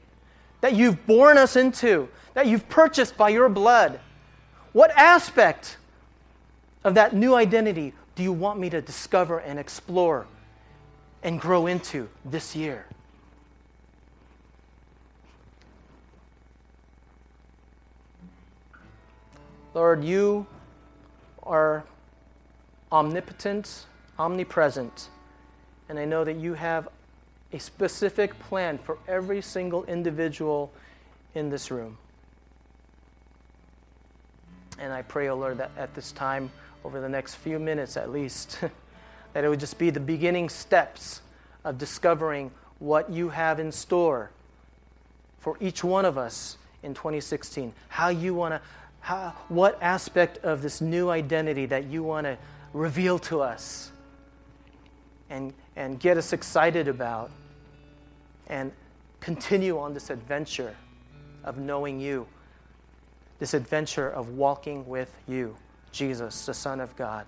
that 0.63 0.75
you've 0.75 1.07
born 1.07 1.37
us 1.37 1.55
into, 1.55 2.09
that 2.33 2.47
you've 2.47 2.67
purchased 2.71 3.17
by 3.19 3.29
your 3.29 3.51
blood, 3.51 4.01
what 4.73 4.91
aspect 4.93 5.77
of 6.83 6.95
that 6.95 7.15
new 7.15 7.35
identity 7.35 7.93
do 8.17 8.23
you 8.23 8.33
want 8.33 8.59
me 8.59 8.71
to 8.71 8.81
discover 8.81 9.39
and 9.39 9.59
explore 9.59 10.27
and 11.23 11.39
grow 11.39 11.67
into 11.67 12.09
this 12.25 12.57
year? 12.57 12.87
Lord, 19.79 20.03
you 20.03 20.45
are 21.45 21.85
omnipotent, 22.91 23.87
omnipresent, 24.19 25.09
and 25.89 26.01
I 26.01 26.05
know 26.05 26.25
that 26.25 26.35
you 26.35 26.55
have 26.55 26.89
a 27.53 27.61
specific 27.61 28.37
plan 28.41 28.79
for 28.79 28.99
every 29.07 29.41
single 29.41 29.85
individual 29.85 30.73
in 31.37 31.49
this 31.49 31.71
room. 31.71 31.97
And 34.81 34.93
I 34.93 35.03
pray, 35.03 35.29
O 35.29 35.35
oh 35.35 35.37
Lord, 35.37 35.59
that 35.59 35.71
at 35.79 35.95
this 35.95 36.11
time, 36.11 36.51
over 36.85 37.01
the 37.01 37.09
next 37.09 37.37
few 37.37 37.61
minutes 37.61 37.97
at 37.97 38.11
least, 38.11 38.59
that 39.33 39.45
it 39.45 39.49
would 39.49 39.61
just 39.61 39.79
be 39.79 39.91
the 39.91 40.01
beginning 40.01 40.49
steps 40.49 41.23
of 41.63 41.79
discovering 41.79 42.51
what 42.81 43.11
you 43.11 43.29
have 43.29 43.61
in 43.61 43.71
store 43.71 44.33
for 45.39 45.57
each 45.61 45.85
one 45.85 46.05
of 46.05 46.19
us 46.19 46.57
in 46.83 46.95
2016. 46.95 47.73
How 47.89 48.09
you 48.09 48.35
want 48.35 48.55
to 48.55 48.61
how, 49.09 49.33
what 49.49 49.83
aspect 49.83 50.37
of 50.45 50.61
this 50.61 50.83
new 50.83 51.09
identity 51.09 51.65
that 51.65 51.87
you 51.87 52.03
want 52.03 52.27
to 52.27 52.37
reveal 52.75 53.19
to 53.19 53.41
us 53.41 53.91
and, 55.31 55.55
and 55.77 55.99
get 55.99 56.19
us 56.19 56.35
excited 56.35 56.89
about 56.89 57.31
and 58.49 58.71
continue 59.21 59.79
on 59.79 59.95
this 59.95 60.11
adventure 60.11 60.77
of 61.43 61.57
knowing 61.57 61.99
you, 61.99 62.27
this 63.39 63.55
adventure 63.55 64.11
of 64.11 64.29
walking 64.29 64.87
with 64.87 65.11
you, 65.27 65.57
Jesus, 65.91 66.45
the 66.45 66.53
Son 66.53 66.79
of 66.79 66.95
God. 66.95 67.25